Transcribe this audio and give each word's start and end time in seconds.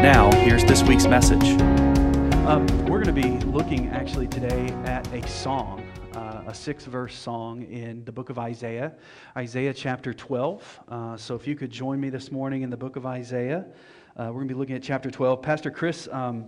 Now, 0.00 0.30
here's 0.44 0.64
this 0.64 0.84
week's 0.84 1.08
message. 1.08 1.60
Um, 2.46 2.68
we're 2.86 3.02
going 3.02 3.12
to 3.12 3.12
be 3.12 3.36
looking 3.46 3.88
actually 3.88 4.28
today 4.28 4.68
at 4.84 5.12
a 5.12 5.26
song, 5.26 5.84
uh, 6.14 6.44
a 6.46 6.54
six 6.54 6.84
verse 6.84 7.18
song 7.18 7.64
in 7.64 8.04
the 8.04 8.12
book 8.12 8.30
of 8.30 8.38
Isaiah, 8.38 8.92
Isaiah 9.36 9.74
chapter 9.74 10.14
12. 10.14 10.80
Uh, 10.88 11.16
so 11.16 11.34
if 11.34 11.48
you 11.48 11.56
could 11.56 11.72
join 11.72 12.00
me 12.00 12.10
this 12.10 12.30
morning 12.30 12.62
in 12.62 12.70
the 12.70 12.76
book 12.76 12.94
of 12.94 13.06
Isaiah. 13.06 13.66
Uh, 14.20 14.24
we're 14.24 14.32
going 14.32 14.48
to 14.48 14.54
be 14.54 14.58
looking 14.58 14.76
at 14.76 14.82
chapter 14.82 15.10
12. 15.10 15.40
Pastor 15.40 15.70
Chris 15.70 16.06
um, 16.12 16.44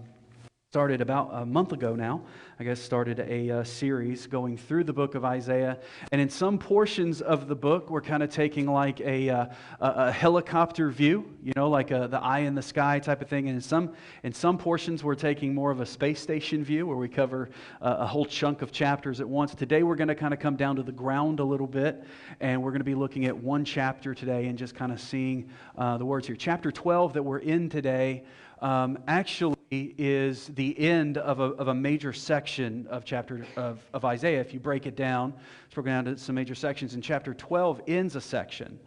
started 0.72 1.02
about 1.02 1.28
a 1.34 1.44
month 1.44 1.72
ago 1.72 1.94
now, 1.94 2.22
I 2.58 2.64
guess, 2.64 2.80
started 2.80 3.20
a 3.20 3.50
uh, 3.50 3.62
series 3.62 4.26
going 4.26 4.56
through 4.56 4.84
the 4.84 4.92
book 4.94 5.14
of 5.14 5.22
Isaiah. 5.22 5.78
And 6.12 6.18
in 6.18 6.30
some 6.30 6.58
portions 6.58 7.20
of 7.20 7.46
the 7.46 7.54
book, 7.54 7.90
we're 7.90 8.00
kind 8.00 8.22
of 8.22 8.30
taking 8.30 8.64
like 8.64 8.98
a, 9.02 9.28
uh, 9.28 9.46
a, 9.80 10.10
helicopter 10.10 10.88
view, 10.88 11.30
you 11.42 11.52
know, 11.56 11.68
like 11.68 11.90
a, 11.90 12.08
the 12.08 12.18
eye 12.18 12.38
in 12.38 12.54
the 12.54 12.62
sky 12.62 12.98
type 13.00 13.20
of 13.20 13.28
thing. 13.28 13.48
And 13.48 13.56
in 13.56 13.60
some, 13.60 13.92
in 14.22 14.32
some 14.32 14.56
portions, 14.56 15.04
we're 15.04 15.14
taking 15.14 15.54
more 15.54 15.70
of 15.70 15.80
a 15.80 15.84
space 15.84 16.22
station 16.22 16.64
view 16.64 16.86
where 16.86 16.96
we 16.96 17.06
cover 17.06 17.50
uh, 17.82 17.96
a 17.98 18.06
whole 18.06 18.24
chunk 18.24 18.62
of 18.62 18.72
chapters 18.72 19.20
at 19.20 19.28
once. 19.28 19.54
Today, 19.54 19.82
we're 19.82 19.94
going 19.94 20.08
to 20.08 20.14
kind 20.14 20.32
of 20.32 20.40
come 20.40 20.56
down 20.56 20.76
to 20.76 20.82
the 20.82 20.90
ground 20.90 21.38
a 21.40 21.44
little 21.44 21.66
bit, 21.66 22.02
and 22.40 22.62
we're 22.62 22.70
going 22.70 22.80
to 22.80 22.84
be 22.84 22.94
looking 22.94 23.26
at 23.26 23.36
one 23.36 23.66
chapter 23.66 24.14
today 24.14 24.46
and 24.46 24.56
just 24.56 24.74
kind 24.74 24.90
of 24.90 25.02
seeing 25.02 25.50
uh, 25.76 25.98
the 25.98 26.06
words 26.06 26.26
here. 26.26 26.36
Chapter 26.36 26.72
12 26.72 27.12
that 27.12 27.22
we're 27.22 27.40
in 27.40 27.68
today 27.68 28.24
um, 28.62 28.98
actually 29.08 29.56
is 29.70 30.46
the 30.54 30.78
end 30.78 31.18
of 31.18 31.40
a, 31.40 31.44
of 31.54 31.68
a 31.68 31.74
major 31.74 32.12
section 32.12 32.86
of 32.88 33.04
chapter 33.04 33.44
of, 33.56 33.80
of 33.92 34.04
Isaiah. 34.04 34.40
If 34.40 34.54
you 34.54 34.60
break 34.60 34.86
it 34.86 34.96
down, 34.96 35.34
it's 35.64 35.74
broken 35.74 35.92
down 35.92 36.06
into 36.06 36.20
some 36.20 36.36
major 36.36 36.54
sections. 36.54 36.94
And 36.94 37.02
chapter 37.02 37.34
12 37.34 37.82
ends 37.88 38.16
a 38.16 38.20
section. 38.20 38.78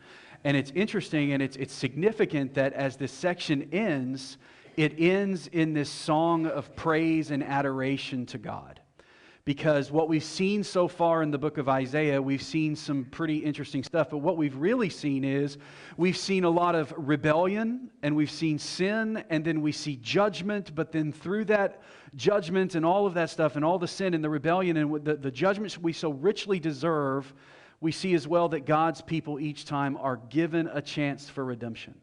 And 0.43 0.55
it's 0.55 0.71
interesting 0.75 1.33
and 1.33 1.43
it's, 1.43 1.57
it's 1.57 1.73
significant 1.73 2.53
that 2.53 2.73
as 2.73 2.95
this 2.95 3.11
section 3.11 3.67
ends, 3.71 4.37
it 4.77 4.93
ends 4.97 5.47
in 5.47 5.73
this 5.73 5.89
song 5.89 6.45
of 6.45 6.75
praise 6.75 7.31
and 7.31 7.43
adoration 7.43 8.25
to 8.27 8.37
God 8.37 8.79
because 9.45 9.91
what 9.91 10.09
we've 10.09 10.23
seen 10.23 10.63
so 10.63 10.87
far 10.87 11.21
in 11.21 11.29
the 11.29 11.37
book 11.37 11.59
of 11.59 11.69
Isaiah, 11.69 12.19
we've 12.19 12.41
seen 12.41 12.75
some 12.75 13.05
pretty 13.05 13.37
interesting 13.37 13.83
stuff. 13.83 14.09
But 14.09 14.17
what 14.17 14.37
we've 14.37 14.55
really 14.55 14.89
seen 14.89 15.23
is 15.23 15.59
we've 15.97 16.17
seen 16.17 16.45
a 16.45 16.49
lot 16.49 16.73
of 16.73 16.91
rebellion 16.97 17.91
and 18.01 18.15
we've 18.15 18.31
seen 18.31 18.57
sin, 18.57 19.23
and 19.29 19.45
then 19.45 19.61
we 19.61 19.71
see 19.71 19.97
judgment. 19.97 20.73
But 20.73 20.91
then 20.91 21.13
through 21.13 21.45
that 21.45 21.83
judgment 22.15 22.73
and 22.73 22.83
all 22.83 23.05
of 23.05 23.13
that 23.13 23.29
stuff, 23.29 23.55
and 23.55 23.63
all 23.63 23.77
the 23.77 23.87
sin 23.87 24.15
and 24.15 24.23
the 24.23 24.29
rebellion 24.31 24.77
and 24.77 25.05
the, 25.05 25.15
the 25.15 25.31
judgments 25.31 25.77
we 25.77 25.93
so 25.93 26.09
richly 26.09 26.59
deserve, 26.59 27.31
we 27.81 27.91
see 27.91 28.15
as 28.15 28.27
well 28.27 28.49
that 28.49 28.65
God's 28.65 29.03
people 29.03 29.39
each 29.39 29.65
time 29.65 29.95
are 29.97 30.17
given 30.17 30.67
a 30.73 30.81
chance 30.81 31.29
for 31.29 31.45
redemption. 31.45 31.93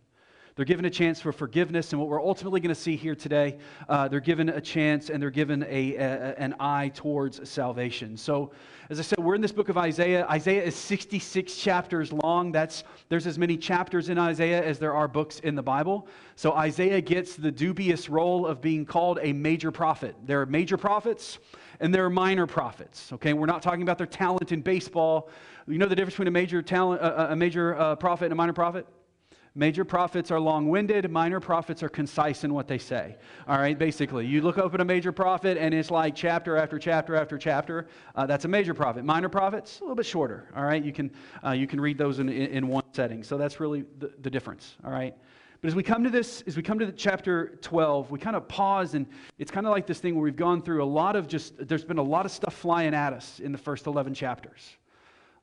They're 0.55 0.67
given 0.67 0.85
a 0.85 0.91
chance 0.91 1.19
for 1.19 1.33
forgiveness, 1.33 1.93
and 1.93 2.01
what 2.01 2.11
we're 2.11 2.23
ultimately 2.23 2.61
going 2.61 2.75
to 2.75 2.81
see 2.81 2.95
here 2.95 3.15
today, 3.15 3.57
uh, 3.89 4.09
they're 4.09 4.21
given 4.21 4.51
a 4.51 4.61
chance 4.61 5.09
and 5.09 5.23
they're 5.23 5.31
given 5.31 5.63
a, 5.63 5.95
a, 5.95 6.35
an 6.37 6.55
eye 6.61 6.91
towards 6.95 7.49
salvation. 7.49 8.19
So, 8.19 8.53
as 8.91 8.99
I 8.99 9.03
said, 9.03 9.19
we're 9.19 9.35
in 9.35 9.41
this 9.41 9.53
book 9.53 9.71
of 9.71 9.79
Isaiah. 9.79 10.27
Isaiah 10.29 10.63
is 10.63 10.77
66 10.77 11.57
chapters 11.57 12.13
long. 12.13 12.53
That's, 12.53 12.85
there's 13.09 13.27
as 13.27 13.39
many 13.39 13.57
chapters 13.57 14.11
in 14.11 14.19
Isaiah 14.19 14.63
as 14.63 14.79
there 14.79 14.93
are 14.93 15.09
books 15.09 15.41
in 15.41 15.55
the 15.55 15.63
Bible. 15.63 16.07
So, 16.37 16.53
Isaiah 16.53 17.01
gets 17.01 17.35
the 17.35 17.51
dubious 17.51 18.11
role 18.11 18.47
of 18.47 18.61
being 18.61 18.85
called 18.85 19.21
a 19.23 19.33
major 19.33 19.71
prophet. 19.71 20.15
There 20.27 20.43
are 20.43 20.47
major 20.47 20.77
prophets 20.77 21.39
and 21.81 21.95
there 21.95 22.05
are 22.05 22.11
minor 22.11 22.47
prophets. 22.47 23.11
Okay, 23.15 23.33
we're 23.33 23.47
not 23.47 23.63
talking 23.63 23.83
about 23.83 23.97
their 23.97 24.07
talent 24.07 24.53
in 24.53 24.61
baseball. 24.61 25.31
You 25.67 25.79
know 25.79 25.87
the 25.87 25.97
difference 25.97 26.15
between 26.15 26.29
a 26.29 26.33
major 26.33 26.61
talent, 26.61 27.01
a, 27.01 27.33
a 27.33 27.37
major 27.37 27.75
uh, 27.79 27.97
prophet 27.97 28.27
and 28.27 28.33
a 28.33 28.37
minor 28.37 28.53
prophet? 28.53 28.87
Major 29.55 29.85
prophets 29.85 30.31
are 30.31 30.41
long 30.41 30.71
winded, 30.71 31.11
minor 31.11 31.39
prophets 31.39 31.83
are 31.83 31.89
concise 31.91 32.43
in 32.43 32.55
what 32.55 32.67
they 32.67 32.79
say. 32.79 33.17
All 33.47 33.59
right, 33.59 33.79
basically. 33.79 34.27
You 34.27 34.41
look 34.41 34.57
up 34.57 34.73
at 34.73 34.81
a 34.81 34.85
major 34.85 35.13
prophet 35.13 35.59
and 35.59 35.75
it's 35.75 35.91
like 35.91 36.15
chapter 36.15 36.57
after 36.57 36.79
chapter 36.79 37.17
after 37.17 37.37
chapter. 37.37 37.87
Uh, 38.15 38.25
that's 38.25 38.47
a 38.47 38.49
major 38.49 38.73
prophet. 38.73 39.05
Minor 39.05 39.29
prophets, 39.29 39.81
a 39.81 39.83
little 39.83 39.97
bit 39.97 40.07
shorter. 40.07 40.49
All 40.57 40.65
right, 40.65 40.83
you 40.83 40.93
can, 40.93 41.11
uh, 41.45 41.51
you 41.51 41.67
can 41.67 41.83
read 41.83 41.99
those 41.99 42.19
in, 42.19 42.31
in, 42.31 42.51
in, 42.51 42.69
one 42.69 42.83
setting. 42.93 43.23
So 43.23 43.37
that's 43.37 43.61
really 43.61 43.85
the, 43.99 44.11
the 44.23 44.31
difference. 44.31 44.77
All 44.87 44.91
right. 44.91 45.15
But 45.61 45.69
as 45.69 45.75
we 45.75 45.83
come 45.83 46.03
to 46.03 46.11
this, 46.11 46.43
as 46.47 46.57
we 46.57 46.63
come 46.63 46.79
to 46.79 46.91
chapter 46.91 47.59
12, 47.61 48.11
we 48.11 48.19
kind 48.19 48.37
of 48.37 48.49
pause 48.49 48.95
and 48.95 49.07
it's 49.39 49.51
kind 49.51 49.67
of 49.67 49.73
like 49.73 49.87
this 49.87 50.01
thing 50.01 50.15
where 50.15 50.25
we've 50.25 50.35
gone 50.35 50.63
through 50.63 50.83
a 50.83 50.87
lot 50.87 51.15
of 51.15 51.29
just, 51.29 51.69
there's 51.69 51.85
been 51.85 51.99
a 51.99 52.03
lot 52.03 52.25
of 52.25 52.33
stuff 52.33 52.55
flying 52.55 52.95
at 52.95 53.13
us 53.13 53.39
in 53.39 53.53
the 53.53 53.59
first 53.59 53.87
11 53.87 54.15
chapters. 54.15 54.77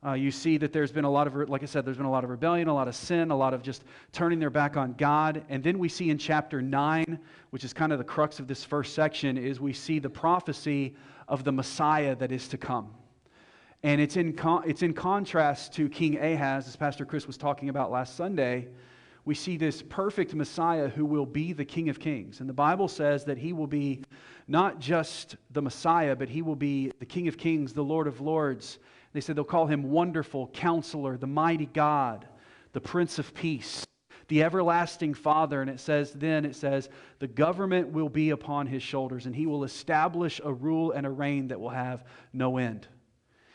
Uh, 0.04 0.14
you 0.14 0.30
see 0.30 0.56
that 0.56 0.72
there's 0.72 0.92
been 0.92 1.04
a 1.04 1.10
lot 1.10 1.26
of, 1.26 1.50
like 1.50 1.62
I 1.62 1.66
said, 1.66 1.84
there's 1.84 1.98
been 1.98 2.06
a 2.06 2.10
lot 2.10 2.24
of 2.24 2.30
rebellion, 2.30 2.68
a 2.68 2.74
lot 2.74 2.88
of 2.88 2.94
sin, 2.94 3.30
a 3.30 3.36
lot 3.36 3.52
of 3.52 3.62
just 3.62 3.84
turning 4.12 4.38
their 4.38 4.48
back 4.48 4.78
on 4.78 4.94
God. 4.94 5.44
And 5.50 5.62
then 5.62 5.78
we 5.78 5.90
see 5.90 6.08
in 6.08 6.16
chapter 6.16 6.62
9, 6.62 7.18
which 7.50 7.64
is 7.64 7.74
kind 7.74 7.92
of 7.92 7.98
the 7.98 8.04
crux 8.04 8.38
of 8.38 8.48
this 8.48 8.64
first 8.64 8.94
section, 8.94 9.36
is 9.36 9.60
we 9.60 9.74
see 9.74 9.98
the 9.98 10.08
prophecy 10.08 10.96
of 11.28 11.44
the 11.44 11.52
Messiah 11.52 12.16
that 12.16 12.32
is 12.32 12.48
to 12.48 12.56
come. 12.56 12.94
And 13.82 14.00
it's 14.00 14.16
in, 14.16 14.32
con- 14.32 14.62
it's 14.66 14.82
in 14.82 14.94
contrast 14.94 15.74
to 15.74 15.86
King 15.90 16.18
Ahaz, 16.18 16.66
as 16.66 16.76
Pastor 16.76 17.04
Chris 17.04 17.26
was 17.26 17.36
talking 17.36 17.68
about 17.68 17.90
last 17.90 18.16
Sunday. 18.16 18.68
We 19.26 19.34
see 19.34 19.58
this 19.58 19.82
perfect 19.82 20.34
Messiah 20.34 20.88
who 20.88 21.04
will 21.04 21.26
be 21.26 21.52
the 21.52 21.64
King 21.64 21.90
of 21.90 22.00
Kings. 22.00 22.40
And 22.40 22.48
the 22.48 22.54
Bible 22.54 22.88
says 22.88 23.24
that 23.24 23.36
he 23.36 23.52
will 23.52 23.66
be 23.66 24.02
not 24.48 24.80
just 24.80 25.36
the 25.50 25.60
Messiah, 25.60 26.16
but 26.16 26.30
he 26.30 26.40
will 26.40 26.56
be 26.56 26.90
the 27.00 27.06
King 27.06 27.28
of 27.28 27.36
Kings, 27.36 27.74
the 27.74 27.84
Lord 27.84 28.06
of 28.06 28.22
Lords 28.22 28.78
they 29.12 29.20
said 29.20 29.36
they'll 29.36 29.44
call 29.44 29.66
him 29.66 29.90
Wonderful 29.90 30.48
Counselor, 30.48 31.16
the 31.16 31.26
Mighty 31.26 31.66
God, 31.66 32.26
the 32.72 32.80
Prince 32.80 33.18
of 33.18 33.34
Peace, 33.34 33.84
the 34.28 34.42
Everlasting 34.42 35.14
Father. 35.14 35.60
And 35.60 35.68
it 35.68 35.80
says, 35.80 36.12
then 36.12 36.44
it 36.44 36.54
says, 36.54 36.88
the 37.18 37.26
government 37.26 37.88
will 37.88 38.08
be 38.08 38.30
upon 38.30 38.66
his 38.66 38.82
shoulders, 38.82 39.26
and 39.26 39.34
he 39.34 39.46
will 39.46 39.64
establish 39.64 40.40
a 40.44 40.52
rule 40.52 40.92
and 40.92 41.06
a 41.06 41.10
reign 41.10 41.48
that 41.48 41.60
will 41.60 41.70
have 41.70 42.04
no 42.32 42.56
end. 42.56 42.86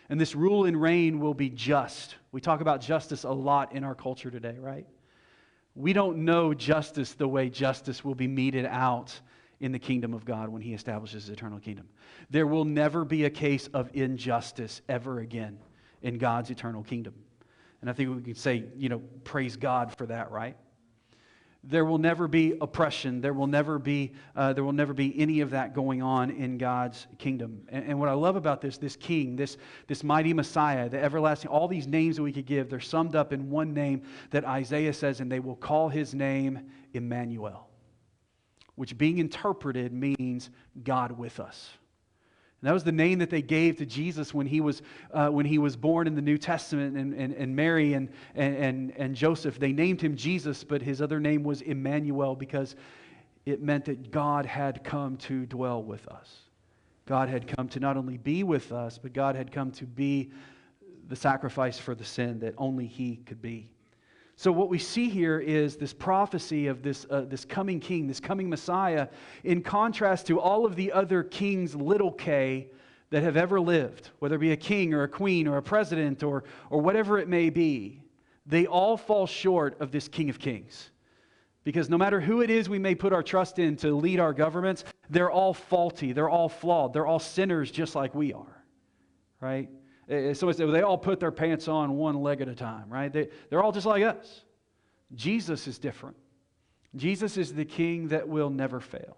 And 0.09 0.19
this 0.19 0.35
rule 0.35 0.65
and 0.65 0.79
reign 0.79 1.19
will 1.19 1.33
be 1.33 1.49
just. 1.49 2.15
We 2.31 2.41
talk 2.41 2.61
about 2.61 2.81
justice 2.81 3.23
a 3.23 3.31
lot 3.31 3.73
in 3.73 3.83
our 3.83 3.95
culture 3.95 4.29
today, 4.29 4.57
right? 4.59 4.85
We 5.73 5.93
don't 5.93 6.19
know 6.19 6.53
justice 6.53 7.13
the 7.13 7.27
way 7.27 7.49
justice 7.49 8.03
will 8.03 8.15
be 8.15 8.27
meted 8.27 8.65
out 8.65 9.19
in 9.59 9.71
the 9.71 9.79
kingdom 9.79 10.13
of 10.13 10.25
God 10.25 10.49
when 10.49 10.61
he 10.61 10.73
establishes 10.73 11.25
his 11.25 11.29
eternal 11.29 11.59
kingdom. 11.59 11.87
There 12.29 12.47
will 12.47 12.65
never 12.65 13.05
be 13.05 13.25
a 13.25 13.29
case 13.29 13.67
of 13.73 13.89
injustice 13.93 14.81
ever 14.89 15.19
again 15.19 15.59
in 16.01 16.17
God's 16.17 16.49
eternal 16.49 16.83
kingdom. 16.83 17.13
And 17.81 17.89
I 17.89 17.93
think 17.93 18.15
we 18.15 18.21
can 18.21 18.35
say, 18.35 18.65
you 18.75 18.89
know, 18.89 18.99
praise 19.23 19.57
God 19.57 19.95
for 19.95 20.05
that, 20.07 20.31
right? 20.31 20.57
There 21.63 21.83
will 21.83 21.97
never 21.97 22.27
be 22.27 22.55
oppression. 22.61 23.21
There 23.21 23.33
will 23.33 23.47
never 23.47 23.79
be, 23.79 24.13
uh, 24.35 24.53
there 24.53 24.63
will 24.63 24.73
never 24.73 24.93
be 24.93 25.19
any 25.19 25.41
of 25.41 25.51
that 25.51 25.73
going 25.73 26.03
on 26.03 26.29
in 26.29 26.59
God's 26.59 27.07
kingdom. 27.17 27.63
And, 27.69 27.85
and 27.85 27.99
what 27.99 28.07
I 28.07 28.13
love 28.13 28.35
about 28.35 28.61
this, 28.61 28.77
this 28.77 28.95
king, 28.95 29.35
this, 29.35 29.57
this 29.87 30.03
mighty 30.03 30.31
Messiah, 30.31 30.89
the 30.89 31.01
everlasting, 31.01 31.49
all 31.49 31.67
these 31.67 31.87
names 31.87 32.17
that 32.17 32.23
we 32.23 32.31
could 32.31 32.45
give, 32.45 32.69
they're 32.69 32.79
summed 32.79 33.15
up 33.15 33.33
in 33.33 33.49
one 33.49 33.73
name 33.73 34.03
that 34.29 34.45
Isaiah 34.45 34.93
says, 34.93 35.21
and 35.21 35.31
they 35.31 35.39
will 35.39 35.55
call 35.55 35.89
his 35.89 36.13
name 36.13 36.69
Emmanuel 36.93 37.67
which 38.75 38.97
being 38.97 39.17
interpreted 39.17 39.93
means 39.93 40.49
God 40.83 41.17
with 41.17 41.39
us. 41.39 41.69
And 42.61 42.69
that 42.69 42.73
was 42.73 42.83
the 42.83 42.91
name 42.91 43.19
that 43.19 43.29
they 43.29 43.41
gave 43.41 43.77
to 43.77 43.85
Jesus 43.85 44.33
when 44.33 44.47
he 44.47 44.59
was, 44.59 44.81
uh, 45.13 45.27
when 45.27 45.45
he 45.45 45.57
was 45.57 45.75
born 45.75 46.07
in 46.07 46.15
the 46.15 46.21
New 46.21 46.37
Testament. 46.37 46.97
And, 46.97 47.13
and, 47.13 47.33
and 47.33 47.55
Mary 47.55 47.93
and, 47.93 48.09
and, 48.33 48.91
and 48.97 49.15
Joseph, 49.15 49.59
they 49.59 49.71
named 49.71 50.01
him 50.01 50.15
Jesus, 50.15 50.63
but 50.63 50.81
his 50.81 51.01
other 51.01 51.19
name 51.19 51.43
was 51.43 51.61
Emmanuel 51.61 52.35
because 52.35 52.75
it 53.45 53.61
meant 53.61 53.85
that 53.85 54.09
God 54.09 54.45
had 54.45 54.83
come 54.83 55.17
to 55.17 55.45
dwell 55.45 55.83
with 55.83 56.07
us. 56.07 56.37
God 57.05 57.29
had 57.29 57.47
come 57.47 57.67
to 57.69 57.79
not 57.79 57.97
only 57.97 58.17
be 58.17 58.43
with 58.43 58.71
us, 58.71 58.97
but 58.97 59.13
God 59.13 59.35
had 59.35 59.51
come 59.51 59.71
to 59.73 59.85
be 59.85 60.31
the 61.07 61.15
sacrifice 61.15 61.77
for 61.77 61.93
the 61.93 62.03
sin 62.03 62.39
that 62.39 62.55
only 62.57 62.87
He 62.87 63.17
could 63.17 63.41
be. 63.41 63.69
So, 64.37 64.51
what 64.51 64.69
we 64.69 64.79
see 64.79 65.09
here 65.09 65.39
is 65.39 65.77
this 65.77 65.93
prophecy 65.93 66.67
of 66.67 66.83
this, 66.83 67.05
uh, 67.09 67.21
this 67.21 67.45
coming 67.45 67.79
king, 67.79 68.07
this 68.07 68.19
coming 68.19 68.49
Messiah, 68.49 69.07
in 69.45 69.61
contrast 69.61 70.27
to 70.27 70.39
all 70.39 70.65
of 70.65 70.75
the 70.75 70.91
other 70.91 71.23
kings, 71.23 71.73
little 71.73 72.11
k, 72.11 72.67
that 73.11 73.23
have 73.23 73.37
ever 73.37 73.61
lived, 73.61 74.09
whether 74.19 74.35
it 74.35 74.39
be 74.39 74.51
a 74.51 74.57
king 74.57 74.93
or 74.93 75.03
a 75.03 75.07
queen 75.07 75.47
or 75.47 75.55
a 75.57 75.61
president 75.61 76.21
or, 76.21 76.43
or 76.69 76.81
whatever 76.81 77.17
it 77.17 77.29
may 77.29 77.49
be. 77.49 78.01
They 78.45 78.65
all 78.65 78.97
fall 78.97 79.25
short 79.25 79.79
of 79.79 79.91
this 79.91 80.07
king 80.07 80.29
of 80.29 80.37
kings. 80.37 80.91
Because 81.63 81.89
no 81.89 81.97
matter 81.97 82.19
who 82.19 82.41
it 82.41 82.49
is 82.49 82.67
we 82.69 82.77
may 82.77 82.93
put 82.93 83.13
our 83.13 83.23
trust 83.23 83.57
in 83.57 83.75
to 83.77 83.95
lead 83.95 84.19
our 84.19 84.33
governments, 84.33 84.83
they're 85.09 85.31
all 85.31 85.53
faulty, 85.53 86.11
they're 86.11 86.29
all 86.29 86.49
flawed, 86.49 86.93
they're 86.93 87.07
all 87.07 87.19
sinners 87.19 87.71
just 87.71 87.95
like 87.95 88.13
we 88.13 88.33
are. 88.33 88.63
Right? 89.39 89.69
Somebody 90.07 90.57
said, 90.57 90.65
well, 90.65 90.71
they 90.71 90.81
all 90.81 90.97
put 90.97 91.19
their 91.19 91.31
pants 91.31 91.67
on 91.67 91.97
one 91.97 92.21
leg 92.21 92.41
at 92.41 92.47
a 92.47 92.55
time, 92.55 92.85
right? 92.89 93.11
They, 93.11 93.29
they're 93.49 93.63
all 93.63 93.71
just 93.71 93.87
like 93.87 94.03
us. 94.03 94.41
Jesus 95.15 95.67
is 95.67 95.79
different. 95.79 96.15
Jesus 96.95 97.37
is 97.37 97.53
the 97.53 97.65
king 97.65 98.09
that 98.09 98.27
will 98.27 98.49
never 98.49 98.79
fail. 98.79 99.17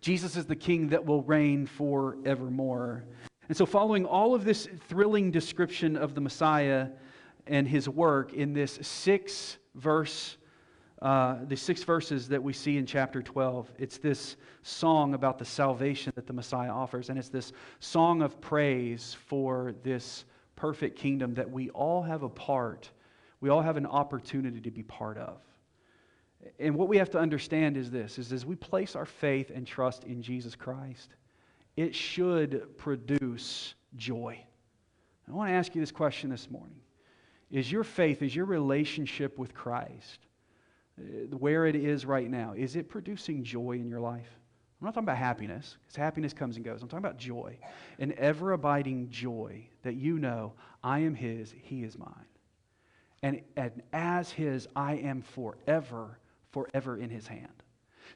Jesus 0.00 0.36
is 0.36 0.46
the 0.46 0.56
king 0.56 0.88
that 0.88 1.04
will 1.04 1.22
reign 1.22 1.66
forevermore. 1.66 3.04
And 3.48 3.56
so, 3.56 3.66
following 3.66 4.04
all 4.04 4.34
of 4.34 4.44
this 4.44 4.68
thrilling 4.88 5.30
description 5.30 5.96
of 5.96 6.14
the 6.14 6.20
Messiah 6.20 6.88
and 7.46 7.66
his 7.66 7.88
work 7.88 8.34
in 8.34 8.52
this 8.52 8.78
six 8.82 9.56
verse, 9.74 10.36
uh, 11.00 11.36
the 11.46 11.56
six 11.56 11.84
verses 11.84 12.28
that 12.28 12.42
we 12.42 12.52
see 12.52 12.76
in 12.76 12.84
chapter 12.84 13.22
12, 13.22 13.70
it's 13.78 13.98
this 13.98 14.36
song 14.62 15.14
about 15.14 15.38
the 15.38 15.44
salvation 15.44 16.12
that 16.16 16.26
the 16.26 16.32
Messiah 16.32 16.70
offers. 16.70 17.08
And 17.08 17.18
it's 17.18 17.28
this 17.28 17.52
song 17.78 18.20
of 18.20 18.40
praise 18.40 19.16
for 19.26 19.74
this 19.84 20.24
perfect 20.56 20.98
kingdom 20.98 21.34
that 21.34 21.48
we 21.48 21.70
all 21.70 22.02
have 22.02 22.24
a 22.24 22.28
part, 22.28 22.90
we 23.40 23.48
all 23.48 23.62
have 23.62 23.76
an 23.76 23.86
opportunity 23.86 24.60
to 24.60 24.70
be 24.72 24.82
part 24.82 25.18
of. 25.18 25.40
And 26.58 26.74
what 26.74 26.88
we 26.88 26.98
have 26.98 27.10
to 27.10 27.18
understand 27.18 27.76
is 27.76 27.90
this 27.90 28.18
is 28.18 28.32
as 28.32 28.44
we 28.44 28.56
place 28.56 28.96
our 28.96 29.06
faith 29.06 29.50
and 29.54 29.66
trust 29.66 30.04
in 30.04 30.20
Jesus 30.20 30.56
Christ, 30.56 31.14
it 31.76 31.94
should 31.94 32.76
produce 32.76 33.74
joy. 33.94 34.40
I 35.28 35.32
want 35.32 35.50
to 35.50 35.54
ask 35.54 35.74
you 35.74 35.80
this 35.80 35.92
question 35.92 36.30
this 36.30 36.50
morning. 36.50 36.80
Is 37.50 37.70
your 37.70 37.84
faith, 37.84 38.22
is 38.22 38.34
your 38.34 38.46
relationship 38.46 39.38
with 39.38 39.54
Christ, 39.54 40.26
Uh, 40.98 41.36
where 41.36 41.66
it 41.66 41.76
is 41.76 42.04
right 42.04 42.30
now, 42.30 42.54
is 42.56 42.76
it 42.76 42.88
producing 42.88 43.44
joy 43.44 43.72
in 43.72 43.88
your 43.88 44.00
life? 44.00 44.28
I'm 44.80 44.86
not 44.86 44.94
talking 44.94 45.04
about 45.04 45.16
happiness, 45.16 45.76
because 45.82 45.96
happiness 45.96 46.32
comes 46.32 46.56
and 46.56 46.64
goes. 46.64 46.82
I'm 46.82 46.88
talking 46.88 47.04
about 47.04 47.18
joy, 47.18 47.58
an 47.98 48.14
ever 48.16 48.52
abiding 48.52 49.10
joy 49.10 49.68
that 49.82 49.94
you 49.94 50.18
know 50.18 50.52
I 50.82 51.00
am 51.00 51.14
His, 51.14 51.52
He 51.62 51.82
is 51.82 51.98
mine. 51.98 52.12
And, 53.22 53.42
and 53.56 53.82
as 53.92 54.30
His, 54.30 54.68
I 54.76 54.94
am 54.94 55.22
forever, 55.22 56.18
forever 56.50 56.96
in 56.96 57.10
His 57.10 57.26
hand. 57.26 57.62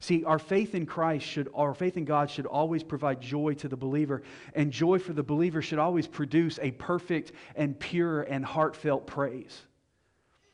See, 0.01 0.25
our 0.25 0.39
faith 0.39 0.75
in 0.75 0.87
Christ 0.87 1.27
should, 1.27 1.49
our 1.55 1.75
faith 1.75 1.97
in 1.97 2.05
God 2.05 2.31
should 2.31 2.47
always 2.47 2.83
provide 2.83 3.21
joy 3.21 3.55
to 3.55 3.69
the 3.69 3.77
believer, 3.77 4.23
and 4.55 4.73
joy 4.73 4.99
for 4.99 5.13
the 5.13 5.23
believer 5.23 5.63
should 5.63 5.79
always 5.79 6.07
produce 6.07 6.59
a 6.63 6.71
perfect 6.73 7.33
and 7.57 7.79
pure 7.79 8.23
and 8.23 8.45
heartfelt 8.45 9.07
praise. 9.07 9.63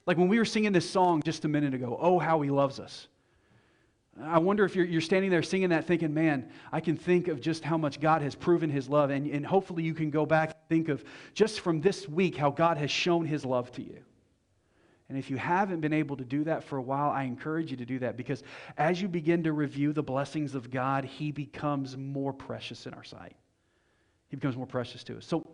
Like 0.08 0.16
when 0.16 0.28
we 0.28 0.38
were 0.38 0.46
singing 0.46 0.72
this 0.72 0.88
song 0.88 1.22
just 1.22 1.44
a 1.44 1.48
minute 1.48 1.74
ago, 1.74 1.98
Oh, 2.00 2.18
how 2.18 2.40
he 2.40 2.50
loves 2.50 2.80
us. 2.80 3.08
I 4.20 4.38
wonder 4.38 4.64
if 4.64 4.74
you're, 4.74 4.86
you're 4.86 5.02
standing 5.02 5.30
there 5.30 5.42
singing 5.42 5.68
that 5.68 5.86
thinking, 5.86 6.14
man, 6.14 6.50
I 6.72 6.80
can 6.80 6.96
think 6.96 7.28
of 7.28 7.42
just 7.42 7.62
how 7.62 7.76
much 7.76 8.00
God 8.00 8.22
has 8.22 8.34
proven 8.34 8.70
his 8.70 8.88
love. 8.88 9.10
And, 9.10 9.26
and 9.30 9.44
hopefully 9.44 9.82
you 9.82 9.92
can 9.92 10.10
go 10.10 10.24
back 10.24 10.48
and 10.48 10.68
think 10.70 10.88
of 10.88 11.04
just 11.34 11.60
from 11.60 11.82
this 11.82 12.08
week 12.08 12.36
how 12.36 12.50
God 12.50 12.78
has 12.78 12.90
shown 12.90 13.26
his 13.26 13.44
love 13.44 13.70
to 13.72 13.82
you. 13.82 13.98
And 15.10 15.18
if 15.18 15.30
you 15.30 15.36
haven't 15.36 15.80
been 15.80 15.92
able 15.92 16.16
to 16.16 16.24
do 16.24 16.42
that 16.44 16.64
for 16.64 16.78
a 16.78 16.82
while, 16.82 17.10
I 17.10 17.24
encourage 17.24 17.70
you 17.70 17.76
to 17.76 17.84
do 17.84 17.98
that 17.98 18.16
because 18.16 18.42
as 18.78 19.02
you 19.02 19.08
begin 19.08 19.42
to 19.44 19.52
review 19.52 19.92
the 19.92 20.02
blessings 20.02 20.54
of 20.54 20.70
God, 20.70 21.04
He 21.04 21.32
becomes 21.32 21.96
more 21.96 22.32
precious 22.32 22.86
in 22.86 22.94
our 22.94 23.04
sight. 23.04 23.36
He 24.28 24.36
becomes 24.36 24.56
more 24.56 24.66
precious 24.66 25.04
to 25.04 25.18
us. 25.18 25.26
So, 25.26 25.46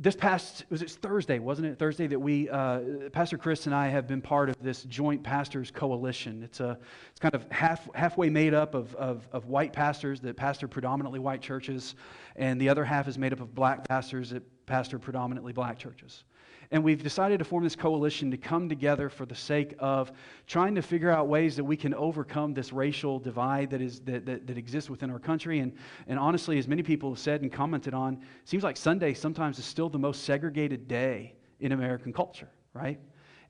this 0.00 0.16
past 0.16 0.64
was 0.70 0.80
it 0.80 0.90
Thursday, 0.90 1.38
wasn't 1.38 1.66
it? 1.68 1.78
Thursday 1.78 2.06
that 2.06 2.18
we, 2.18 2.48
uh, 2.48 2.80
Pastor 3.12 3.36
Chris 3.36 3.66
and 3.66 3.74
I 3.74 3.88
have 3.88 4.06
been 4.08 4.22
part 4.22 4.48
of 4.48 4.56
this 4.62 4.84
joint 4.84 5.22
pastors 5.22 5.70
coalition. 5.70 6.42
It's 6.42 6.60
a, 6.60 6.78
it's 7.10 7.20
kind 7.20 7.34
of 7.34 7.44
half 7.50 7.86
halfway 7.94 8.30
made 8.30 8.54
up 8.54 8.74
of, 8.74 8.94
of, 8.94 9.28
of 9.30 9.44
white 9.44 9.74
pastors 9.74 10.18
that 10.20 10.36
pastor 10.36 10.66
predominantly 10.66 11.20
white 11.20 11.42
churches, 11.42 11.96
and 12.36 12.58
the 12.58 12.70
other 12.70 12.82
half 12.82 13.08
is 13.08 13.18
made 13.18 13.34
up 13.34 13.40
of 13.40 13.54
black 13.54 13.86
pastors 13.86 14.30
that 14.30 14.42
pastor 14.64 14.98
predominantly 14.98 15.52
black 15.52 15.78
churches. 15.78 16.24
And 16.72 16.84
we've 16.84 17.02
decided 17.02 17.38
to 17.38 17.44
form 17.44 17.64
this 17.64 17.74
coalition 17.74 18.30
to 18.30 18.36
come 18.36 18.68
together 18.68 19.08
for 19.08 19.26
the 19.26 19.34
sake 19.34 19.74
of 19.80 20.12
trying 20.46 20.76
to 20.76 20.82
figure 20.82 21.10
out 21.10 21.26
ways 21.26 21.56
that 21.56 21.64
we 21.64 21.76
can 21.76 21.92
overcome 21.94 22.54
this 22.54 22.72
racial 22.72 23.18
divide 23.18 23.70
that, 23.70 23.80
is, 23.80 24.00
that, 24.02 24.24
that, 24.26 24.46
that 24.46 24.56
exists 24.56 24.88
within 24.88 25.10
our 25.10 25.18
country. 25.18 25.58
And, 25.58 25.72
and 26.06 26.16
honestly, 26.16 26.58
as 26.58 26.68
many 26.68 26.84
people 26.84 27.10
have 27.10 27.18
said 27.18 27.42
and 27.42 27.52
commented 27.52 27.92
on, 27.92 28.20
seems 28.44 28.62
like 28.62 28.76
Sunday 28.76 29.14
sometimes 29.14 29.58
is 29.58 29.64
still 29.64 29.88
the 29.88 29.98
most 29.98 30.22
segregated 30.24 30.86
day 30.86 31.34
in 31.58 31.72
American 31.72 32.12
culture, 32.12 32.48
right? 32.72 33.00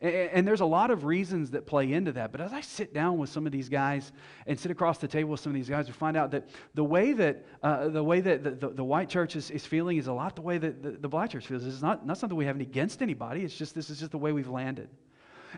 And, 0.02 0.48
there's 0.48 0.62
a 0.62 0.66
lot 0.66 0.90
of 0.90 1.04
reasons 1.04 1.50
that 1.50 1.66
play 1.66 1.92
into 1.92 2.12
that. 2.12 2.32
But 2.32 2.40
as 2.40 2.54
I 2.54 2.62
sit 2.62 2.94
down 2.94 3.18
with 3.18 3.28
some 3.28 3.44
of 3.44 3.52
these 3.52 3.68
guys 3.68 4.12
and 4.46 4.58
sit 4.58 4.70
across 4.70 4.96
the 4.96 5.06
table 5.06 5.32
with 5.32 5.40
some 5.40 5.50
of 5.50 5.56
these 5.56 5.68
guys, 5.68 5.88
we 5.88 5.92
find 5.92 6.16
out 6.16 6.30
that 6.30 6.48
the 6.72 6.84
way 6.84 7.12
that, 7.12 7.44
uh, 7.62 7.88
the, 7.88 8.02
way 8.02 8.22
that 8.22 8.42
the, 8.42 8.52
the, 8.52 8.68
the, 8.70 8.84
white 8.84 9.10
church 9.10 9.36
is, 9.36 9.50
is 9.50 9.66
feeling 9.66 9.98
is 9.98 10.06
a 10.06 10.12
lot 10.12 10.36
the 10.36 10.42
way 10.42 10.56
that 10.56 10.82
the, 10.82 10.92
the 10.92 11.08
black 11.08 11.28
church 11.28 11.46
feels. 11.46 11.66
It's 11.66 11.82
not, 11.82 12.06
not 12.06 12.16
something 12.16 12.38
we 12.38 12.46
have 12.46 12.58
against 12.58 13.02
anybody. 13.02 13.42
It's 13.42 13.54
just 13.54 13.74
this 13.74 13.90
is 13.90 13.98
just 13.98 14.12
the 14.12 14.18
way 14.18 14.32
we've 14.32 14.48
landed. 14.48 14.88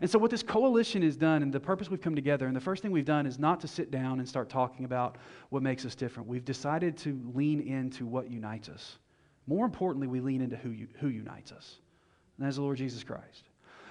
And 0.00 0.11
so, 0.11 0.19
what 0.19 0.31
this 0.31 0.43
coalition 0.43 1.03
has 1.03 1.17
done, 1.17 1.43
and 1.43 1.53
the 1.53 1.61
purpose 1.61 1.91
we've 1.91 2.00
come 2.00 2.15
together, 2.15 2.47
and 2.47 2.56
the 2.56 2.61
first 2.61 2.83
thing 2.83 2.91
we've 2.91 3.05
done 3.05 3.27
is 3.27 3.39
not 3.39 3.61
to 3.61 3.69
sit 3.69 3.91
down 3.91 4.19
and 4.19 4.29
start 4.29 4.49
talking 4.49 4.87
about 4.87 5.19
what 5.50 5.62
makes 5.62 5.85
us 5.85 5.94
different. 5.94 6.29
We've 6.29 6.44
decided 6.44 6.97
to 6.99 7.21
lean 7.35 7.61
into 7.61 8.06
what 8.06 8.31
unites 8.31 8.69
us. 8.69 8.99
More 9.47 9.67
importantly, 9.67 10.06
we 10.06 10.21
lean 10.21 10.41
into 10.41 10.56
who, 10.56 10.71
you, 10.71 10.89
who 10.99 11.09
unites 11.09 11.53
us, 11.53 11.77
and 12.37 12.44
that 12.44 12.49
is 12.49 12.56
the 12.56 12.62
Lord 12.62 12.79
Jesus 12.79 13.05
Christ. 13.05 13.44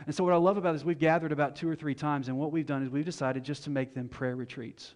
And 0.05 0.15
so, 0.15 0.23
what 0.23 0.33
I 0.33 0.37
love 0.37 0.57
about 0.57 0.73
this, 0.73 0.83
we've 0.83 0.97
gathered 0.97 1.31
about 1.31 1.55
two 1.55 1.69
or 1.69 1.75
three 1.75 1.93
times, 1.93 2.27
and 2.27 2.37
what 2.37 2.51
we've 2.51 2.65
done 2.65 2.83
is 2.83 2.89
we've 2.89 3.05
decided 3.05 3.43
just 3.43 3.63
to 3.65 3.69
make 3.69 3.93
them 3.93 4.07
prayer 4.07 4.35
retreats. 4.35 4.95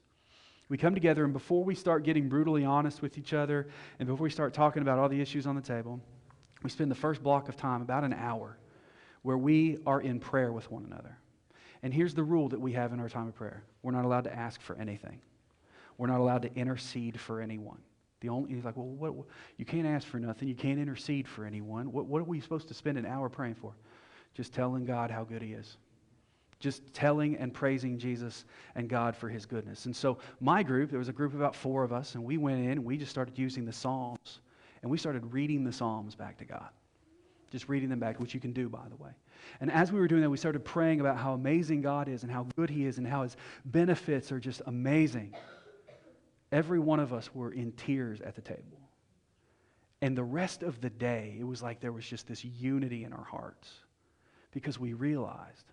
We 0.67 0.77
come 0.77 0.95
together, 0.95 1.23
and 1.23 1.33
before 1.33 1.63
we 1.63 1.75
start 1.75 2.03
getting 2.03 2.27
brutally 2.27 2.65
honest 2.65 3.01
with 3.01 3.17
each 3.17 3.33
other, 3.33 3.67
and 3.99 4.07
before 4.07 4.23
we 4.23 4.31
start 4.31 4.53
talking 4.53 4.81
about 4.81 4.97
all 4.97 5.07
the 5.07 5.21
issues 5.21 5.45
on 5.45 5.55
the 5.55 5.61
table, 5.61 5.99
we 6.63 6.69
spend 6.71 6.89
the 6.89 6.95
first 6.95 7.21
block 7.21 7.49
of 7.49 7.55
time, 7.55 7.83
about 7.83 8.03
an 8.03 8.13
hour, 8.13 8.57
where 9.21 9.37
we 9.37 9.77
are 9.85 10.01
in 10.01 10.19
prayer 10.19 10.51
with 10.51 10.71
one 10.71 10.85
another. 10.85 11.17
And 11.83 11.93
here's 11.93 12.15
the 12.15 12.23
rule 12.23 12.49
that 12.49 12.59
we 12.59 12.73
have 12.73 12.93
in 12.93 12.99
our 12.99 13.09
time 13.09 13.27
of 13.27 13.35
prayer 13.35 13.63
we're 13.83 13.91
not 13.91 14.05
allowed 14.05 14.23
to 14.23 14.35
ask 14.35 14.59
for 14.61 14.75
anything, 14.77 15.21
we're 15.99 16.07
not 16.07 16.19
allowed 16.19 16.41
to 16.41 16.55
intercede 16.55 17.19
for 17.19 17.41
anyone. 17.41 17.77
The 18.21 18.29
only, 18.29 18.55
he's 18.55 18.65
like, 18.65 18.75
well, 18.75 18.87
what, 18.87 19.13
you 19.57 19.65
can't 19.65 19.85
ask 19.85 20.07
for 20.07 20.19
nothing. 20.19 20.47
You 20.47 20.55
can't 20.55 20.79
intercede 20.79 21.27
for 21.27 21.45
anyone. 21.45 21.91
What, 21.91 22.07
what 22.07 22.21
are 22.21 22.25
we 22.25 22.39
supposed 22.39 22.67
to 22.69 22.73
spend 22.73 22.97
an 22.97 23.05
hour 23.05 23.29
praying 23.29 23.55
for? 23.55 23.75
Just 24.35 24.53
telling 24.53 24.85
God 24.85 25.09
how 25.09 25.23
good 25.23 25.41
He 25.41 25.53
is. 25.53 25.77
Just 26.59 26.93
telling 26.93 27.35
and 27.37 27.53
praising 27.53 27.97
Jesus 27.97 28.45
and 28.75 28.87
God 28.87 29.15
for 29.15 29.29
His 29.29 29.45
goodness. 29.45 29.85
And 29.85 29.95
so, 29.95 30.19
my 30.39 30.61
group, 30.61 30.91
there 30.91 30.99
was 30.99 31.09
a 31.09 31.13
group 31.13 31.33
of 31.33 31.39
about 31.39 31.55
four 31.55 31.83
of 31.83 31.91
us, 31.91 32.15
and 32.15 32.23
we 32.23 32.37
went 32.37 32.59
in 32.59 32.71
and 32.71 32.85
we 32.85 32.97
just 32.97 33.11
started 33.11 33.39
using 33.39 33.65
the 33.65 33.73
Psalms, 33.73 34.41
and 34.81 34.91
we 34.91 34.97
started 34.97 35.33
reading 35.33 35.63
the 35.63 35.73
Psalms 35.73 36.15
back 36.15 36.37
to 36.37 36.45
God. 36.45 36.69
Just 37.49 37.69
reading 37.69 37.89
them 37.89 37.99
back, 37.99 38.19
which 38.19 38.33
you 38.33 38.39
can 38.39 38.51
do, 38.51 38.67
by 38.67 38.87
the 38.89 38.95
way. 38.97 39.11
And 39.61 39.71
as 39.71 39.91
we 39.91 39.99
were 39.99 40.07
doing 40.07 40.21
that, 40.21 40.29
we 40.29 40.37
started 40.37 40.65
praying 40.65 40.99
about 40.99 41.17
how 41.17 41.33
amazing 41.33 41.81
God 41.81 42.09
is 42.09 42.23
and 42.23 42.31
how 42.31 42.47
good 42.57 42.69
He 42.69 42.85
is 42.85 42.97
and 42.97 43.07
how 43.07 43.23
His 43.23 43.37
benefits 43.63 44.31
are 44.31 44.39
just 44.39 44.61
amazing. 44.65 45.33
Every 46.51 46.79
one 46.79 46.99
of 46.99 47.13
us 47.13 47.33
were 47.33 47.51
in 47.51 47.71
tears 47.73 48.21
at 48.21 48.35
the 48.35 48.41
table. 48.41 48.81
And 50.01 50.17
the 50.17 50.23
rest 50.23 50.61
of 50.61 50.81
the 50.81 50.89
day, 50.89 51.37
it 51.39 51.43
was 51.43 51.61
like 51.61 51.79
there 51.79 51.91
was 51.91 52.05
just 52.05 52.27
this 52.27 52.43
unity 52.43 53.05
in 53.05 53.13
our 53.13 53.23
hearts 53.23 53.71
because 54.55 54.79
we 54.79 54.93
realized 54.93 55.65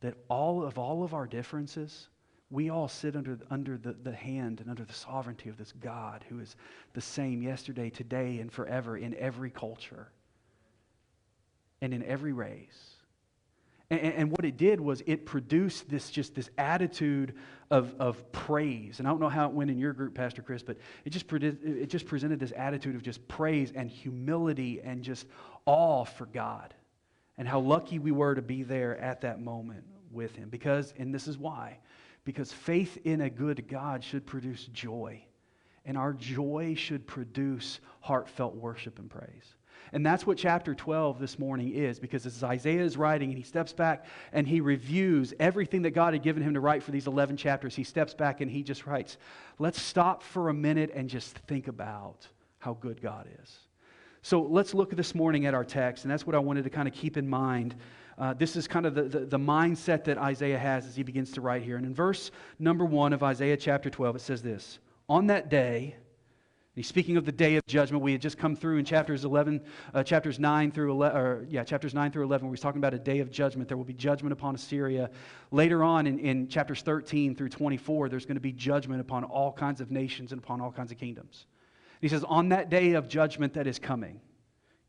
that 0.00 0.14
all 0.28 0.64
of 0.64 0.78
all 0.78 1.04
of 1.04 1.12
our 1.12 1.26
differences, 1.26 2.08
we 2.50 2.70
all 2.70 2.88
sit 2.88 3.14
under, 3.14 3.38
under 3.50 3.76
the, 3.76 3.92
the 3.92 4.14
hand 4.14 4.60
and 4.60 4.70
under 4.70 4.84
the 4.84 4.94
sovereignty 4.94 5.50
of 5.50 5.58
this 5.58 5.72
God 5.72 6.24
who 6.30 6.40
is 6.40 6.56
the 6.94 7.02
same 7.02 7.42
yesterday, 7.42 7.90
today, 7.90 8.38
and 8.38 8.50
forever 8.50 8.96
in 8.96 9.14
every 9.16 9.50
culture 9.50 10.08
and 11.82 11.92
in 11.92 12.02
every 12.02 12.32
race. 12.32 12.94
And, 13.90 14.00
and, 14.00 14.30
what 14.30 14.44
it 14.44 14.56
did 14.56 14.80
was 14.80 15.02
it 15.06 15.26
produced 15.26 15.90
this 15.90 16.10
just 16.10 16.34
this 16.34 16.48
attitude 16.56 17.34
of, 17.70 17.94
of 17.98 18.32
praise. 18.32 19.00
And 19.00 19.08
I 19.08 19.10
don't 19.10 19.20
know 19.20 19.28
how 19.28 19.46
it 19.46 19.52
went 19.52 19.70
in 19.70 19.78
your 19.78 19.92
group, 19.92 20.14
Pastor 20.14 20.40
Chris, 20.40 20.62
but 20.62 20.78
it 21.04 21.10
just, 21.10 21.30
it 21.30 21.90
just 21.90 22.06
presented 22.06 22.40
this 22.40 22.52
attitude 22.56 22.94
of 22.94 23.02
just 23.02 23.26
praise 23.28 23.72
and 23.74 23.90
humility 23.90 24.80
and 24.82 25.02
just 25.02 25.26
awe 25.66 26.04
for 26.04 26.24
God 26.26 26.74
and 27.38 27.48
how 27.48 27.60
lucky 27.60 27.98
we 27.98 28.10
were 28.10 28.34
to 28.34 28.42
be 28.42 28.64
there 28.64 28.98
at 28.98 29.22
that 29.22 29.40
moment 29.40 29.84
with 30.10 30.34
him. 30.34 30.48
Because, 30.48 30.92
and 30.98 31.14
this 31.14 31.28
is 31.28 31.38
why, 31.38 31.78
because 32.24 32.52
faith 32.52 32.98
in 33.04 33.22
a 33.22 33.30
good 33.30 33.68
God 33.68 34.04
should 34.04 34.26
produce 34.26 34.66
joy. 34.66 35.24
And 35.84 35.96
our 35.96 36.12
joy 36.12 36.74
should 36.76 37.06
produce 37.06 37.80
heartfelt 38.00 38.54
worship 38.56 38.98
and 38.98 39.08
praise. 39.08 39.54
And 39.92 40.04
that's 40.04 40.26
what 40.26 40.36
chapter 40.36 40.74
12 40.74 41.18
this 41.18 41.38
morning 41.38 41.72
is, 41.72 41.98
because 41.98 42.26
as 42.26 42.44
Isaiah 42.44 42.82
is 42.82 42.96
writing 42.98 43.30
and 43.30 43.38
he 43.38 43.44
steps 43.44 43.72
back 43.72 44.04
and 44.32 44.46
he 44.46 44.60
reviews 44.60 45.32
everything 45.40 45.82
that 45.82 45.92
God 45.92 46.12
had 46.12 46.22
given 46.22 46.42
him 46.42 46.54
to 46.54 46.60
write 46.60 46.82
for 46.82 46.90
these 46.90 47.06
11 47.06 47.38
chapters, 47.38 47.74
he 47.74 47.84
steps 47.84 48.12
back 48.12 48.42
and 48.42 48.50
he 48.50 48.62
just 48.62 48.86
writes, 48.86 49.16
let's 49.58 49.80
stop 49.80 50.22
for 50.22 50.50
a 50.50 50.54
minute 50.54 50.90
and 50.94 51.08
just 51.08 51.38
think 51.46 51.68
about 51.68 52.26
how 52.58 52.74
good 52.74 53.00
God 53.00 53.28
is. 53.42 53.56
So 54.28 54.42
let's 54.42 54.74
look 54.74 54.94
this 54.94 55.14
morning 55.14 55.46
at 55.46 55.54
our 55.54 55.64
text, 55.64 56.04
and 56.04 56.12
that's 56.12 56.26
what 56.26 56.36
I 56.36 56.38
wanted 56.38 56.64
to 56.64 56.68
kind 56.68 56.86
of 56.86 56.92
keep 56.92 57.16
in 57.16 57.26
mind. 57.26 57.74
Uh, 58.18 58.34
this 58.34 58.56
is 58.56 58.68
kind 58.68 58.84
of 58.84 58.94
the, 58.94 59.04
the, 59.04 59.20
the, 59.20 59.38
mindset 59.38 60.04
that 60.04 60.18
Isaiah 60.18 60.58
has 60.58 60.84
as 60.84 60.94
he 60.94 61.02
begins 61.02 61.32
to 61.32 61.40
write 61.40 61.62
here. 61.62 61.78
And 61.78 61.86
in 61.86 61.94
verse 61.94 62.30
number 62.58 62.84
one 62.84 63.14
of 63.14 63.22
Isaiah 63.22 63.56
chapter 63.56 63.88
12, 63.88 64.16
it 64.16 64.18
says 64.18 64.42
this 64.42 64.80
On 65.08 65.28
that 65.28 65.48
day, 65.48 65.96
He's 66.74 66.86
speaking 66.86 67.16
of 67.16 67.24
the 67.24 67.32
day 67.32 67.56
of 67.56 67.64
judgment. 67.66 68.04
We 68.04 68.12
had 68.12 68.20
just 68.20 68.36
come 68.36 68.54
through 68.54 68.76
in 68.76 68.84
chapters 68.84 69.24
11, 69.24 69.62
uh, 69.94 70.02
chapters 70.02 70.38
9 70.38 70.72
through 70.72 70.92
11, 70.92 71.18
or 71.18 71.46
yeah, 71.48 71.64
chapters 71.64 71.94
9 71.94 72.12
through 72.12 72.24
11, 72.24 72.46
where 72.46 72.54
he's 72.54 72.60
talking 72.60 72.80
about 72.80 72.92
a 72.92 72.98
day 72.98 73.20
of 73.20 73.30
judgment. 73.30 73.66
There 73.66 73.78
will 73.78 73.84
be 73.84 73.94
judgment 73.94 74.34
upon 74.34 74.56
Assyria. 74.56 75.08
Later 75.52 75.82
on 75.82 76.06
in, 76.06 76.18
in 76.18 76.48
chapters 76.48 76.82
13 76.82 77.34
through 77.34 77.48
24, 77.48 78.10
there's 78.10 78.26
going 78.26 78.36
to 78.36 78.42
be 78.42 78.52
judgment 78.52 79.00
upon 79.00 79.24
all 79.24 79.52
kinds 79.52 79.80
of 79.80 79.90
nations 79.90 80.32
and 80.32 80.38
upon 80.40 80.60
all 80.60 80.70
kinds 80.70 80.92
of 80.92 80.98
kingdoms. 80.98 81.46
He 82.00 82.08
says, 82.08 82.24
On 82.24 82.50
that 82.50 82.70
day 82.70 82.92
of 82.92 83.08
judgment 83.08 83.54
that 83.54 83.66
is 83.66 83.78
coming, 83.78 84.20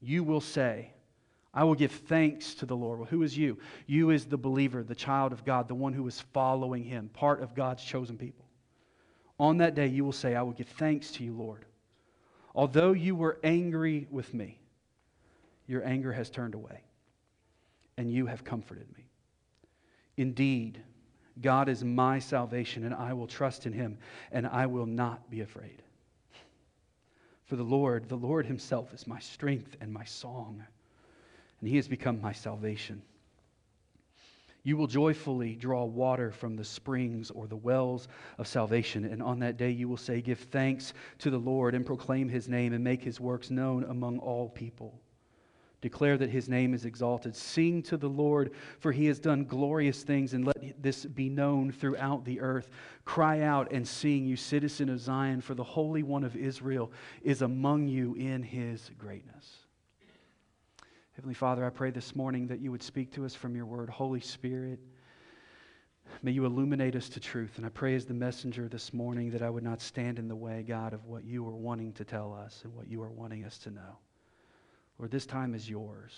you 0.02 0.24
will 0.24 0.42
say, 0.42 0.92
I 1.54 1.64
will 1.64 1.76
give 1.76 1.92
thanks 1.92 2.54
to 2.56 2.66
the 2.66 2.76
Lord. 2.76 3.00
Well, 3.00 3.08
who 3.10 3.24
is 3.24 3.38
you? 3.38 3.58
You 3.88 4.12
is 4.12 4.26
the 4.26 4.38
believer, 4.38 4.84
the 4.84 4.96
child 4.96 5.32
of 5.32 5.44
God, 5.46 5.68
the 5.68 5.76
one 5.76 5.94
who 5.94 6.08
is 6.08 6.22
following 6.22 6.84
him, 6.84 7.10
part 7.10 7.42
of 7.42 7.56
God's 7.56 7.84
chosen 7.84 8.18
people. 8.18 8.46
On 9.40 9.58
that 9.58 9.74
day, 9.74 9.88
you 9.88 10.06
will 10.06 10.12
say, 10.12 10.36
I 10.36 10.42
will 10.42 10.52
give 10.52 10.68
thanks 10.68 11.12
to 11.14 11.24
you, 11.24 11.34
Lord. 11.34 11.66
Although 12.54 12.92
you 12.92 13.16
were 13.16 13.40
angry 13.44 14.08
with 14.12 14.34
me, 14.34 14.60
your 15.66 15.86
anger 15.86 16.12
has 16.12 16.30
turned 16.30 16.56
away, 16.56 16.82
and 17.98 18.12
you 18.12 18.26
have 18.26 18.44
comforted 18.44 18.88
me. 18.98 19.06
Indeed, 20.18 20.84
God 21.42 21.70
is 21.70 21.84
my 21.84 22.20
salvation, 22.20 22.84
and 22.84 22.94
I 22.94 23.14
will 23.14 23.28
trust 23.28 23.66
in 23.66 23.74
him, 23.74 23.98
and 24.32 24.46
I 24.46 24.66
will 24.66 24.86
not 24.86 25.30
be 25.30 25.42
afraid. 25.42 25.82
For 27.50 27.56
the 27.56 27.64
Lord, 27.64 28.08
the 28.08 28.16
Lord 28.16 28.46
himself 28.46 28.94
is 28.94 29.08
my 29.08 29.18
strength 29.18 29.76
and 29.82 29.92
my 29.92 30.04
song, 30.04 30.64
and 31.60 31.68
he 31.68 31.78
has 31.78 31.88
become 31.88 32.22
my 32.22 32.32
salvation. 32.32 33.02
You 34.62 34.78
will 34.78 34.86
joyfully 34.86 35.56
draw 35.56 35.84
water 35.84 36.30
from 36.30 36.56
the 36.56 36.64
springs 36.64 37.32
or 37.32 37.48
the 37.48 37.56
wells 37.56 38.08
of 38.38 38.48
salvation. 38.48 39.04
And 39.04 39.24
on 39.24 39.40
that 39.40 39.58
day 39.58 39.72
you 39.72 39.90
will 39.90 39.98
say, 39.98 40.22
Give 40.22 40.38
thanks 40.38 40.94
to 41.18 41.32
the 41.32 41.40
Lord 41.40 41.74
and 41.74 41.88
proclaim 41.88 42.30
his 42.30 42.48
name 42.48 42.72
and 42.72 42.84
make 42.84 43.02
his 43.02 43.20
works 43.20 43.50
known 43.50 43.84
among 43.86 44.20
all 44.20 44.50
people. 44.50 45.02
Declare 45.82 46.18
that 46.18 46.30
his 46.30 46.50
name 46.50 46.74
is 46.74 46.84
exalted. 46.84 47.36
Sing 47.36 47.82
to 47.84 47.96
the 47.96 48.10
Lord, 48.10 48.52
for 48.80 48.92
he 48.92 49.06
has 49.06 49.18
done 49.18 49.46
glorious 49.46 50.04
things, 50.04 50.34
and 50.34 50.46
let 50.46 50.82
this 50.82 51.06
be 51.06 51.30
known 51.30 51.72
throughout 51.72 52.26
the 52.26 52.42
earth. 52.42 52.70
Cry 53.06 53.42
out 53.42 53.72
and 53.72 53.88
sing, 53.88 54.26
you 54.26 54.36
citizen 54.36 54.90
of 54.90 55.00
Zion, 55.00 55.40
for 55.40 55.56
the 55.56 55.64
Holy 55.64 56.04
One 56.04 56.26
of 56.26 56.36
Israel 56.36 56.92
is 57.22 57.42
among 57.42 57.88
you 57.88 58.14
in 58.16 58.44
his 58.44 58.92
greatness. 58.98 59.60
Heavenly 61.14 61.34
Father, 61.34 61.66
I 61.66 61.70
pray 61.70 61.92
this 61.92 62.16
morning 62.16 62.48
that 62.48 62.60
you 62.60 62.72
would 62.72 62.84
speak 62.84 63.12
to 63.14 63.26
us 63.26 63.36
from 63.36 63.56
your 63.56 63.66
word. 63.66 63.90
Holy 63.90 64.22
Spirit, 64.22 64.80
may 66.22 66.32
you 66.32 66.46
illuminate 66.46 66.96
us 66.96 67.08
to 67.10 67.20
truth. 67.20 67.58
And 67.58 67.66
I 67.66 67.70
pray 67.70 67.96
as 67.96 68.06
the 68.06 68.14
messenger 68.14 68.68
this 68.68 68.94
morning 68.94 69.32
that 69.32 69.42
I 69.42 69.50
would 69.50 69.64
not 69.64 69.82
stand 69.82 70.20
in 70.20 70.28
the 70.28 70.36
way, 70.36 70.64
God, 70.68 70.94
of 70.94 71.06
what 71.06 71.24
you 71.24 71.48
are 71.48 71.56
wanting 71.56 71.94
to 71.94 72.04
tell 72.04 72.34
us 72.34 72.62
and 72.64 72.74
what 72.74 72.90
you 72.90 73.02
are 73.02 73.12
wanting 73.12 73.46
us 73.46 73.58
to 73.60 73.72
know. 73.72 73.98
Lord, 75.00 75.12
this 75.12 75.26
time 75.26 75.56
is 75.56 75.70
yours. 75.70 76.14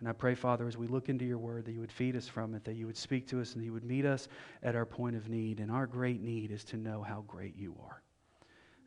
And 0.00 0.08
I 0.08 0.12
pray, 0.12 0.34
Father, 0.34 0.66
as 0.66 0.76
we 0.76 0.88
look 0.88 1.08
into 1.08 1.24
your 1.24 1.38
word, 1.38 1.64
that 1.66 1.72
you 1.72 1.80
would 1.80 1.92
feed 1.92 2.16
us 2.16 2.26
from 2.26 2.54
it, 2.54 2.64
that 2.64 2.74
you 2.74 2.86
would 2.86 2.96
speak 2.96 3.26
to 3.28 3.40
us, 3.40 3.52
and 3.52 3.62
that 3.62 3.66
you 3.66 3.72
would 3.72 3.84
meet 3.84 4.04
us 4.04 4.28
at 4.62 4.74
our 4.74 4.84
point 4.84 5.16
of 5.16 5.28
need. 5.28 5.60
And 5.60 5.70
our 5.70 5.86
great 5.86 6.20
need 6.20 6.50
is 6.50 6.64
to 6.64 6.76
know 6.76 7.02
how 7.02 7.24
great 7.26 7.56
you 7.56 7.74
are. 7.82 8.02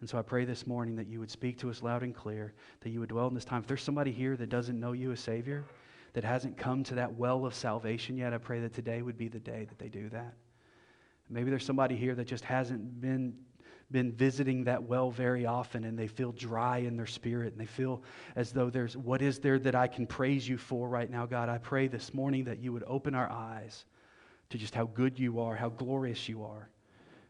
And 0.02 0.10
so 0.10 0.18
I 0.18 0.22
pray 0.22 0.46
this 0.46 0.68
morning 0.68 0.96
that 0.96 1.08
you 1.08 1.20
would 1.20 1.32
speak 1.32 1.58
to 1.60 1.70
us 1.70 1.84
loud 1.84 2.04
and 2.04 2.16
clear, 2.16 2.54
that 2.82 2.90
you 2.90 3.00
would 3.00 3.10
dwell 3.10 3.28
in 3.28 3.34
this 3.34 3.46
time. 3.46 3.62
If 3.62 3.68
there's 3.68 3.84
somebody 3.84 4.12
here 4.12 4.38
that 4.38 4.50
doesn't 4.50 4.80
know 4.80 4.94
you 4.94 5.12
as 5.12 5.20
Savior, 5.20 5.66
that 6.14 6.24
hasn't 6.24 6.58
come 6.58 6.84
to 6.86 6.96
that 6.96 7.14
well 7.14 7.46
of 7.46 7.54
salvation 7.54 8.18
yet, 8.18 8.34
I 8.34 8.38
pray 8.38 8.60
that 8.62 8.74
today 8.74 9.02
would 9.02 9.18
be 9.18 9.28
the 9.28 9.40
day 9.40 9.66
that 9.66 9.78
they 9.78 9.90
do 9.90 10.10
that. 10.10 10.34
Maybe 11.30 11.50
there's 11.50 11.66
somebody 11.66 11.96
here 11.96 12.16
that 12.16 12.26
just 12.26 12.44
hasn't 12.44 13.02
been, 13.02 13.36
been 13.92 14.12
visiting 14.12 14.64
that 14.66 14.84
well 14.84 15.10
very 15.10 15.46
often 15.46 15.84
and 15.84 15.98
they 15.98 16.08
feel 16.08 16.32
dry 16.32 16.78
in 16.78 16.96
their 16.96 17.08
spirit 17.08 17.54
and 17.54 17.60
they 17.60 17.66
feel 17.66 18.04
as 18.36 18.52
though 18.52 18.70
there's, 18.70 18.96
what 18.96 19.22
is 19.22 19.40
there 19.40 19.58
that 19.60 19.74
I 19.74 19.88
can 19.88 20.06
praise 20.06 20.48
you 20.48 20.58
for 20.58 20.88
right 20.88 21.10
now, 21.10 21.26
God? 21.26 21.50
I 21.50 21.58
pray 21.58 21.88
this 21.88 22.14
morning 22.14 22.44
that 22.44 22.60
you 22.60 22.72
would 22.72 22.84
open 22.86 23.16
our 23.16 23.30
eyes 23.32 23.86
to 24.52 24.58
just 24.58 24.76
how 24.76 24.86
good 24.86 25.18
you 25.18 25.40
are, 25.40 25.56
how 25.56 25.70
glorious 25.70 26.30
you 26.30 26.44
are 26.44 26.70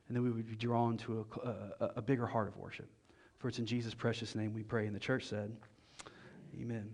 and 0.10 0.16
then 0.16 0.24
we 0.24 0.32
would 0.32 0.48
be 0.48 0.56
drawn 0.56 0.98
to 0.98 1.26
a, 1.44 1.50
a, 1.50 1.92
a 1.98 2.02
bigger 2.02 2.26
heart 2.26 2.48
of 2.48 2.58
worship. 2.58 2.90
For 3.38 3.48
it's 3.48 3.60
in 3.60 3.66
Jesus' 3.66 3.94
precious 3.94 4.36
name 4.36 4.54
we 4.54 4.64
pray. 4.64 4.88
And 4.88 4.96
the 4.96 5.00
church 5.00 5.26
said, 5.26 5.56
Amen. 6.60 6.90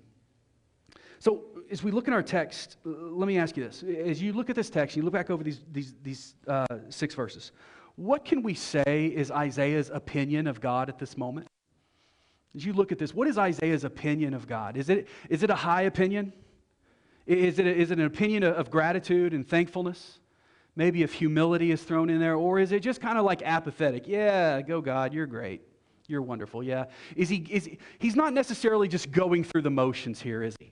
So, 1.19 1.45
as 1.71 1.81
we 1.81 1.91
look 1.91 2.07
in 2.07 2.13
our 2.13 2.21
text, 2.21 2.77
let 2.83 3.25
me 3.25 3.39
ask 3.39 3.57
you 3.57 3.63
this. 3.63 3.83
As 3.83 4.21
you 4.21 4.33
look 4.33 4.49
at 4.49 4.55
this 4.55 4.69
text, 4.69 4.95
you 4.95 5.01
look 5.01 5.13
back 5.13 5.29
over 5.29 5.43
these, 5.43 5.61
these, 5.71 5.95
these 6.03 6.35
uh, 6.45 6.67
six 6.89 7.15
verses, 7.15 7.53
what 7.95 8.25
can 8.25 8.43
we 8.43 8.53
say 8.53 9.05
is 9.07 9.31
Isaiah's 9.31 9.89
opinion 9.89 10.47
of 10.47 10.59
God 10.59 10.89
at 10.89 10.99
this 10.99 11.17
moment? 11.17 11.47
As 12.55 12.65
you 12.65 12.73
look 12.73 12.91
at 12.91 12.99
this, 12.99 13.13
what 13.13 13.27
is 13.27 13.37
Isaiah's 13.37 13.83
opinion 13.83 14.33
of 14.33 14.47
God? 14.47 14.77
Is 14.77 14.89
it, 14.89 15.07
is 15.29 15.43
it 15.43 15.49
a 15.49 15.55
high 15.55 15.83
opinion? 15.83 16.33
Is 17.25 17.59
it, 17.59 17.65
a, 17.65 17.75
is 17.75 17.91
it 17.91 17.99
an 17.99 18.05
opinion 18.05 18.43
of 18.43 18.69
gratitude 18.69 19.33
and 19.33 19.47
thankfulness? 19.47 20.19
Maybe 20.75 21.03
if 21.03 21.13
humility 21.13 21.71
is 21.71 21.81
thrown 21.81 22.09
in 22.09 22.19
there, 22.19 22.35
or 22.35 22.59
is 22.59 22.71
it 22.71 22.81
just 22.81 23.01
kind 23.01 23.17
of 23.17 23.25
like 23.25 23.41
apathetic? 23.41 24.07
Yeah, 24.07 24.61
go 24.61 24.81
God, 24.81 25.13
you're 25.13 25.25
great. 25.25 25.61
You're 26.07 26.21
wonderful. 26.21 26.61
Yeah. 26.61 26.85
Is 27.15 27.29
he, 27.29 27.37
is 27.49 27.65
he, 27.65 27.79
he's 27.97 28.15
not 28.15 28.33
necessarily 28.33 28.87
just 28.87 29.11
going 29.11 29.43
through 29.43 29.63
the 29.63 29.71
motions 29.71 30.21
here, 30.21 30.43
is 30.43 30.55
he? 30.59 30.71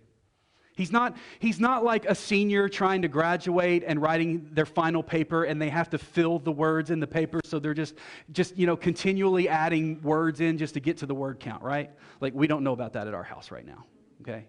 He's 0.76 0.92
not, 0.92 1.16
he's 1.40 1.60
not 1.60 1.84
like 1.84 2.06
a 2.06 2.16
senior 2.16 2.68
trying 2.68 3.04
to 3.04 3.08
graduate 3.08 3.84
and 3.86 4.02
writing 4.02 4.50
their 4.52 4.66
final 4.66 5.04
paper 5.04 5.44
and 5.44 5.62
they 5.62 5.70
have 5.70 5.90
to 5.92 5.98
fill 5.98 6.40
the 6.40 6.52
words 6.52 6.90
in 6.90 7.00
the 7.00 7.08
paper 7.08 7.42
so 7.44 7.60
they're 7.60 7.76
just, 7.76 7.96
just 8.32 8.58
you 8.58 8.66
know, 8.66 8.76
continually 8.76 9.48
adding 9.48 10.02
words 10.02 10.40
in 10.42 10.58
just 10.58 10.74
to 10.74 10.80
get 10.80 10.98
to 10.98 11.06
the 11.06 11.14
word 11.16 11.40
count, 11.40 11.62
right? 11.62 11.92
Like 12.22 12.34
we 12.34 12.48
don't 12.48 12.64
know 12.64 12.74
about 12.74 12.94
that 12.94 13.08
at 13.08 13.14
our 13.14 13.24
house 13.24 13.52
right 13.52 13.66
now, 13.66 13.86
okay? 14.22 14.48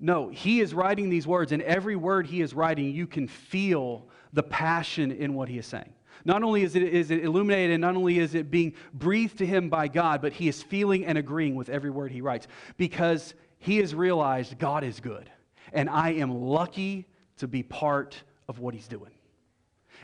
No, 0.00 0.30
he 0.30 0.60
is 0.60 0.72
writing 0.72 1.10
these 1.10 1.26
words, 1.26 1.52
and 1.52 1.62
every 1.62 1.94
word 1.94 2.26
he 2.26 2.40
is 2.40 2.54
writing, 2.54 2.90
you 2.90 3.06
can 3.06 3.28
feel 3.28 4.08
the 4.32 4.42
passion 4.42 5.12
in 5.12 5.34
what 5.34 5.50
he 5.50 5.58
is 5.58 5.66
saying. 5.66 5.92
Not 6.24 6.42
only 6.42 6.62
is 6.62 6.74
it, 6.74 6.82
is 6.82 7.10
it 7.10 7.22
illuminated, 7.22 7.72
and 7.72 7.82
not 7.82 7.96
only 7.96 8.18
is 8.18 8.34
it 8.34 8.50
being 8.50 8.72
breathed 8.94 9.38
to 9.38 9.46
him 9.46 9.68
by 9.68 9.88
God, 9.88 10.22
but 10.22 10.32
he 10.32 10.48
is 10.48 10.62
feeling 10.62 11.04
and 11.04 11.18
agreeing 11.18 11.54
with 11.54 11.68
every 11.68 11.90
word 11.90 12.12
he 12.12 12.22
writes 12.22 12.46
because 12.78 13.34
he 13.60 13.76
has 13.76 13.94
realized 13.94 14.58
God 14.58 14.82
is 14.82 14.98
good. 14.98 15.30
And 15.72 15.88
I 15.88 16.14
am 16.14 16.34
lucky 16.34 17.06
to 17.36 17.46
be 17.46 17.62
part 17.62 18.20
of 18.48 18.58
what 18.58 18.74
he's 18.74 18.88
doing. 18.88 19.12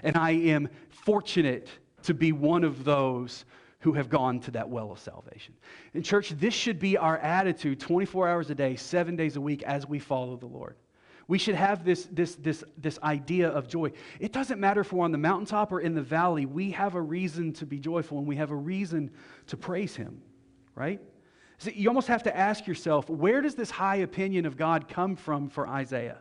And 0.02 0.16
I 0.16 0.32
am 0.32 0.68
fortunate 0.88 1.68
to 2.04 2.14
be 2.14 2.32
one 2.32 2.62
of 2.62 2.84
those 2.84 3.44
who 3.80 3.92
have 3.92 4.08
gone 4.08 4.40
to 4.40 4.50
that 4.52 4.68
well 4.68 4.92
of 4.92 4.98
salvation. 4.98 5.54
In 5.94 6.02
church, 6.02 6.30
this 6.30 6.54
should 6.54 6.78
be 6.78 6.96
our 6.96 7.18
attitude 7.18 7.80
24 7.80 8.28
hours 8.28 8.50
a 8.50 8.54
day, 8.54 8.76
seven 8.76 9.16
days 9.16 9.36
a 9.36 9.40
week 9.40 9.62
as 9.62 9.86
we 9.86 9.98
follow 9.98 10.36
the 10.36 10.46
Lord. 10.46 10.76
We 11.28 11.38
should 11.38 11.54
have 11.56 11.84
this, 11.84 12.08
this, 12.12 12.36
this, 12.36 12.62
this 12.78 12.98
idea 13.02 13.48
of 13.48 13.68
joy. 13.68 13.90
It 14.20 14.32
doesn't 14.32 14.60
matter 14.60 14.82
if 14.82 14.92
we're 14.92 15.04
on 15.04 15.12
the 15.12 15.18
mountaintop 15.18 15.72
or 15.72 15.80
in 15.80 15.94
the 15.94 16.02
valley, 16.02 16.46
we 16.46 16.70
have 16.72 16.94
a 16.94 17.00
reason 17.00 17.52
to 17.54 17.66
be 17.66 17.80
joyful 17.80 18.18
and 18.18 18.26
we 18.26 18.36
have 18.36 18.50
a 18.50 18.56
reason 18.56 19.10
to 19.48 19.56
praise 19.56 19.96
Him, 19.96 20.22
right? 20.74 21.00
You 21.64 21.88
almost 21.88 22.08
have 22.08 22.22
to 22.24 22.36
ask 22.36 22.66
yourself 22.66 23.08
where 23.08 23.40
does 23.40 23.54
this 23.54 23.70
high 23.70 23.96
opinion 23.96 24.46
of 24.46 24.56
God 24.56 24.88
come 24.88 25.16
from 25.16 25.48
for 25.48 25.66
Isaiah? 25.66 26.18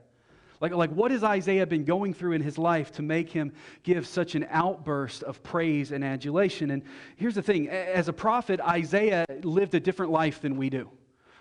Like, 0.62 0.72
like, 0.72 0.92
what 0.92 1.12
has 1.12 1.24
Isaiah 1.24 1.68
been 1.68 1.84
going 1.84 2.14
through 2.14 2.32
in 2.32 2.42
his 2.42 2.58
life 2.58 2.92
to 2.94 3.02
make 3.02 3.30
him 3.30 3.52
give 3.84 4.08
such 4.08 4.36
an 4.36 4.48
outburst 4.50 5.24
of 5.24 5.44
praise 5.44 5.92
and 5.92 6.04
adulation? 6.04 6.72
And 6.72 6.84
here's 7.18 7.36
the 7.36 7.42
thing 7.42 7.70
as 7.70 8.08
a 8.08 8.14
prophet, 8.14 8.62
Isaiah 8.62 9.26
lived 9.44 9.76
a 9.76 9.80
different 9.80 10.12
life 10.12 10.42
than 10.42 10.56
we 10.56 10.70
do. 10.70 10.90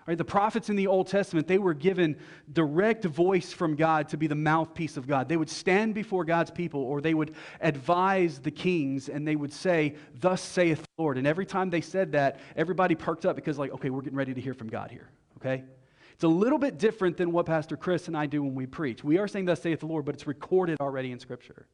Right, 0.07 0.19
the 0.19 0.25
prophets 0.25 0.69
in 0.69 0.77
the 0.77 0.87
Old 0.87 1.07
Testament, 1.07 1.47
they 1.47 1.57
were 1.57 1.73
given 1.73 2.19
direct 2.53 3.07
voice 3.07 3.55
from 3.55 3.75
God 3.75 4.09
to 4.11 4.19
be 4.19 4.27
the 4.27 4.35
mouthpiece 4.35 4.99
of 4.99 5.07
God. 5.07 5.31
They 5.31 5.39
would 5.39 5.49
stand 5.49 5.95
before 5.95 6.27
God's 6.27 6.51
people 6.51 6.83
or 6.83 7.01
they 7.01 7.15
would 7.15 7.35
advise 7.63 8.39
the 8.39 8.51
kings 8.51 9.09
and 9.09 9.27
they 9.27 9.35
would 9.35 9.53
say, 9.53 9.95
Thus 10.21 10.43
saith 10.43 10.83
the 10.83 11.03
Lord. 11.03 11.17
And 11.17 11.27
every 11.27 11.47
time 11.47 11.71
they 11.71 11.81
said 11.81 12.13
that, 12.13 12.41
everybody 12.55 12.95
perked 12.95 13.25
up 13.25 13.35
because, 13.35 13.59
like, 13.59 13.73
okay, 13.73 13.89
we're 13.89 14.03
getting 14.03 14.19
ready 14.19 14.35
to 14.35 14.41
hear 14.41 14.53
from 14.53 14.69
God 14.69 14.91
here. 14.91 15.09
Okay? 15.39 15.65
It's 16.13 16.25
a 16.25 16.29
little 16.29 16.59
bit 16.59 16.79
different 16.79 17.17
than 17.17 17.33
what 17.33 17.47
Pastor 17.47 17.77
Chris 17.77 18.07
and 18.07 18.17
I 18.17 18.27
do 18.27 18.43
when 18.43 18.55
we 18.55 18.67
preach. 18.67 19.03
We 19.03 19.17
are 19.17 19.27
saying, 19.27 19.47
Thus 19.47 19.63
saith 19.63 19.81
the 19.81 19.87
Lord, 19.87 20.05
but 20.05 20.15
it's 20.15 20.27
recorded 20.27 20.79
already 20.81 21.13
in 21.13 21.19
Scripture. 21.19 21.67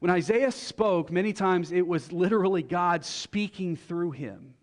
When 0.00 0.10
Isaiah 0.10 0.52
spoke, 0.52 1.10
many 1.10 1.32
times 1.32 1.72
it 1.72 1.86
was 1.86 2.12
literally 2.12 2.62
God 2.62 3.06
speaking 3.06 3.76
through 3.76 4.10
him. 4.10 4.54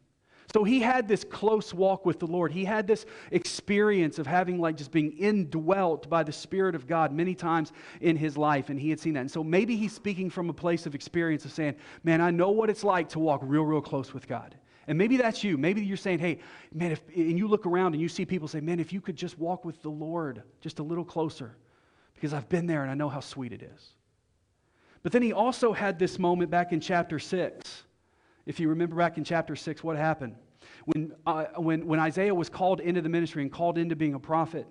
So 0.53 0.63
he 0.63 0.79
had 0.79 1.07
this 1.07 1.23
close 1.23 1.73
walk 1.75 2.07
with 2.07 2.19
the 2.19 2.25
Lord. 2.25 2.51
He 2.51 2.65
had 2.65 2.87
this 2.87 3.05
experience 3.29 4.17
of 4.17 4.25
having, 4.25 4.59
like, 4.59 4.77
just 4.77 4.91
being 4.91 5.11
indwelt 5.11 6.09
by 6.09 6.23
the 6.23 6.31
Spirit 6.31 6.73
of 6.73 6.87
God 6.87 7.11
many 7.11 7.35
times 7.35 7.71
in 8.01 8.15
his 8.15 8.35
life, 8.35 8.69
and 8.69 8.79
he 8.79 8.89
had 8.89 8.99
seen 8.99 9.13
that. 9.13 9.21
And 9.21 9.31
so 9.31 9.43
maybe 9.43 9.75
he's 9.75 9.93
speaking 9.93 10.29
from 10.29 10.49
a 10.49 10.53
place 10.53 10.87
of 10.87 10.95
experience 10.95 11.45
of 11.45 11.51
saying, 11.51 11.75
Man, 12.03 12.19
I 12.19 12.31
know 12.31 12.49
what 12.49 12.69
it's 12.69 12.83
like 12.83 13.09
to 13.09 13.19
walk 13.19 13.41
real, 13.43 13.63
real 13.63 13.81
close 13.81 14.11
with 14.11 14.27
God. 14.27 14.55
And 14.87 14.97
maybe 14.97 15.17
that's 15.17 15.43
you. 15.43 15.55
Maybe 15.55 15.85
you're 15.85 15.97
saying, 15.97 16.17
Hey, 16.17 16.39
man, 16.73 16.93
if, 16.93 17.01
and 17.15 17.37
you 17.37 17.47
look 17.47 17.67
around 17.67 17.93
and 17.93 18.01
you 18.01 18.09
see 18.09 18.25
people 18.25 18.47
say, 18.47 18.59
Man, 18.59 18.79
if 18.79 18.91
you 18.91 19.01
could 19.01 19.15
just 19.15 19.37
walk 19.37 19.65
with 19.65 19.79
the 19.83 19.91
Lord 19.91 20.41
just 20.61 20.79
a 20.79 20.83
little 20.83 21.05
closer, 21.05 21.57
because 22.15 22.33
I've 22.33 22.49
been 22.49 22.65
there 22.65 22.81
and 22.81 22.89
I 22.89 22.95
know 22.95 23.09
how 23.09 23.19
sweet 23.19 23.53
it 23.53 23.61
is. 23.61 23.89
But 25.03 25.11
then 25.11 25.21
he 25.21 25.31
also 25.31 25.73
had 25.73 25.99
this 25.99 26.17
moment 26.17 26.49
back 26.49 26.73
in 26.73 26.79
chapter 26.79 27.19
6 27.19 27.83
If 28.45 28.59
you 28.59 28.69
remember 28.69 28.95
back 28.95 29.17
in 29.17 29.23
chapter 29.23 29.55
6, 29.55 29.83
what 29.83 29.97
happened? 29.97 30.35
When, 30.85 31.13
uh, 31.25 31.45
when, 31.57 31.85
when 31.85 31.99
Isaiah 31.99 32.33
was 32.33 32.49
called 32.49 32.79
into 32.79 33.01
the 33.01 33.09
ministry 33.09 33.41
and 33.43 33.51
called 33.51 33.77
into 33.77 33.95
being 33.95 34.13
a 34.13 34.19
prophet, 34.19 34.67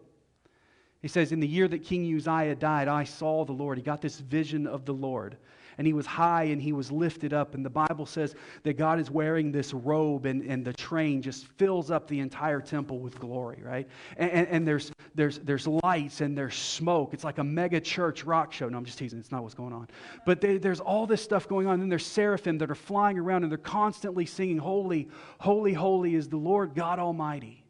he 1.00 1.08
says, 1.08 1.32
In 1.32 1.40
the 1.40 1.46
year 1.46 1.68
that 1.68 1.84
King 1.84 2.14
Uzziah 2.14 2.56
died, 2.56 2.88
I 2.88 3.04
saw 3.04 3.44
the 3.44 3.52
Lord. 3.52 3.78
He 3.78 3.84
got 3.84 4.02
this 4.02 4.18
vision 4.20 4.66
of 4.66 4.84
the 4.84 4.94
Lord 4.94 5.36
and 5.78 5.86
he 5.86 5.92
was 5.92 6.06
high 6.06 6.44
and 6.44 6.60
he 6.60 6.72
was 6.72 6.90
lifted 6.90 7.32
up. 7.32 7.54
And 7.54 7.64
the 7.64 7.70
Bible 7.70 8.04
says 8.04 8.34
that 8.64 8.76
God 8.76 8.98
is 8.98 9.10
wearing 9.10 9.52
this 9.52 9.72
robe 9.72 10.26
and, 10.26 10.42
and 10.42 10.64
the 10.64 10.72
train 10.72 11.22
just 11.22 11.46
fills 11.46 11.92
up 11.92 12.08
the 12.08 12.18
entire 12.18 12.60
temple 12.60 12.98
with 12.98 13.18
glory, 13.20 13.62
right? 13.64 13.88
And, 14.16 14.30
and, 14.30 14.48
and 14.48 14.68
there's, 14.68 14.90
there's, 15.14 15.38
there's 15.38 15.68
lights 15.68 16.20
and 16.20 16.36
there's 16.36 16.56
smoke. 16.56 17.14
It's 17.14 17.22
like 17.22 17.38
a 17.38 17.44
mega 17.44 17.80
church 17.80 18.24
rock 18.24 18.52
show. 18.52 18.68
No, 18.68 18.76
I'm 18.76 18.84
just 18.84 18.98
teasing. 18.98 19.20
It's 19.20 19.30
not 19.30 19.44
what's 19.44 19.54
going 19.54 19.72
on. 19.72 19.88
But 20.26 20.40
they, 20.40 20.58
there's 20.58 20.80
all 20.80 21.06
this 21.06 21.22
stuff 21.22 21.46
going 21.46 21.68
on. 21.68 21.80
And 21.80 21.90
there's 21.90 22.06
seraphim 22.06 22.58
that 22.58 22.70
are 22.70 22.74
flying 22.74 23.16
around 23.16 23.44
and 23.44 23.52
they're 23.52 23.58
constantly 23.58 24.26
singing, 24.26 24.58
Holy, 24.58 25.08
holy, 25.38 25.72
holy 25.72 26.16
is 26.16 26.28
the 26.28 26.36
Lord 26.36 26.74
God 26.74 26.98
Almighty. 26.98 27.64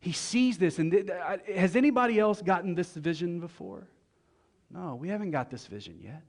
He 0.00 0.10
sees 0.10 0.58
this. 0.58 0.80
And 0.80 0.90
th- 0.90 1.08
has 1.54 1.76
anybody 1.76 2.18
else 2.18 2.42
gotten 2.42 2.74
this 2.74 2.92
vision 2.92 3.38
before? 3.38 3.86
No, 4.68 4.96
we 4.96 5.08
haven't 5.08 5.30
got 5.30 5.48
this 5.48 5.66
vision 5.66 6.00
yet. 6.02 6.22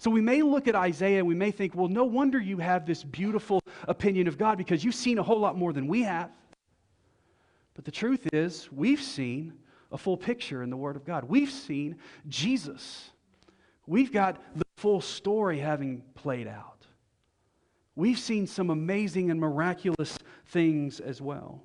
So 0.00 0.10
we 0.10 0.22
may 0.22 0.40
look 0.40 0.66
at 0.66 0.74
Isaiah 0.74 1.18
and 1.18 1.28
we 1.28 1.34
may 1.34 1.50
think, 1.50 1.74
well, 1.74 1.86
no 1.86 2.04
wonder 2.04 2.40
you 2.40 2.56
have 2.56 2.86
this 2.86 3.04
beautiful 3.04 3.60
opinion 3.86 4.28
of 4.28 4.38
God 4.38 4.56
because 4.56 4.82
you've 4.82 4.94
seen 4.94 5.18
a 5.18 5.22
whole 5.22 5.38
lot 5.38 5.58
more 5.58 5.74
than 5.74 5.86
we 5.86 6.04
have. 6.04 6.30
But 7.74 7.84
the 7.84 7.90
truth 7.90 8.26
is, 8.32 8.72
we've 8.72 9.02
seen 9.02 9.52
a 9.92 9.98
full 9.98 10.16
picture 10.16 10.62
in 10.62 10.70
the 10.70 10.76
Word 10.76 10.96
of 10.96 11.04
God. 11.04 11.24
We've 11.24 11.50
seen 11.50 11.96
Jesus. 12.28 13.10
We've 13.86 14.10
got 14.10 14.40
the 14.56 14.64
full 14.78 15.02
story 15.02 15.58
having 15.58 16.02
played 16.14 16.48
out. 16.48 16.86
We've 17.94 18.18
seen 18.18 18.46
some 18.46 18.70
amazing 18.70 19.30
and 19.30 19.38
miraculous 19.38 20.16
things 20.46 21.00
as 21.00 21.20
well. 21.20 21.62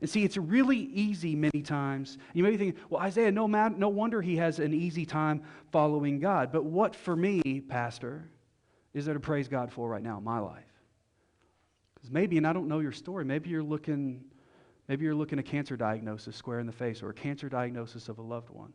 And 0.00 0.08
see, 0.08 0.24
it's 0.24 0.36
really 0.36 0.78
easy 0.78 1.34
many 1.34 1.62
times. 1.62 2.18
You 2.32 2.44
may 2.44 2.50
be 2.50 2.56
thinking, 2.56 2.80
well, 2.88 3.02
Isaiah, 3.02 3.32
no, 3.32 3.48
man, 3.48 3.78
no 3.78 3.88
wonder 3.88 4.22
he 4.22 4.36
has 4.36 4.58
an 4.58 4.72
easy 4.72 5.04
time 5.04 5.42
following 5.72 6.20
God. 6.20 6.52
But 6.52 6.64
what 6.64 6.94
for 6.94 7.16
me, 7.16 7.42
Pastor, 7.68 8.28
is 8.94 9.04
there 9.04 9.14
to 9.14 9.20
praise 9.20 9.48
God 9.48 9.72
for 9.72 9.88
right 9.88 10.02
now 10.02 10.18
in 10.18 10.24
my 10.24 10.38
life? 10.38 10.64
Because 11.94 12.10
maybe, 12.10 12.36
and 12.36 12.46
I 12.46 12.52
don't 12.52 12.68
know 12.68 12.78
your 12.78 12.92
story, 12.92 13.24
maybe 13.24 13.50
you're 13.50 13.62
looking, 13.62 14.22
maybe 14.86 15.04
you're 15.04 15.14
looking 15.14 15.40
a 15.40 15.42
cancer 15.42 15.76
diagnosis 15.76 16.36
square 16.36 16.60
in 16.60 16.66
the 16.66 16.72
face 16.72 17.02
or 17.02 17.10
a 17.10 17.14
cancer 17.14 17.48
diagnosis 17.48 18.08
of 18.08 18.18
a 18.18 18.22
loved 18.22 18.50
one. 18.50 18.72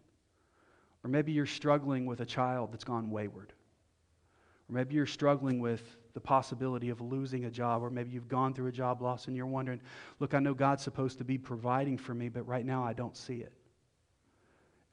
Or 1.05 1.09
maybe 1.09 1.31
you're 1.31 1.45
struggling 1.45 2.05
with 2.05 2.19
a 2.19 2.25
child 2.25 2.73
that's 2.73 2.83
gone 2.83 3.09
wayward. 3.09 3.53
Or 4.69 4.75
maybe 4.75 4.95
you're 4.95 5.05
struggling 5.05 5.59
with 5.59 5.83
the 6.13 6.19
possibility 6.19 6.89
of 6.89 7.01
losing 7.01 7.45
a 7.45 7.49
job, 7.49 7.81
or 7.81 7.89
maybe 7.89 8.11
you've 8.11 8.27
gone 8.27 8.53
through 8.53 8.67
a 8.67 8.71
job 8.71 9.01
loss 9.01 9.27
and 9.27 9.35
you're 9.35 9.45
wondering, 9.45 9.81
look, 10.19 10.33
I 10.33 10.39
know 10.39 10.53
God's 10.53 10.83
supposed 10.83 11.17
to 11.17 11.23
be 11.23 11.37
providing 11.37 11.97
for 11.97 12.13
me, 12.13 12.29
but 12.29 12.47
right 12.47 12.65
now 12.65 12.83
I 12.83 12.93
don't 12.93 13.17
see 13.17 13.37
it. 13.37 13.53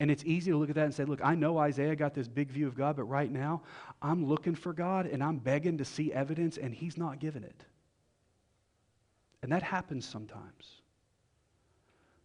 And 0.00 0.10
it's 0.10 0.24
easy 0.24 0.50
to 0.50 0.56
look 0.56 0.70
at 0.70 0.76
that 0.76 0.86
and 0.86 0.94
say, 0.94 1.04
look, 1.04 1.20
I 1.22 1.34
know 1.34 1.58
Isaiah 1.58 1.94
got 1.94 2.14
this 2.14 2.26
big 2.26 2.50
view 2.50 2.66
of 2.66 2.74
God, 2.74 2.96
but 2.96 3.04
right 3.04 3.30
now 3.30 3.60
I'm 4.00 4.24
looking 4.24 4.54
for 4.54 4.72
God 4.72 5.04
and 5.04 5.22
I'm 5.22 5.36
begging 5.36 5.76
to 5.76 5.84
see 5.84 6.10
evidence, 6.10 6.56
and 6.56 6.74
He's 6.74 6.96
not 6.96 7.18
giving 7.18 7.42
it. 7.42 7.64
And 9.42 9.52
that 9.52 9.62
happens 9.62 10.06
sometimes. 10.06 10.80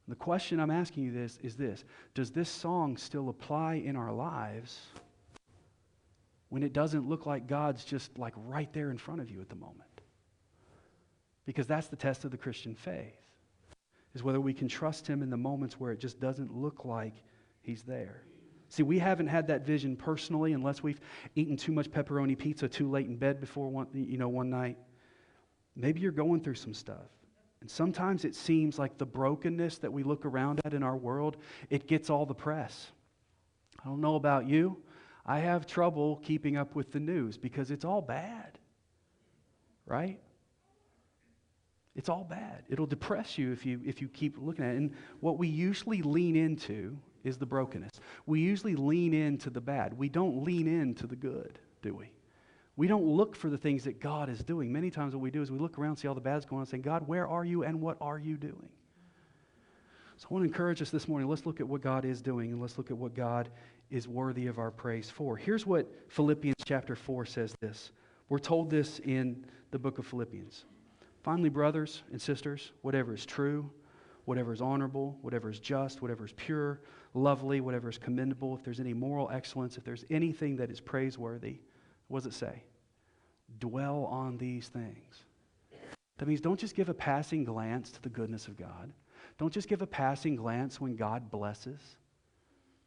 The 0.07 0.15
question 0.15 0.59
I'm 0.59 0.71
asking 0.71 1.03
you 1.03 1.11
this 1.11 1.37
is 1.43 1.55
this 1.55 1.83
Does 2.13 2.31
this 2.31 2.49
song 2.49 2.95
still 2.95 3.27
apply 3.27 3.75
in 3.75 3.97
our 3.97 4.13
lives? 4.13 4.79
When 6.55 6.63
it 6.63 6.71
doesn't 6.71 7.05
look 7.09 7.25
like 7.25 7.47
God's 7.47 7.83
just 7.83 8.17
like 8.17 8.33
right 8.37 8.71
there 8.71 8.89
in 8.89 8.97
front 8.97 9.19
of 9.19 9.29
you 9.29 9.41
at 9.41 9.49
the 9.49 9.57
moment. 9.57 9.81
Because 11.45 11.67
that's 11.67 11.87
the 11.87 11.97
test 11.97 12.23
of 12.23 12.31
the 12.31 12.37
Christian 12.37 12.75
faith, 12.75 13.19
is 14.13 14.23
whether 14.23 14.39
we 14.39 14.53
can 14.53 14.69
trust 14.69 15.05
Him 15.05 15.21
in 15.21 15.29
the 15.29 15.35
moments 15.35 15.81
where 15.81 15.91
it 15.91 15.99
just 15.99 16.17
doesn't 16.21 16.55
look 16.55 16.85
like 16.85 17.15
He's 17.61 17.83
there. 17.83 18.23
See, 18.69 18.83
we 18.83 18.97
haven't 18.97 19.27
had 19.27 19.47
that 19.47 19.65
vision 19.65 19.97
personally 19.97 20.53
unless 20.53 20.81
we've 20.81 21.01
eaten 21.35 21.57
too 21.57 21.73
much 21.73 21.91
pepperoni 21.91 22.37
pizza 22.37 22.69
too 22.69 22.89
late 22.89 23.07
in 23.07 23.17
bed 23.17 23.41
before 23.41 23.67
one, 23.67 23.87
you 23.91 24.17
know, 24.17 24.29
one 24.29 24.49
night. 24.49 24.77
Maybe 25.75 25.99
you're 25.99 26.13
going 26.13 26.39
through 26.39 26.55
some 26.55 26.73
stuff. 26.73 27.11
And 27.59 27.69
sometimes 27.69 28.23
it 28.23 28.33
seems 28.33 28.79
like 28.79 28.97
the 28.97 29.05
brokenness 29.05 29.79
that 29.79 29.91
we 29.91 30.03
look 30.03 30.23
around 30.23 30.61
at 30.63 30.73
in 30.73 30.83
our 30.83 30.95
world, 30.95 31.35
it 31.69 31.85
gets 31.85 32.09
all 32.09 32.25
the 32.25 32.33
press. 32.33 32.93
I 33.83 33.89
don't 33.89 33.99
know 33.99 34.15
about 34.15 34.47
you, 34.47 34.77
I 35.25 35.39
have 35.39 35.65
trouble 35.65 36.17
keeping 36.23 36.55
up 36.55 36.75
with 36.75 36.91
the 36.91 36.99
news 36.99 37.37
because 37.37 37.71
it's 37.71 37.83
all 37.83 38.01
bad, 38.01 38.59
right? 39.85 40.19
It's 41.95 42.09
all 42.09 42.25
bad. 42.25 42.63
It'll 42.69 42.85
depress 42.85 43.37
you 43.37 43.51
if 43.51 43.65
you, 43.65 43.79
if 43.85 44.01
you 44.01 44.07
keep 44.09 44.37
looking 44.37 44.65
at 44.65 44.75
it. 44.75 44.77
And 44.77 44.93
what 45.21 45.37
we 45.37 45.47
usually 45.47 46.01
lean 46.01 46.35
into 46.35 46.97
is 47.23 47.37
the 47.37 47.45
brokenness. 47.45 47.99
We 48.25 48.41
usually 48.41 48.75
lean 48.75 49.13
into 49.13 49.49
the 49.49 49.61
bad. 49.61 49.97
We 49.97 50.09
don't 50.09 50.43
lean 50.43 50.67
into 50.67 51.07
the 51.07 51.15
good, 51.15 51.57
do 51.81 51.95
we? 51.95 52.11
We 52.77 52.87
don't 52.87 53.05
look 53.05 53.35
for 53.35 53.49
the 53.49 53.57
things 53.57 53.85
that 53.85 54.01
God 54.01 54.29
is 54.29 54.43
doing. 54.43 54.71
Many 54.71 54.91
times 54.91 55.15
what 55.15 55.21
we 55.21 55.31
do 55.31 55.41
is 55.41 55.49
we 55.49 55.57
look 55.57 55.79
around, 55.79 55.95
see 55.95 56.09
all 56.09 56.13
the 56.13 56.21
bad's 56.21 56.45
going 56.45 56.57
on, 56.57 56.61
and 56.63 56.69
say, 56.69 56.77
God, 56.77 57.07
where 57.07 57.27
are 57.27 57.45
you 57.45 57.63
and 57.63 57.79
what 57.79 57.97
are 58.01 58.19
you 58.19 58.35
doing? 58.35 58.69
So 60.17 60.27
I 60.29 60.33
want 60.33 60.43
to 60.43 60.47
encourage 60.47 60.81
us 60.81 60.89
this 60.89 61.07
morning. 61.07 61.27
Let's 61.27 61.45
look 61.45 61.59
at 61.59 61.67
what 61.67 61.81
God 61.81 62.05
is 62.05 62.21
doing 62.21 62.51
and 62.51 62.61
let's 62.61 62.77
look 62.77 62.91
at 62.91 62.97
what 62.97 63.13
God 63.15 63.49
is 63.89 64.07
worthy 64.07 64.47
of 64.47 64.59
our 64.59 64.71
praise 64.71 65.09
for. 65.09 65.37
Here's 65.37 65.65
what 65.65 65.91
Philippians 66.09 66.55
chapter 66.65 66.95
4 66.95 67.25
says 67.25 67.55
this. 67.61 67.91
We're 68.29 68.39
told 68.39 68.69
this 68.69 68.99
in 68.99 69.45
the 69.71 69.79
book 69.79 69.99
of 69.99 70.05
Philippians. 70.05 70.65
Finally, 71.23 71.49
brothers 71.49 72.03
and 72.11 72.21
sisters, 72.21 72.71
whatever 72.81 73.13
is 73.13 73.25
true, 73.25 73.69
whatever 74.25 74.53
is 74.53 74.61
honorable, 74.61 75.17
whatever 75.21 75.49
is 75.49 75.59
just, 75.59 76.01
whatever 76.01 76.25
is 76.25 76.33
pure, 76.33 76.81
lovely, 77.13 77.61
whatever 77.61 77.89
is 77.89 77.97
commendable, 77.97 78.55
if 78.55 78.63
there's 78.63 78.79
any 78.79 78.93
moral 78.93 79.29
excellence, 79.31 79.77
if 79.77 79.83
there's 79.83 80.05
anything 80.09 80.55
that 80.57 80.69
is 80.69 80.79
praiseworthy, 80.79 81.59
what 82.07 82.23
does 82.23 82.33
it 82.33 82.37
say? 82.37 82.63
Dwell 83.59 84.05
on 84.05 84.37
these 84.37 84.67
things. 84.67 85.23
That 86.17 86.27
means 86.27 86.41
don't 86.41 86.59
just 86.59 86.75
give 86.75 86.89
a 86.89 86.93
passing 86.93 87.43
glance 87.43 87.91
to 87.91 88.01
the 88.01 88.09
goodness 88.09 88.47
of 88.47 88.57
God. 88.57 88.91
Don't 89.37 89.51
just 89.51 89.67
give 89.67 89.81
a 89.81 89.87
passing 89.87 90.35
glance 90.35 90.79
when 90.79 90.95
God 90.95 91.29
blesses. 91.29 91.97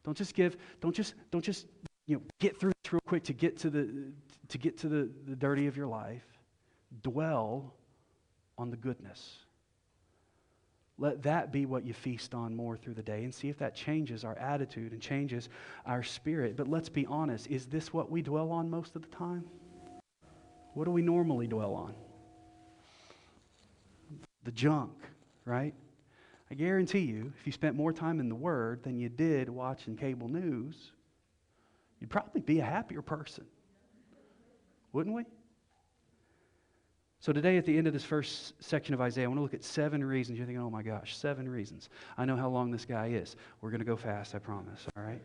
Don't 0.09 0.17
just 0.17 0.33
give, 0.33 0.57
don't 0.81 0.95
just, 0.95 1.13
don't 1.29 1.43
just, 1.43 1.67
you 2.07 2.15
know, 2.15 2.23
get 2.39 2.59
through 2.59 2.71
this 2.83 2.93
real 2.93 2.99
quick 3.05 3.23
to 3.25 3.33
get 3.33 3.59
to 3.59 3.69
the, 3.69 4.11
to 4.47 4.57
get 4.57 4.75
to 4.79 4.89
the, 4.89 5.07
the 5.27 5.35
dirty 5.35 5.67
of 5.67 5.77
your 5.77 5.85
life. 5.85 6.25
Dwell 7.03 7.75
on 8.57 8.71
the 8.71 8.75
goodness. 8.75 9.35
Let 10.97 11.21
that 11.21 11.51
be 11.51 11.67
what 11.67 11.85
you 11.85 11.93
feast 11.93 12.33
on 12.33 12.55
more 12.55 12.75
through 12.75 12.95
the 12.95 13.03
day 13.03 13.23
and 13.23 13.31
see 13.31 13.49
if 13.49 13.59
that 13.59 13.75
changes 13.75 14.23
our 14.23 14.35
attitude 14.39 14.93
and 14.93 14.99
changes 14.99 15.47
our 15.85 16.01
spirit. 16.01 16.57
But 16.57 16.67
let's 16.67 16.89
be 16.89 17.05
honest 17.05 17.45
is 17.45 17.67
this 17.67 17.93
what 17.93 18.09
we 18.09 18.23
dwell 18.23 18.49
on 18.49 18.67
most 18.67 18.95
of 18.95 19.03
the 19.03 19.15
time? 19.15 19.43
What 20.73 20.85
do 20.85 20.91
we 20.91 21.03
normally 21.03 21.45
dwell 21.45 21.75
on? 21.75 21.93
The 24.43 24.51
junk, 24.53 24.97
right? 25.45 25.75
I 26.51 26.55
guarantee 26.55 26.99
you, 26.99 27.31
if 27.39 27.45
you 27.45 27.51
spent 27.51 27.75
more 27.75 27.93
time 27.93 28.19
in 28.19 28.27
the 28.27 28.35
Word 28.35 28.83
than 28.83 28.97
you 28.97 29.07
did 29.07 29.49
watching 29.49 29.95
cable 29.95 30.27
news, 30.27 30.91
you'd 31.99 32.09
probably 32.09 32.41
be 32.41 32.59
a 32.59 32.65
happier 32.65 33.01
person. 33.01 33.45
Wouldn't 34.93 35.15
we? 35.15 35.25
So, 37.21 37.33
today, 37.33 37.57
at 37.57 37.65
the 37.65 37.77
end 37.77 37.85
of 37.85 37.93
this 37.93 38.05
first 38.05 38.53
section 38.63 38.93
of 38.93 39.01
Isaiah, 39.01 39.25
I 39.25 39.27
want 39.27 39.39
to 39.39 39.43
look 39.43 39.53
at 39.53 39.63
seven 39.63 40.03
reasons. 40.03 40.37
You're 40.37 40.47
thinking, 40.47 40.63
oh 40.63 40.69
my 40.69 40.81
gosh, 40.81 41.17
seven 41.17 41.47
reasons. 41.49 41.89
I 42.17 42.23
know 42.25 42.37
how 42.37 42.47
long 42.47 42.71
this 42.71 42.85
guy 42.85 43.07
is. 43.07 43.35
We're 43.61 43.71
going 43.71 43.81
to 43.81 43.85
go 43.85 43.97
fast, 43.97 44.33
I 44.33 44.39
promise, 44.39 44.85
all 44.95 45.03
right? 45.03 45.21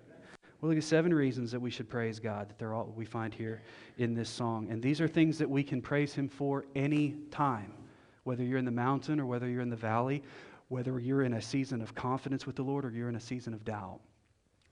We'll 0.60 0.70
look 0.70 0.78
at 0.78 0.84
seven 0.84 1.14
reasons 1.14 1.52
that 1.52 1.60
we 1.60 1.70
should 1.70 1.88
praise 1.88 2.18
God, 2.18 2.48
that 2.48 2.58
they're 2.58 2.74
all 2.74 2.92
we 2.96 3.04
find 3.04 3.32
here 3.32 3.62
in 3.98 4.12
this 4.12 4.28
song. 4.28 4.68
And 4.70 4.82
these 4.82 5.00
are 5.00 5.06
things 5.06 5.38
that 5.38 5.48
we 5.48 5.62
can 5.62 5.80
praise 5.80 6.12
Him 6.12 6.28
for 6.28 6.64
any 6.74 7.14
time, 7.30 7.72
whether 8.24 8.42
you're 8.42 8.58
in 8.58 8.64
the 8.64 8.72
mountain 8.72 9.20
or 9.20 9.26
whether 9.26 9.48
you're 9.48 9.62
in 9.62 9.70
the 9.70 9.76
valley, 9.76 10.22
whether 10.74 10.98
you're 10.98 11.22
in 11.22 11.34
a 11.34 11.40
season 11.40 11.80
of 11.80 11.94
confidence 11.94 12.48
with 12.48 12.56
the 12.56 12.62
Lord 12.64 12.84
or 12.84 12.90
you're 12.90 13.08
in 13.08 13.14
a 13.14 13.20
season 13.20 13.54
of 13.54 13.64
doubt. 13.64 14.00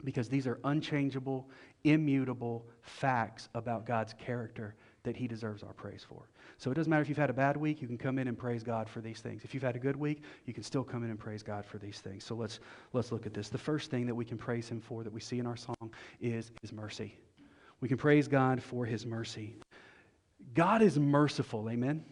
Because 0.02 0.28
these 0.28 0.48
are 0.48 0.58
unchangeable, 0.64 1.48
immutable 1.84 2.66
facts 2.82 3.48
about 3.54 3.86
God's 3.86 4.12
character 4.14 4.74
that 5.04 5.16
He 5.16 5.28
deserves 5.28 5.62
our 5.62 5.72
praise 5.74 6.04
for. 6.04 6.28
So 6.58 6.72
it 6.72 6.74
doesn't 6.74 6.90
matter 6.90 7.02
if 7.02 7.08
you've 7.08 7.16
had 7.16 7.30
a 7.30 7.32
bad 7.32 7.56
week, 7.56 7.80
you 7.80 7.86
can 7.86 7.98
come 7.98 8.18
in 8.18 8.26
and 8.26 8.36
praise 8.36 8.64
God 8.64 8.88
for 8.88 9.00
these 9.00 9.20
things. 9.20 9.44
If 9.44 9.54
you've 9.54 9.62
had 9.62 9.76
a 9.76 9.78
good 9.78 9.94
week, 9.94 10.24
you 10.44 10.52
can 10.52 10.64
still 10.64 10.82
come 10.82 11.04
in 11.04 11.10
and 11.10 11.20
praise 11.20 11.44
God 11.44 11.64
for 11.64 11.78
these 11.78 12.00
things. 12.00 12.24
So 12.24 12.34
let's, 12.34 12.58
let's 12.92 13.12
look 13.12 13.24
at 13.24 13.32
this. 13.32 13.48
The 13.48 13.56
first 13.56 13.88
thing 13.88 14.04
that 14.06 14.14
we 14.16 14.24
can 14.24 14.38
praise 14.38 14.68
Him 14.68 14.80
for 14.80 15.04
that 15.04 15.12
we 15.12 15.20
see 15.20 15.38
in 15.38 15.46
our 15.46 15.56
song 15.56 15.94
is 16.20 16.50
His 16.62 16.72
mercy. 16.72 17.16
We 17.80 17.86
can 17.86 17.96
praise 17.96 18.26
God 18.26 18.60
for 18.60 18.84
His 18.84 19.06
mercy. 19.06 19.54
God 20.52 20.82
is 20.82 20.98
merciful, 20.98 21.70
amen? 21.70 22.04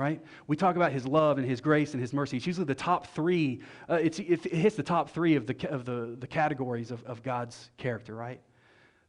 Right? 0.00 0.20
We 0.46 0.56
talk 0.56 0.76
about 0.76 0.92
his 0.92 1.06
love 1.06 1.36
and 1.36 1.46
his 1.46 1.60
grace 1.60 1.92
and 1.92 2.00
his 2.00 2.14
mercy. 2.14 2.38
It's 2.38 2.46
usually 2.46 2.64
the 2.64 2.74
top 2.74 3.06
three, 3.08 3.60
uh, 3.88 3.96
it 3.96 4.16
hits 4.16 4.74
the 4.74 4.82
top 4.82 5.10
three 5.10 5.36
of 5.36 5.46
the, 5.46 5.68
of 5.68 5.84
the, 5.84 6.16
the 6.18 6.26
categories 6.26 6.90
of, 6.90 7.04
of 7.04 7.22
God's 7.22 7.70
character, 7.76 8.14
right? 8.14 8.40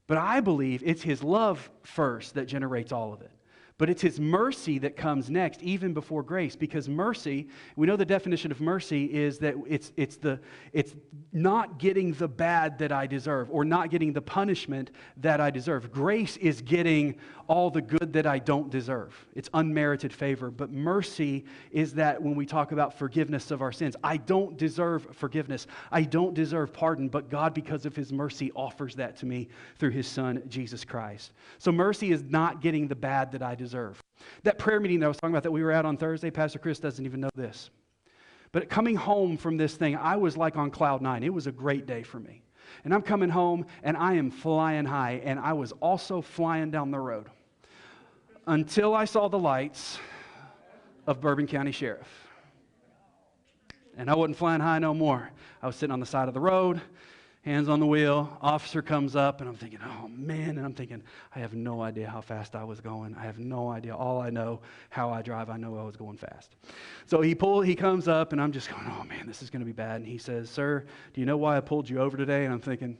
But 0.07 0.17
I 0.17 0.41
believe 0.41 0.83
it's 0.85 1.01
his 1.01 1.23
love 1.23 1.71
first 1.83 2.33
that 2.35 2.45
generates 2.45 2.91
all 2.91 3.13
of 3.13 3.21
it. 3.21 3.31
But 3.77 3.89
it's 3.89 4.01
his 4.01 4.19
mercy 4.19 4.77
that 4.79 4.95
comes 4.95 5.31
next, 5.31 5.63
even 5.63 5.91
before 5.93 6.21
grace, 6.21 6.55
because 6.55 6.87
mercy, 6.87 7.47
we 7.75 7.87
know 7.87 7.95
the 7.95 8.05
definition 8.05 8.51
of 8.51 8.61
mercy 8.61 9.05
is 9.05 9.39
that 9.39 9.55
it's, 9.67 9.91
it's, 9.97 10.17
the, 10.17 10.39
it's 10.71 10.93
not 11.33 11.79
getting 11.79 12.13
the 12.13 12.27
bad 12.27 12.77
that 12.77 12.91
I 12.91 13.07
deserve 13.07 13.49
or 13.49 13.65
not 13.65 13.89
getting 13.89 14.13
the 14.13 14.21
punishment 14.21 14.91
that 15.17 15.41
I 15.41 15.49
deserve. 15.49 15.91
Grace 15.91 16.37
is 16.37 16.61
getting 16.61 17.15
all 17.47 17.71
the 17.71 17.81
good 17.81 18.13
that 18.13 18.27
I 18.27 18.37
don't 18.37 18.69
deserve. 18.69 19.13
It's 19.33 19.49
unmerited 19.55 20.13
favor. 20.13 20.51
But 20.51 20.71
mercy 20.71 21.45
is 21.71 21.95
that 21.95 22.21
when 22.21 22.35
we 22.35 22.45
talk 22.45 22.71
about 22.71 22.97
forgiveness 22.97 23.49
of 23.49 23.63
our 23.63 23.71
sins, 23.71 23.95
I 24.03 24.17
don't 24.17 24.57
deserve 24.57 25.07
forgiveness. 25.13 25.65
I 25.91 26.03
don't 26.03 26.35
deserve 26.35 26.71
pardon, 26.71 27.09
but 27.09 27.29
God, 27.29 27.53
because 27.53 27.85
of 27.85 27.95
his 27.95 28.13
mercy, 28.13 28.51
offers 28.55 28.95
that 28.95 29.17
to 29.17 29.25
me 29.25 29.49
through 29.79 29.89
his 29.89 30.07
son, 30.07 30.43
Jesus 30.49 30.85
Christ. 30.85 31.31
So 31.57 31.71
mercy 31.71 32.11
is 32.11 32.23
not 32.23 32.61
getting 32.61 32.87
the 32.87 32.95
bad 32.95 33.31
that 33.31 33.41
I 33.41 33.55
deserve 33.55 33.70
deserve. 33.71 34.03
That 34.43 34.57
prayer 34.57 34.81
meeting 34.81 34.99
that 34.99 35.05
I 35.05 35.07
was 35.07 35.17
talking 35.17 35.33
about 35.33 35.43
that 35.43 35.51
we 35.51 35.63
were 35.63 35.71
at 35.71 35.85
on 35.85 35.95
Thursday, 35.95 36.29
Pastor 36.29 36.59
Chris 36.59 36.79
doesn't 36.79 37.05
even 37.05 37.21
know 37.21 37.29
this. 37.35 37.69
But 38.51 38.69
coming 38.69 38.97
home 38.97 39.37
from 39.37 39.55
this 39.55 39.75
thing, 39.75 39.95
I 39.95 40.17
was 40.17 40.35
like 40.35 40.57
on 40.57 40.71
cloud 40.71 41.01
nine. 41.01 41.23
It 41.23 41.33
was 41.33 41.47
a 41.47 41.53
great 41.53 41.85
day 41.85 42.03
for 42.03 42.19
me. 42.19 42.41
And 42.83 42.93
I'm 42.93 43.01
coming 43.01 43.29
home 43.29 43.65
and 43.81 43.95
I 43.95 44.15
am 44.15 44.29
flying 44.29 44.83
high, 44.83 45.21
and 45.23 45.39
I 45.39 45.53
was 45.53 45.71
also 45.73 46.21
flying 46.21 46.69
down 46.69 46.91
the 46.91 46.99
road 46.99 47.27
until 48.45 48.93
I 48.93 49.05
saw 49.05 49.29
the 49.29 49.39
lights 49.39 49.99
of 51.07 51.21
Bourbon 51.21 51.47
County 51.47 51.71
Sheriff. 51.71 52.27
And 53.97 54.09
I 54.09 54.15
wasn't 54.15 54.37
flying 54.37 54.59
high 54.59 54.79
no 54.79 54.93
more. 54.93 55.29
I 55.61 55.67
was 55.67 55.77
sitting 55.77 55.93
on 55.93 56.01
the 56.01 56.05
side 56.05 56.27
of 56.27 56.33
the 56.33 56.39
road 56.41 56.81
hands 57.43 57.69
on 57.69 57.79
the 57.79 57.85
wheel. 57.85 58.37
Officer 58.41 58.81
comes 58.81 59.15
up, 59.15 59.41
and 59.41 59.49
I'm 59.49 59.55
thinking, 59.55 59.79
oh 59.83 60.07
man. 60.07 60.57
And 60.57 60.65
I'm 60.65 60.73
thinking, 60.73 61.01
I 61.35 61.39
have 61.39 61.53
no 61.53 61.81
idea 61.81 62.09
how 62.09 62.21
fast 62.21 62.55
I 62.55 62.63
was 62.63 62.79
going. 62.79 63.15
I 63.15 63.23
have 63.23 63.39
no 63.39 63.69
idea. 63.69 63.95
All 63.95 64.21
I 64.21 64.29
know, 64.29 64.61
how 64.89 65.09
I 65.09 65.21
drive, 65.21 65.49
I 65.49 65.57
know 65.57 65.77
I 65.77 65.83
was 65.83 65.95
going 65.95 66.17
fast. 66.17 66.55
So 67.07 67.21
he 67.21 67.33
pull, 67.33 67.61
he 67.61 67.75
comes 67.75 68.07
up, 68.07 68.31
and 68.31 68.41
I'm 68.41 68.51
just 68.51 68.69
going, 68.69 68.85
oh 68.87 69.03
man, 69.03 69.25
this 69.27 69.41
is 69.41 69.49
going 69.49 69.61
to 69.61 69.65
be 69.65 69.71
bad. 69.71 69.97
And 69.97 70.05
he 70.05 70.17
says, 70.17 70.49
sir, 70.49 70.85
do 71.13 71.21
you 71.21 71.25
know 71.25 71.37
why 71.37 71.57
I 71.57 71.61
pulled 71.61 71.89
you 71.89 71.99
over 71.99 72.17
today? 72.17 72.45
And 72.45 72.53
I'm 72.53 72.61
thinking, 72.61 72.97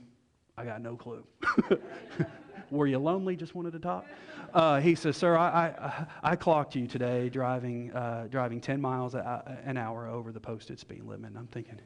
I 0.56 0.64
got 0.64 0.82
no 0.82 0.96
clue. 0.96 1.24
Were 2.70 2.86
you 2.86 2.98
lonely? 2.98 3.36
Just 3.36 3.54
wanted 3.54 3.72
to 3.72 3.78
talk. 3.78 4.06
Uh, 4.54 4.80
he 4.80 4.94
says, 4.94 5.16
"Sir, 5.16 5.36
I, 5.36 5.46
I, 5.68 6.06
I, 6.22 6.36
clocked 6.36 6.74
you 6.74 6.86
today 6.86 7.30
driving 7.30 7.90
uh, 7.92 8.28
driving 8.30 8.60
10 8.60 8.80
miles 8.80 9.14
an 9.14 9.76
hour 9.76 10.06
over 10.06 10.30
the 10.32 10.40
posted 10.40 10.78
speed 10.78 11.04
limit." 11.04 11.30
And 11.30 11.38
I'm 11.38 11.46
thinking, 11.46 11.78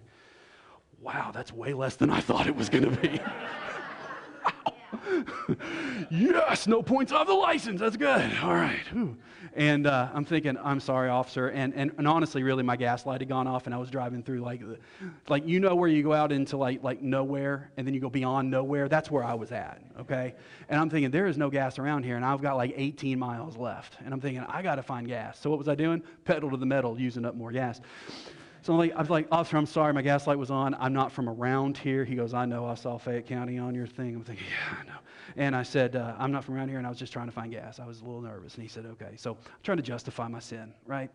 wow, 1.06 1.30
that's 1.32 1.52
way 1.52 1.72
less 1.72 1.94
than 1.94 2.10
I 2.10 2.20
thought 2.20 2.48
it 2.48 2.56
was 2.56 2.68
going 2.68 2.84
to 2.84 2.90
be. 3.00 3.20
yes, 6.10 6.66
no 6.66 6.82
points 6.82 7.12
off 7.12 7.28
the 7.28 7.32
license. 7.32 7.78
That's 7.80 7.96
good. 7.96 8.36
All 8.42 8.54
right. 8.54 8.82
And 9.54 9.86
uh, 9.86 10.08
I'm 10.12 10.24
thinking, 10.24 10.58
I'm 10.58 10.80
sorry, 10.80 11.08
officer. 11.08 11.50
And, 11.50 11.72
and, 11.74 11.92
and 11.96 12.08
honestly, 12.08 12.42
really, 12.42 12.64
my 12.64 12.74
gas 12.74 13.06
light 13.06 13.20
had 13.20 13.28
gone 13.28 13.46
off, 13.46 13.66
and 13.66 13.74
I 13.74 13.78
was 13.78 13.88
driving 13.88 14.20
through 14.24 14.40
like, 14.40 14.60
the, 14.60 14.78
like 15.28 15.46
you 15.46 15.60
know 15.60 15.76
where 15.76 15.88
you 15.88 16.02
go 16.02 16.12
out 16.12 16.32
into 16.32 16.56
like, 16.56 16.82
like 16.82 17.00
nowhere, 17.02 17.70
and 17.76 17.86
then 17.86 17.94
you 17.94 18.00
go 18.00 18.10
beyond 18.10 18.50
nowhere. 18.50 18.88
That's 18.88 19.08
where 19.08 19.22
I 19.22 19.34
was 19.34 19.52
at. 19.52 19.80
Okay. 20.00 20.34
And 20.68 20.80
I'm 20.80 20.90
thinking, 20.90 21.12
there 21.12 21.28
is 21.28 21.38
no 21.38 21.50
gas 21.50 21.78
around 21.78 22.02
here, 22.02 22.16
and 22.16 22.24
I've 22.24 22.42
got 22.42 22.56
like 22.56 22.74
18 22.74 23.16
miles 23.16 23.56
left. 23.56 23.96
And 24.04 24.12
I'm 24.12 24.20
thinking, 24.20 24.42
I 24.48 24.60
got 24.60 24.74
to 24.74 24.82
find 24.82 25.06
gas. 25.06 25.38
So 25.38 25.50
what 25.50 25.58
was 25.60 25.68
I 25.68 25.76
doing? 25.76 26.02
Pedal 26.24 26.50
to 26.50 26.56
the 26.56 26.66
metal, 26.66 26.98
using 26.98 27.24
up 27.24 27.36
more 27.36 27.52
gas. 27.52 27.80
So 28.66 28.72
I'm 28.72 28.80
like, 28.80 28.96
I 28.96 28.98
was 28.98 29.10
like, 29.10 29.28
officer, 29.30 29.56
I'm 29.58 29.64
sorry, 29.64 29.92
my 29.92 30.02
gas 30.02 30.26
light 30.26 30.40
was 30.40 30.50
on. 30.50 30.74
I'm 30.80 30.92
not 30.92 31.12
from 31.12 31.28
around 31.28 31.78
here. 31.78 32.04
He 32.04 32.16
goes, 32.16 32.34
I 32.34 32.46
know, 32.46 32.66
I 32.66 32.74
saw 32.74 32.98
Fayette 32.98 33.28
County 33.28 33.58
on 33.58 33.76
your 33.76 33.86
thing. 33.86 34.16
I'm 34.16 34.24
thinking, 34.24 34.44
yeah, 34.44 34.78
I 34.80 34.84
know. 34.86 34.98
And 35.36 35.54
I 35.54 35.62
said, 35.62 35.94
uh, 35.94 36.16
I'm 36.18 36.32
not 36.32 36.42
from 36.42 36.56
around 36.56 36.70
here, 36.70 36.78
and 36.78 36.84
I 36.84 36.90
was 36.90 36.98
just 36.98 37.12
trying 37.12 37.26
to 37.26 37.32
find 37.32 37.52
gas. 37.52 37.78
I 37.78 37.86
was 37.86 38.00
a 38.00 38.04
little 38.04 38.22
nervous. 38.22 38.56
And 38.56 38.64
he 38.64 38.68
said, 38.68 38.84
okay. 38.86 39.12
So 39.14 39.34
I'm 39.34 39.52
trying 39.62 39.76
to 39.76 39.84
justify 39.84 40.26
my 40.26 40.40
sin, 40.40 40.74
right? 40.84 41.12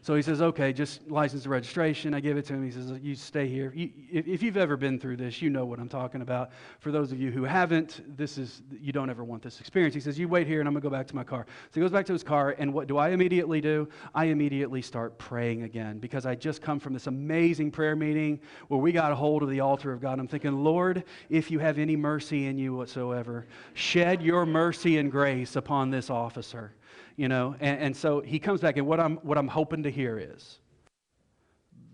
So 0.00 0.14
he 0.14 0.22
says, 0.22 0.40
okay, 0.40 0.72
just 0.72 1.10
license 1.10 1.42
the 1.42 1.48
registration. 1.48 2.14
I 2.14 2.20
give 2.20 2.36
it 2.36 2.46
to 2.46 2.54
him. 2.54 2.64
He 2.64 2.70
says, 2.70 2.92
you 3.02 3.14
stay 3.14 3.48
here. 3.48 3.72
If, 3.76 4.42
you've 4.42 4.56
ever 4.56 4.76
been 4.76 4.98
through 4.98 5.16
this, 5.16 5.42
you 5.42 5.50
know 5.50 5.66
what 5.66 5.78
I'm 5.78 5.88
talking 5.88 6.22
about. 6.22 6.50
For 6.78 6.92
those 6.92 7.10
of 7.12 7.20
you 7.20 7.30
who 7.30 7.44
haven't, 7.44 8.16
this 8.16 8.38
is, 8.38 8.62
you 8.80 8.92
don't 8.92 9.10
ever 9.10 9.24
want 9.24 9.42
this 9.42 9.60
experience. 9.60 9.94
He 9.94 10.00
says, 10.00 10.18
you 10.18 10.28
wait 10.28 10.46
here 10.46 10.60
and 10.60 10.68
I'm 10.68 10.74
going 10.74 10.82
to 10.82 10.88
go 10.88 10.96
back 10.96 11.06
to 11.08 11.16
my 11.16 11.24
car. 11.24 11.46
So 11.48 11.74
he 11.74 11.80
goes 11.80 11.90
back 11.90 12.06
to 12.06 12.12
his 12.12 12.22
car, 12.22 12.54
and 12.58 12.72
what 12.72 12.86
do 12.86 12.96
I 12.96 13.10
immediately 13.10 13.60
do? 13.60 13.88
I 14.14 14.26
immediately 14.26 14.82
start 14.82 15.18
praying 15.18 15.64
again 15.64 15.98
because 15.98 16.26
I 16.26 16.34
just 16.34 16.62
come 16.62 16.78
from 16.78 16.94
this 16.94 17.06
amazing 17.06 17.70
prayer 17.70 17.96
meeting 17.96 18.40
where 18.68 18.80
we 18.80 18.92
got 18.92 19.12
a 19.12 19.16
hold 19.16 19.42
of 19.42 19.50
the 19.50 19.60
altar 19.60 19.92
of 19.92 20.00
God. 20.00 20.20
I'm 20.20 20.28
thinking, 20.28 20.62
Lord, 20.62 21.04
if 21.28 21.50
you 21.50 21.58
have 21.58 21.78
any 21.78 21.96
mercy 21.96 22.46
in 22.46 22.56
you 22.56 22.74
whatsoever, 22.74 23.46
shed 23.74 24.22
your 24.22 24.46
mercy 24.46 24.98
and 24.98 25.10
grace 25.10 25.56
upon 25.56 25.90
this 25.90 26.08
officer 26.08 26.72
you 27.18 27.28
know. 27.28 27.54
And, 27.60 27.80
and 27.80 27.96
so 27.96 28.20
he 28.20 28.38
comes 28.38 28.62
back, 28.62 28.78
and 28.78 28.86
what 28.86 28.98
I'm, 28.98 29.16
what 29.16 29.36
I'm 29.36 29.48
hoping 29.48 29.82
to 29.82 29.90
hear 29.90 30.18
is 30.18 30.60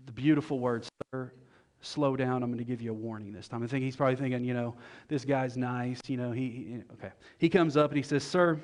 the 0.05 0.13
beautiful 0.13 0.59
words, 0.59 0.87
sir, 1.11 1.33
slow 1.81 2.15
down. 2.15 2.43
I'm 2.43 2.49
going 2.49 2.59
to 2.59 2.63
give 2.63 2.81
you 2.81 2.91
a 2.91 2.93
warning 2.93 3.33
this 3.33 3.49
time. 3.49 3.63
I 3.63 3.67
think 3.67 3.83
he's 3.83 3.95
probably 3.95 4.15
thinking, 4.15 4.45
you 4.45 4.53
know, 4.53 4.75
this 5.09 5.25
guy's 5.25 5.57
nice. 5.57 5.99
You 6.07 6.17
know, 6.17 6.31
he, 6.31 6.41
he, 6.41 6.81
okay. 6.93 7.11
He 7.39 7.49
comes 7.49 7.75
up 7.75 7.89
and 7.89 7.97
he 7.97 8.03
says, 8.03 8.23
sir, 8.23 8.59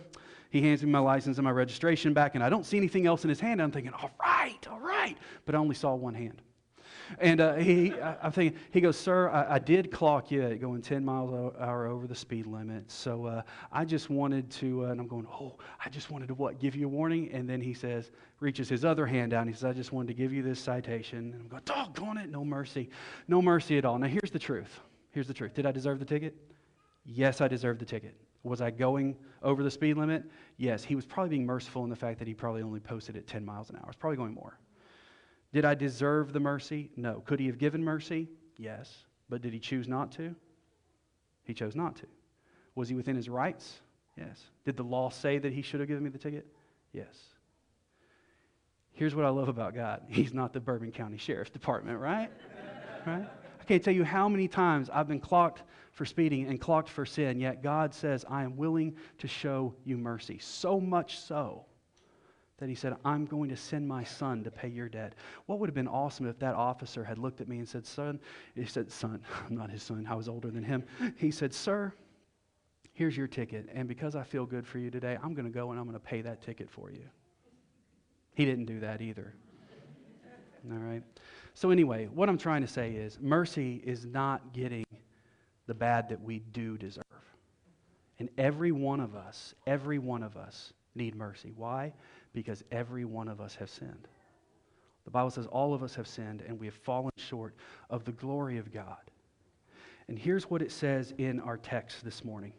he 0.51 0.61
hands 0.61 0.83
me 0.83 0.91
my 0.91 0.99
license 0.99 1.37
and 1.37 1.45
my 1.45 1.51
registration 1.51 2.13
back, 2.13 2.35
and 2.35 2.43
I 2.43 2.49
don't 2.49 2.65
see 2.65 2.77
anything 2.77 3.07
else 3.07 3.23
in 3.23 3.29
his 3.29 3.39
hand. 3.39 3.61
I'm 3.61 3.71
thinking, 3.71 3.93
all 3.93 4.11
right, 4.21 4.65
all 4.69 4.79
right. 4.79 5.17
But 5.45 5.55
I 5.55 5.57
only 5.57 5.75
saw 5.75 5.95
one 5.95 6.13
hand. 6.13 6.41
And 7.19 7.41
uh, 7.41 7.55
he, 7.55 7.93
I, 7.99 8.27
am 8.27 8.31
thinking, 8.31 8.59
he 8.71 8.81
goes, 8.81 8.97
Sir, 8.97 9.29
I, 9.29 9.55
I, 9.55 9.59
did 9.59 9.91
clock 9.91 10.31
you 10.31 10.55
going 10.55 10.81
10 10.81 11.03
miles 11.03 11.31
an 11.31 11.51
hour 11.59 11.87
over 11.87 12.07
the 12.07 12.15
speed 12.15 12.45
limit. 12.45 12.89
So 12.89 13.25
uh, 13.25 13.41
I 13.71 13.85
just 13.85 14.09
wanted 14.09 14.49
to, 14.51 14.85
uh, 14.85 14.89
and 14.89 14.99
I'm 14.99 15.07
going, 15.07 15.27
Oh, 15.31 15.57
I 15.83 15.89
just 15.89 16.09
wanted 16.09 16.27
to 16.27 16.33
what? 16.33 16.59
Give 16.59 16.75
you 16.75 16.85
a 16.85 16.89
warning? 16.89 17.31
And 17.31 17.49
then 17.49 17.61
he 17.61 17.73
says, 17.73 18.11
reaches 18.39 18.69
his 18.69 18.85
other 18.85 19.05
hand 19.05 19.31
down. 19.31 19.47
He 19.47 19.53
says, 19.53 19.65
I 19.65 19.73
just 19.73 19.91
wanted 19.91 20.07
to 20.09 20.13
give 20.13 20.33
you 20.33 20.41
this 20.41 20.59
citation. 20.59 21.33
And 21.33 21.41
I'm 21.41 21.47
going, 21.47 21.63
Doggone 21.65 22.17
it, 22.17 22.29
no 22.29 22.45
mercy. 22.45 22.89
No 23.27 23.41
mercy 23.41 23.77
at 23.77 23.85
all. 23.85 23.97
Now, 23.97 24.07
here's 24.07 24.31
the 24.31 24.39
truth. 24.39 24.79
Here's 25.11 25.27
the 25.27 25.33
truth. 25.33 25.53
Did 25.53 25.65
I 25.65 25.71
deserve 25.71 25.99
the 25.99 26.05
ticket? 26.05 26.35
Yes, 27.05 27.41
I 27.41 27.47
deserved 27.47 27.79
the 27.81 27.85
ticket. 27.85 28.15
Was 28.43 28.61
I 28.61 28.71
going 28.71 29.15
over 29.43 29.63
the 29.63 29.71
speed 29.71 29.97
limit? 29.97 30.23
Yes. 30.57 30.83
He 30.83 30.95
was 30.95 31.05
probably 31.05 31.29
being 31.29 31.45
merciful 31.45 31.83
in 31.83 31.89
the 31.89 31.95
fact 31.95 32.19
that 32.19 32.27
he 32.27 32.33
probably 32.33 32.61
only 32.61 32.79
posted 32.79 33.15
at 33.15 33.27
10 33.27 33.45
miles 33.45 33.69
an 33.69 33.75
hour. 33.75 33.85
It's 33.87 33.97
probably 33.97 34.17
going 34.17 34.33
more. 34.33 34.57
Did 35.53 35.65
I 35.65 35.75
deserve 35.75 36.33
the 36.33 36.39
mercy? 36.39 36.91
No. 36.95 37.21
Could 37.25 37.39
he 37.39 37.47
have 37.47 37.57
given 37.57 37.83
mercy? 37.83 38.29
Yes. 38.57 39.05
But 39.29 39.41
did 39.41 39.53
he 39.53 39.59
choose 39.59 39.87
not 39.87 40.11
to? 40.13 40.35
He 41.43 41.53
chose 41.53 41.75
not 41.75 41.95
to. 41.97 42.07
Was 42.75 42.87
he 42.87 42.95
within 42.95 43.15
his 43.15 43.27
rights? 43.27 43.81
Yes. 44.17 44.41
Did 44.65 44.77
the 44.77 44.83
law 44.83 45.09
say 45.09 45.39
that 45.39 45.51
he 45.51 45.61
should 45.61 45.79
have 45.79 45.89
given 45.89 46.03
me 46.03 46.09
the 46.09 46.17
ticket? 46.17 46.47
Yes. 46.93 47.15
Here's 48.93 49.15
what 49.15 49.25
I 49.25 49.29
love 49.29 49.49
about 49.49 49.73
God 49.73 50.03
He's 50.07 50.33
not 50.33 50.53
the 50.53 50.59
Bourbon 50.59 50.91
County 50.91 51.17
Sheriff's 51.17 51.51
Department, 51.51 51.99
right? 51.99 52.29
right? 53.05 53.27
I 53.59 53.63
can't 53.63 53.83
tell 53.83 53.93
you 53.93 54.03
how 54.03 54.27
many 54.27 54.47
times 54.47 54.89
I've 54.91 55.07
been 55.07 55.19
clocked 55.19 55.63
for 55.91 56.05
speeding 56.05 56.47
and 56.47 56.59
clocked 56.59 56.89
for 56.89 57.05
sin, 57.05 57.39
yet 57.39 57.61
God 57.61 57.93
says, 57.93 58.25
I 58.29 58.43
am 58.43 58.55
willing 58.55 58.95
to 59.19 59.27
show 59.27 59.73
you 59.83 59.97
mercy. 59.97 60.39
So 60.39 60.79
much 60.79 61.19
so 61.19 61.65
that 62.61 62.69
he 62.69 62.75
said, 62.75 62.95
I'm 63.03 63.25
going 63.25 63.49
to 63.49 63.57
send 63.57 63.87
my 63.87 64.03
son 64.03 64.43
to 64.43 64.51
pay 64.51 64.67
your 64.67 64.87
debt. 64.87 65.15
What 65.47 65.57
would 65.57 65.67
have 65.67 65.73
been 65.73 65.87
awesome 65.87 66.27
if 66.27 66.37
that 66.39 66.53
officer 66.53 67.03
had 67.03 67.17
looked 67.17 67.41
at 67.41 67.47
me 67.47 67.57
and 67.57 67.67
said, 67.67 67.87
Son, 67.87 68.19
he 68.53 68.65
said, 68.65 68.91
Son, 68.91 69.19
I'm 69.49 69.57
not 69.57 69.71
his 69.71 69.81
son, 69.81 70.05
I 70.07 70.13
was 70.13 70.29
older 70.29 70.51
than 70.51 70.63
him. 70.63 70.83
He 71.17 71.31
said, 71.31 71.55
Sir, 71.55 71.91
here's 72.93 73.17
your 73.17 73.25
ticket. 73.25 73.67
And 73.73 73.87
because 73.87 74.15
I 74.15 74.21
feel 74.21 74.45
good 74.45 74.67
for 74.67 74.77
you 74.77 74.91
today, 74.91 75.17
I'm 75.23 75.33
going 75.33 75.47
to 75.47 75.51
go 75.51 75.71
and 75.71 75.79
I'm 75.79 75.87
going 75.87 75.99
to 75.99 76.05
pay 76.05 76.21
that 76.21 76.43
ticket 76.43 76.69
for 76.69 76.91
you. 76.91 77.01
He 78.35 78.45
didn't 78.45 78.65
do 78.65 78.79
that 78.81 79.01
either. 79.01 79.33
All 80.71 80.77
right? 80.77 81.01
So, 81.55 81.71
anyway, 81.71 82.09
what 82.13 82.29
I'm 82.29 82.37
trying 82.37 82.61
to 82.61 82.67
say 82.67 82.91
is 82.91 83.17
mercy 83.19 83.81
is 83.83 84.05
not 84.05 84.53
getting 84.53 84.85
the 85.65 85.73
bad 85.73 86.09
that 86.09 86.21
we 86.21 86.39
do 86.53 86.77
deserve. 86.77 87.03
And 88.19 88.29
every 88.37 88.71
one 88.71 88.99
of 88.99 89.15
us, 89.15 89.55
every 89.65 89.97
one 89.97 90.21
of 90.21 90.37
us 90.37 90.73
need 90.95 91.15
mercy. 91.15 91.53
Why? 91.55 91.93
Because 92.33 92.63
every 92.71 93.05
one 93.05 93.27
of 93.27 93.41
us 93.41 93.55
have 93.55 93.69
sinned. 93.69 94.07
The 95.05 95.11
Bible 95.11 95.31
says 95.31 95.47
all 95.47 95.73
of 95.73 95.83
us 95.83 95.95
have 95.95 96.07
sinned 96.07 96.41
and 96.47 96.59
we 96.59 96.67
have 96.67 96.75
fallen 96.75 97.11
short 97.17 97.55
of 97.89 98.05
the 98.05 98.11
glory 98.11 98.57
of 98.57 98.71
God. 98.71 99.11
And 100.07 100.17
here's 100.17 100.49
what 100.49 100.61
it 100.61 100.71
says 100.71 101.13
in 101.17 101.39
our 101.39 101.57
text 101.57 102.03
this 102.03 102.23
morning. 102.23 102.53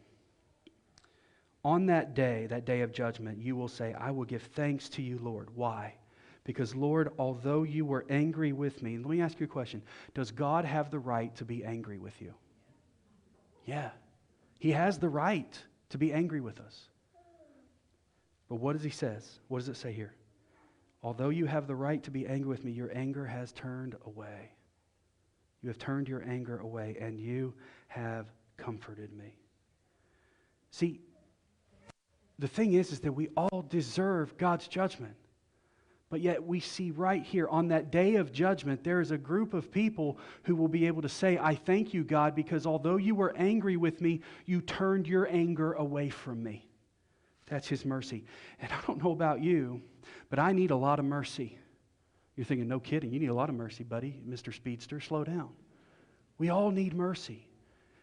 On 1.63 1.85
that 1.85 2.13
day, 2.13 2.47
that 2.47 2.65
day 2.65 2.81
of 2.81 2.91
judgment, 2.91 3.39
you 3.41 3.55
will 3.55 3.69
say, 3.69 3.93
I 3.93 4.11
will 4.11 4.25
give 4.25 4.41
thanks 4.41 4.89
to 4.89 5.01
you, 5.01 5.17
Lord. 5.21 5.49
Why? 5.55 5.95
Because, 6.43 6.75
Lord, 6.75 7.09
although 7.17 7.63
you 7.63 7.85
were 7.85 8.05
angry 8.09 8.51
with 8.51 8.83
me, 8.83 8.97
let 8.97 9.07
me 9.07 9.21
ask 9.21 9.39
you 9.39 9.45
a 9.45 9.49
question. 9.49 9.81
Does 10.13 10.31
God 10.31 10.65
have 10.65 10.91
the 10.91 10.99
right 10.99 11.33
to 11.37 11.45
be 11.45 11.63
angry 11.63 11.99
with 11.99 12.21
you? 12.21 12.33
Yeah. 13.65 13.91
He 14.59 14.71
has 14.71 14.97
the 14.97 15.07
right 15.07 15.57
to 15.89 15.97
be 15.97 16.11
angry 16.11 16.41
with 16.41 16.59
us. 16.59 16.89
But 18.49 18.55
what 18.55 18.73
does 18.73 18.83
he 18.83 18.89
says? 18.89 19.39
What 19.47 19.59
does 19.59 19.69
it 19.69 19.77
say 19.77 19.91
here? 19.93 20.13
Although 21.01 21.29
you 21.29 21.45
have 21.45 21.67
the 21.67 21.75
right 21.75 22.01
to 22.03 22.11
be 22.11 22.25
angry 22.27 22.49
with 22.49 22.63
me, 22.63 22.71
your 22.71 22.91
anger 22.95 23.25
has 23.25 23.51
turned 23.51 23.95
away. 24.05 24.51
You 25.61 25.69
have 25.69 25.77
turned 25.77 26.07
your 26.07 26.23
anger 26.27 26.59
away, 26.59 26.97
and 26.99 27.19
you 27.19 27.53
have 27.87 28.27
comforted 28.57 29.11
me. 29.13 29.35
See, 30.71 31.01
the 32.39 32.47
thing 32.47 32.73
is, 32.73 32.91
is 32.91 32.99
that 33.01 33.11
we 33.11 33.29
all 33.37 33.65
deserve 33.69 34.37
God's 34.37 34.67
judgment. 34.67 35.15
But 36.09 36.21
yet, 36.21 36.43
we 36.43 36.59
see 36.59 36.91
right 36.91 37.23
here 37.23 37.47
on 37.47 37.69
that 37.69 37.91
day 37.91 38.15
of 38.15 38.31
judgment, 38.31 38.83
there 38.83 39.01
is 39.01 39.11
a 39.11 39.17
group 39.17 39.53
of 39.53 39.71
people 39.71 40.19
who 40.43 40.55
will 40.55 40.67
be 40.67 40.85
able 40.85 41.01
to 41.01 41.09
say, 41.09 41.37
I 41.37 41.55
thank 41.55 41.93
you, 41.93 42.03
God, 42.03 42.35
because 42.35 42.65
although 42.65 42.97
you 42.97 43.15
were 43.15 43.33
angry 43.35 43.77
with 43.77 43.99
me, 43.99 44.21
you 44.45 44.61
turned 44.61 45.07
your 45.07 45.27
anger 45.27 45.73
away 45.73 46.09
from 46.09 46.43
me. 46.43 46.69
That's 47.47 47.67
His 47.67 47.85
mercy. 47.85 48.25
And 48.59 48.71
I 48.71 48.79
don't 48.87 49.03
know 49.03 49.11
about 49.11 49.41
you, 49.41 49.81
but 50.29 50.39
I 50.39 50.51
need 50.51 50.71
a 50.71 50.75
lot 50.75 50.99
of 50.99 51.05
mercy. 51.05 51.57
You're 52.35 52.45
thinking, 52.45 52.67
no 52.67 52.79
kidding, 52.79 53.11
you 53.11 53.19
need 53.19 53.29
a 53.29 53.33
lot 53.33 53.49
of 53.49 53.55
mercy, 53.55 53.83
buddy. 53.83 54.19
Mr. 54.27 54.53
Speedster, 54.53 54.99
slow 54.99 55.23
down. 55.23 55.49
We 56.37 56.49
all 56.49 56.71
need 56.71 56.93
mercy. 56.93 57.47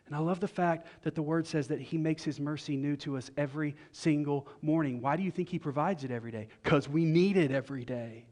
And 0.07 0.17
I 0.17 0.19
love 0.19 0.41
the 0.41 0.49
fact 0.49 0.89
that 1.03 1.15
the 1.15 1.23
word 1.23 1.47
says 1.47 1.69
that 1.69 1.81
he 1.81 1.97
makes 1.97 2.25
his 2.25 2.41
mercy 2.41 2.77
new 2.77 2.97
to 2.97 3.17
us 3.17 3.31
every 3.37 3.77
single 3.93 4.49
morning. 4.61 5.01
Why 5.01 5.17
do 5.17 5.23
you 5.23 5.31
think 5.31 5.49
he 5.49 5.59
provides 5.59 6.03
it 6.03 6.11
every 6.11 6.33
day? 6.33 6.49
Because 6.63 6.89
we 6.89 7.05
need 7.05 7.37
it 7.37 7.53
every 7.53 7.85
day. 7.85 8.27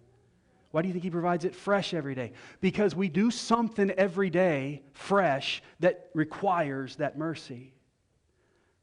Why 0.71 0.83
do 0.83 0.89
you 0.89 0.93
think 0.93 1.05
he 1.05 1.11
provides 1.11 1.45
it 1.45 1.55
fresh 1.55 1.95
every 1.95 2.15
day? 2.15 2.33
Because 2.61 2.95
we 2.95 3.09
do 3.09 3.31
something 3.31 3.91
every 3.93 4.29
day 4.29 4.83
fresh 4.93 5.63
that 5.81 6.11
requires 6.15 6.97
that 6.97 7.17
mercy. 7.17 7.73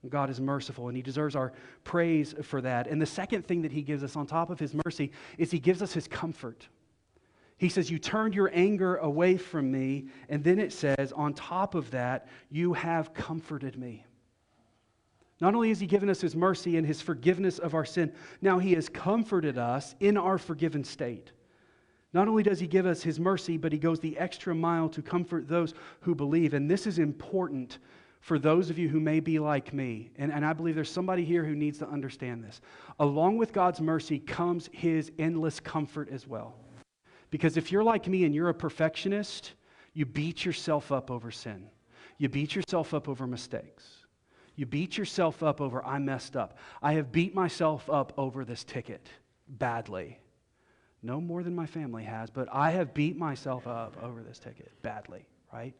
God 0.09 0.29
is 0.29 0.39
merciful 0.39 0.87
and 0.87 0.95
he 0.95 1.03
deserves 1.03 1.35
our 1.35 1.53
praise 1.83 2.33
for 2.43 2.61
that. 2.61 2.87
And 2.87 3.01
the 3.01 3.05
second 3.05 3.45
thing 3.45 3.61
that 3.61 3.71
he 3.71 3.81
gives 3.81 4.03
us 4.03 4.15
on 4.15 4.27
top 4.27 4.49
of 4.49 4.59
his 4.59 4.73
mercy 4.85 5.11
is 5.37 5.51
he 5.51 5.59
gives 5.59 5.81
us 5.81 5.93
his 5.93 6.07
comfort. 6.07 6.67
He 7.57 7.69
says, 7.69 7.89
You 7.89 7.99
turned 7.99 8.35
your 8.35 8.51
anger 8.53 8.97
away 8.97 9.37
from 9.37 9.71
me. 9.71 10.07
And 10.29 10.43
then 10.43 10.59
it 10.59 10.73
says, 10.73 11.13
On 11.13 11.33
top 11.33 11.75
of 11.75 11.89
that, 11.91 12.27
you 12.49 12.73
have 12.73 13.13
comforted 13.13 13.77
me. 13.77 14.05
Not 15.41 15.53
only 15.53 15.69
has 15.69 15.79
He 15.79 15.87
given 15.87 16.09
us 16.09 16.21
His 16.21 16.35
mercy 16.35 16.77
and 16.77 16.85
His 16.85 17.01
forgiveness 17.01 17.59
of 17.59 17.73
our 17.73 17.85
sin, 17.85 18.11
now 18.41 18.59
He 18.59 18.73
has 18.73 18.89
comforted 18.89 19.57
us 19.57 19.95
in 19.99 20.17
our 20.17 20.37
forgiven 20.37 20.83
state. 20.83 21.31
Not 22.13 22.27
only 22.27 22.43
does 22.43 22.59
He 22.59 22.67
give 22.67 22.85
us 22.85 23.03
His 23.03 23.19
mercy, 23.19 23.57
but 23.57 23.73
He 23.73 23.77
goes 23.77 23.99
the 23.99 24.17
extra 24.17 24.55
mile 24.55 24.87
to 24.89 25.01
comfort 25.01 25.47
those 25.47 25.73
who 26.01 26.15
believe. 26.15 26.53
And 26.53 26.69
this 26.69 26.87
is 26.87 26.99
important 26.99 27.79
for 28.25 28.39
those 28.39 28.71
of 28.71 28.79
you 28.79 28.89
who 28.89 28.99
may 28.99 29.19
be 29.19 29.37
like 29.37 29.71
me. 29.71 30.09
And, 30.17 30.33
and 30.33 30.43
I 30.43 30.51
believe 30.51 30.73
there's 30.73 30.89
somebody 30.89 31.23
here 31.23 31.45
who 31.45 31.53
needs 31.53 31.77
to 31.77 31.87
understand 31.87 32.43
this. 32.43 32.59
Along 32.99 33.37
with 33.37 33.53
God's 33.53 33.79
mercy 33.79 34.17
comes 34.17 34.67
His 34.73 35.11
endless 35.19 35.59
comfort 35.59 36.09
as 36.09 36.25
well. 36.25 36.55
Because 37.29 37.55
if 37.55 37.71
you're 37.71 37.83
like 37.83 38.07
me 38.07 38.25
and 38.25 38.33
you're 38.33 38.49
a 38.49 38.53
perfectionist, 38.53 39.53
you 39.93 40.07
beat 40.07 40.43
yourself 40.43 40.91
up 40.91 41.11
over 41.11 41.29
sin. 41.29 41.67
You 42.17 42.27
beat 42.27 42.55
yourself 42.55 42.95
up 42.95 43.07
over 43.07 43.27
mistakes. 43.27 43.85
You 44.55 44.65
beat 44.65 44.97
yourself 44.97 45.43
up 45.43 45.61
over, 45.61 45.85
I 45.85 45.99
messed 45.99 46.35
up. 46.35 46.57
I 46.81 46.93
have 46.93 47.11
beat 47.11 47.35
myself 47.35 47.87
up 47.91 48.11
over 48.17 48.43
this 48.43 48.63
ticket 48.63 49.07
badly. 49.47 50.17
No 51.03 51.21
more 51.21 51.43
than 51.43 51.53
my 51.53 51.67
family 51.67 52.05
has, 52.05 52.31
but 52.31 52.47
I 52.51 52.71
have 52.71 52.95
beat 52.95 53.17
myself 53.17 53.67
up 53.67 53.95
over 54.01 54.23
this 54.23 54.39
ticket 54.39 54.71
badly, 54.81 55.27
right? 55.53 55.75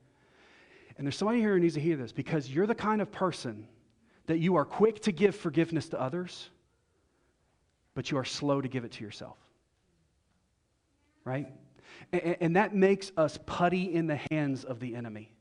And 0.98 1.06
there's 1.06 1.18
somebody 1.18 1.40
here 1.40 1.54
who 1.54 1.60
needs 1.60 1.74
to 1.74 1.82
hear 1.82 1.98
this 1.98 2.12
because 2.12 2.50
you're 2.50 2.68
the 2.68 2.76
kind 2.76 3.02
of 3.02 3.12
person 3.12 3.68
that 4.28 4.40
you 4.40 4.56
are 4.56 4.66
quick 4.66 5.02
to 5.02 5.12
give 5.12 5.36
forgiveness 5.36 5.90
to 5.90 6.02
others, 6.02 6.50
but 7.94 8.12
you 8.12 8.18
are 8.18 8.26
slow 8.26 8.62
to 8.62 8.68
give 8.68 8.86
it 8.86 8.94
to 8.94 9.04
yourself 9.04 9.38
right? 11.26 11.48
And, 12.14 12.38
and 12.40 12.56
that 12.56 12.74
makes 12.74 13.12
us 13.18 13.38
putty 13.46 13.94
in 13.94 14.08
the 14.08 14.20
hands 14.32 14.64
of 14.64 14.80
the 14.80 14.96
enemy. 14.96 15.32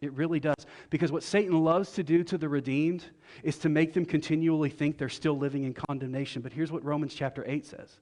It 0.00 0.12
really 0.12 0.40
does. 0.40 0.66
Because 0.90 1.10
what 1.10 1.22
Satan 1.22 1.64
loves 1.64 1.92
to 1.92 2.02
do 2.02 2.22
to 2.24 2.38
the 2.38 2.48
redeemed 2.48 3.04
is 3.42 3.56
to 3.58 3.68
make 3.68 3.92
them 3.92 4.04
continually 4.04 4.68
think 4.68 4.98
they're 4.98 5.08
still 5.08 5.38
living 5.38 5.64
in 5.64 5.74
condemnation. 5.74 6.42
But 6.42 6.52
here's 6.52 6.70
what 6.70 6.84
Romans 6.84 7.14
chapter 7.14 7.44
8 7.46 7.66
says 7.66 7.98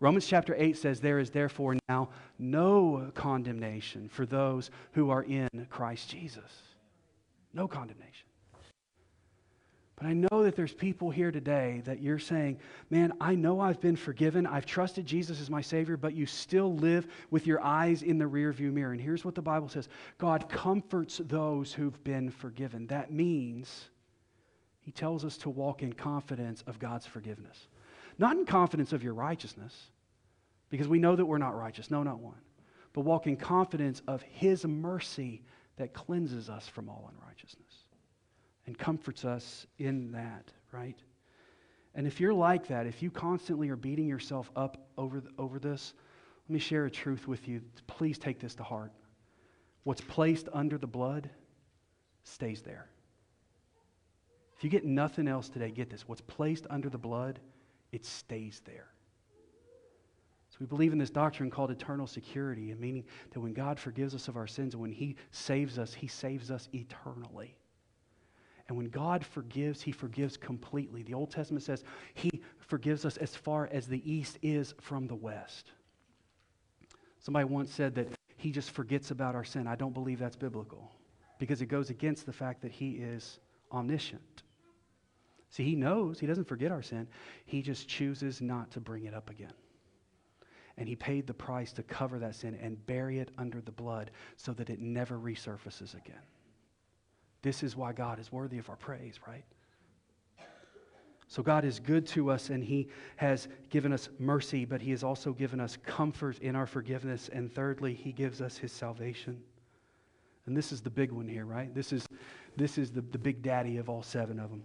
Romans 0.00 0.26
chapter 0.26 0.54
8 0.56 0.76
says, 0.76 1.00
There 1.00 1.18
is 1.18 1.30
therefore 1.30 1.76
now 1.88 2.08
no 2.38 3.10
condemnation 3.14 4.08
for 4.08 4.26
those 4.26 4.70
who 4.92 5.10
are 5.10 5.22
in 5.22 5.48
Christ 5.68 6.10
Jesus. 6.10 6.50
No 7.52 7.68
condemnation. 7.68 8.26
But 10.00 10.08
I 10.08 10.14
know 10.14 10.44
that 10.44 10.56
there's 10.56 10.72
people 10.72 11.10
here 11.10 11.30
today 11.30 11.82
that 11.84 12.00
you're 12.00 12.18
saying, 12.18 12.58
man, 12.88 13.12
I 13.20 13.34
know 13.34 13.60
I've 13.60 13.82
been 13.82 13.96
forgiven. 13.96 14.46
I've 14.46 14.64
trusted 14.64 15.04
Jesus 15.04 15.42
as 15.42 15.50
my 15.50 15.60
Savior, 15.60 15.98
but 15.98 16.14
you 16.14 16.24
still 16.24 16.74
live 16.76 17.06
with 17.30 17.46
your 17.46 17.62
eyes 17.62 18.02
in 18.02 18.16
the 18.16 18.24
rearview 18.24 18.72
mirror. 18.72 18.92
And 18.92 19.00
here's 19.00 19.26
what 19.26 19.34
the 19.34 19.42
Bible 19.42 19.68
says 19.68 19.90
God 20.16 20.48
comforts 20.48 21.20
those 21.26 21.74
who've 21.74 22.02
been 22.02 22.30
forgiven. 22.30 22.86
That 22.86 23.12
means 23.12 23.90
He 24.80 24.90
tells 24.90 25.22
us 25.22 25.36
to 25.38 25.50
walk 25.50 25.82
in 25.82 25.92
confidence 25.92 26.64
of 26.66 26.78
God's 26.78 27.04
forgiveness, 27.04 27.68
not 28.20 28.36
in 28.36 28.44
confidence 28.44 28.92
of 28.92 29.02
your 29.02 29.14
righteousness, 29.14 29.74
because 30.68 30.86
we 30.86 30.98
know 30.98 31.16
that 31.16 31.24
we're 31.24 31.38
not 31.38 31.56
righteous. 31.56 31.90
No, 31.90 32.02
not 32.02 32.20
one. 32.20 32.38
But 32.92 33.00
walk 33.02 33.26
in 33.26 33.36
confidence 33.36 34.02
of 34.06 34.22
His 34.22 34.64
mercy 34.64 35.42
that 35.76 35.94
cleanses 35.94 36.50
us 36.50 36.68
from 36.68 36.88
all 36.88 37.10
unrighteousness 37.16 37.72
and 38.66 38.78
comforts 38.78 39.24
us 39.24 39.66
in 39.78 40.12
that, 40.12 40.52
right? 40.70 40.98
And 41.94 42.06
if 42.06 42.20
you're 42.20 42.34
like 42.34 42.68
that, 42.68 42.86
if 42.86 43.02
you 43.02 43.10
constantly 43.10 43.68
are 43.70 43.76
beating 43.76 44.06
yourself 44.06 44.50
up 44.54 44.88
over, 44.98 45.22
over 45.38 45.58
this, 45.58 45.94
let 46.48 46.52
me 46.52 46.60
share 46.60 46.84
a 46.84 46.90
truth 46.90 47.26
with 47.26 47.48
you. 47.48 47.62
Please 47.86 48.18
take 48.18 48.38
this 48.38 48.54
to 48.56 48.62
heart. 48.62 48.92
What's 49.84 50.02
placed 50.02 50.48
under 50.52 50.76
the 50.78 50.86
blood 50.86 51.30
stays 52.24 52.60
there. 52.60 52.86
If 54.56 54.64
you 54.64 54.68
get 54.68 54.84
nothing 54.84 55.26
else 55.26 55.48
today, 55.48 55.70
get 55.70 55.88
this. 55.88 56.06
What's 56.06 56.20
placed 56.20 56.66
under 56.68 56.90
the 56.90 56.98
blood, 56.98 57.40
it 57.92 58.04
stays 58.04 58.62
there. 58.64 58.88
So 60.50 60.56
we 60.60 60.66
believe 60.66 60.92
in 60.92 60.98
this 60.98 61.10
doctrine 61.10 61.50
called 61.50 61.70
eternal 61.70 62.06
security, 62.06 62.70
and 62.70 62.80
meaning 62.80 63.04
that 63.32 63.40
when 63.40 63.52
God 63.52 63.78
forgives 63.78 64.14
us 64.14 64.28
of 64.28 64.36
our 64.36 64.46
sins 64.46 64.74
and 64.74 64.82
when 64.82 64.92
He 64.92 65.16
saves 65.30 65.78
us, 65.78 65.94
He 65.94 66.08
saves 66.08 66.50
us 66.50 66.68
eternally. 66.74 67.56
And 68.68 68.76
when 68.76 68.88
God 68.88 69.24
forgives, 69.24 69.82
He 69.82 69.92
forgives 69.92 70.36
completely. 70.36 71.02
The 71.02 71.14
Old 71.14 71.30
Testament 71.30 71.64
says 71.64 71.84
He 72.14 72.42
forgives 72.58 73.04
us 73.04 73.16
as 73.16 73.34
far 73.34 73.68
as 73.72 73.86
the 73.86 74.10
east 74.10 74.38
is 74.42 74.74
from 74.80 75.06
the 75.06 75.14
west. 75.14 75.72
Somebody 77.18 77.44
once 77.44 77.72
said 77.72 77.94
that 77.96 78.08
He 78.36 78.50
just 78.50 78.70
forgets 78.70 79.10
about 79.10 79.34
our 79.34 79.44
sin. 79.44 79.66
I 79.66 79.76
don't 79.76 79.94
believe 79.94 80.18
that's 80.18 80.36
biblical 80.36 80.92
because 81.38 81.62
it 81.62 81.66
goes 81.66 81.90
against 81.90 82.26
the 82.26 82.32
fact 82.32 82.62
that 82.62 82.72
He 82.72 82.92
is 82.92 83.38
omniscient. 83.72 84.39
See, 85.50 85.64
He 85.64 85.74
knows, 85.74 86.18
He 86.18 86.26
doesn't 86.26 86.48
forget 86.48 86.72
our 86.72 86.82
sin, 86.82 87.06
He 87.44 87.60
just 87.60 87.88
chooses 87.88 88.40
not 88.40 88.70
to 88.72 88.80
bring 88.80 89.04
it 89.04 89.14
up 89.14 89.30
again. 89.30 89.52
And 90.76 90.88
He 90.88 90.96
paid 90.96 91.26
the 91.26 91.34
price 91.34 91.72
to 91.74 91.82
cover 91.82 92.18
that 92.20 92.36
sin 92.36 92.58
and 92.62 92.84
bury 92.86 93.18
it 93.18 93.30
under 93.36 93.60
the 93.60 93.72
blood 93.72 94.10
so 94.36 94.52
that 94.54 94.70
it 94.70 94.80
never 94.80 95.18
resurfaces 95.18 95.94
again. 95.94 96.22
This 97.42 97.62
is 97.62 97.76
why 97.76 97.92
God 97.92 98.18
is 98.18 98.30
worthy 98.30 98.58
of 98.58 98.70
our 98.70 98.76
praise, 98.76 99.18
right? 99.26 99.44
So 101.26 101.44
God 101.44 101.64
is 101.64 101.78
good 101.78 102.06
to 102.08 102.28
us 102.30 102.50
and 102.50 102.62
He 102.62 102.88
has 103.16 103.46
given 103.68 103.92
us 103.92 104.08
mercy, 104.18 104.64
but 104.64 104.82
He 104.82 104.90
has 104.90 105.04
also 105.04 105.32
given 105.32 105.60
us 105.60 105.78
comfort 105.86 106.38
in 106.40 106.56
our 106.56 106.66
forgiveness. 106.66 107.30
And 107.32 107.52
thirdly, 107.54 107.94
He 107.94 108.10
gives 108.12 108.40
us 108.40 108.58
His 108.58 108.72
salvation. 108.72 109.40
And 110.46 110.56
this 110.56 110.72
is 110.72 110.80
the 110.80 110.90
big 110.90 111.12
one 111.12 111.28
here, 111.28 111.44
right? 111.44 111.72
This 111.72 111.92
is, 111.92 112.06
this 112.56 112.78
is 112.78 112.90
the, 112.90 113.00
the 113.00 113.18
big 113.18 113.42
daddy 113.42 113.76
of 113.76 113.88
all 113.88 114.02
seven 114.02 114.40
of 114.40 114.50
them. 114.50 114.64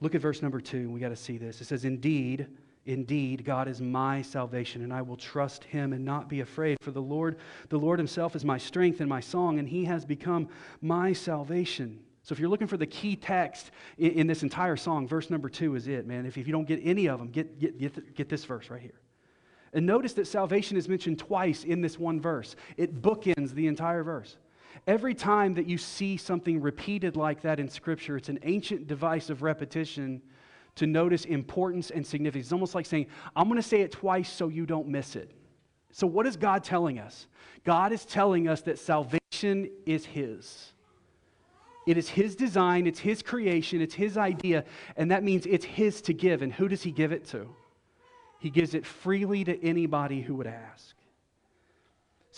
Look 0.00 0.14
at 0.14 0.20
verse 0.20 0.42
number 0.42 0.60
two. 0.60 0.90
We 0.90 1.00
got 1.00 1.08
to 1.08 1.16
see 1.16 1.38
this. 1.38 1.60
It 1.60 1.66
says, 1.66 1.84
Indeed, 1.84 2.46
Indeed, 2.88 3.44
God 3.44 3.68
is 3.68 3.82
my 3.82 4.22
salvation, 4.22 4.82
and 4.82 4.94
I 4.94 5.02
will 5.02 5.18
trust 5.18 5.64
him 5.64 5.92
and 5.92 6.06
not 6.06 6.26
be 6.26 6.40
afraid. 6.40 6.78
For 6.80 6.90
the 6.90 7.02
Lord, 7.02 7.36
the 7.68 7.78
Lord 7.78 7.98
himself 7.98 8.34
is 8.34 8.46
my 8.46 8.56
strength 8.56 9.00
and 9.00 9.08
my 9.10 9.20
song, 9.20 9.58
and 9.58 9.68
he 9.68 9.84
has 9.84 10.06
become 10.06 10.48
my 10.80 11.12
salvation. 11.12 12.00
So 12.22 12.32
if 12.32 12.38
you're 12.38 12.48
looking 12.48 12.66
for 12.66 12.78
the 12.78 12.86
key 12.86 13.14
text 13.14 13.72
in, 13.98 14.12
in 14.12 14.26
this 14.26 14.42
entire 14.42 14.76
song, 14.76 15.06
verse 15.06 15.28
number 15.28 15.50
two 15.50 15.74
is 15.74 15.86
it, 15.86 16.06
man. 16.06 16.24
If, 16.24 16.38
if 16.38 16.46
you 16.46 16.52
don't 16.52 16.66
get 16.66 16.80
any 16.82 17.08
of 17.08 17.18
them, 17.18 17.28
get, 17.28 17.58
get, 17.58 17.78
get, 17.78 18.14
get 18.14 18.28
this 18.30 18.44
verse 18.46 18.70
right 18.70 18.80
here. 18.80 19.00
And 19.74 19.84
notice 19.84 20.14
that 20.14 20.26
salvation 20.26 20.78
is 20.78 20.88
mentioned 20.88 21.18
twice 21.18 21.64
in 21.64 21.82
this 21.82 21.98
one 21.98 22.22
verse. 22.22 22.56
It 22.78 23.02
bookends 23.02 23.52
the 23.52 23.66
entire 23.66 24.02
verse. 24.02 24.38
Every 24.86 25.14
time 25.14 25.54
that 25.54 25.66
you 25.66 25.78
see 25.78 26.16
something 26.16 26.60
repeated 26.60 27.16
like 27.16 27.42
that 27.42 27.60
in 27.60 27.68
Scripture, 27.68 28.16
it's 28.16 28.28
an 28.28 28.38
ancient 28.42 28.86
device 28.86 29.30
of 29.30 29.42
repetition 29.42 30.22
to 30.76 30.86
notice 30.86 31.24
importance 31.24 31.90
and 31.90 32.06
significance. 32.06 32.46
It's 32.46 32.52
almost 32.52 32.74
like 32.74 32.86
saying, 32.86 33.06
I'm 33.34 33.48
going 33.48 33.60
to 33.60 33.66
say 33.66 33.80
it 33.80 33.92
twice 33.92 34.30
so 34.30 34.48
you 34.48 34.64
don't 34.64 34.88
miss 34.88 35.16
it. 35.16 35.32
So, 35.90 36.06
what 36.06 36.26
is 36.26 36.36
God 36.36 36.62
telling 36.62 36.98
us? 36.98 37.26
God 37.64 37.92
is 37.92 38.04
telling 38.04 38.46
us 38.46 38.60
that 38.62 38.78
salvation 38.78 39.70
is 39.86 40.04
His. 40.04 40.72
It 41.86 41.96
is 41.96 42.08
His 42.08 42.36
design, 42.36 42.86
it's 42.86 43.00
His 43.00 43.22
creation, 43.22 43.80
it's 43.80 43.94
His 43.94 44.16
idea, 44.16 44.64
and 44.96 45.10
that 45.10 45.24
means 45.24 45.46
it's 45.46 45.64
His 45.64 46.02
to 46.02 46.12
give. 46.12 46.42
And 46.42 46.52
who 46.52 46.68
does 46.68 46.82
He 46.82 46.90
give 46.90 47.12
it 47.12 47.26
to? 47.28 47.48
He 48.38 48.50
gives 48.50 48.74
it 48.74 48.86
freely 48.86 49.42
to 49.44 49.64
anybody 49.64 50.20
who 50.20 50.34
would 50.36 50.46
ask. 50.46 50.94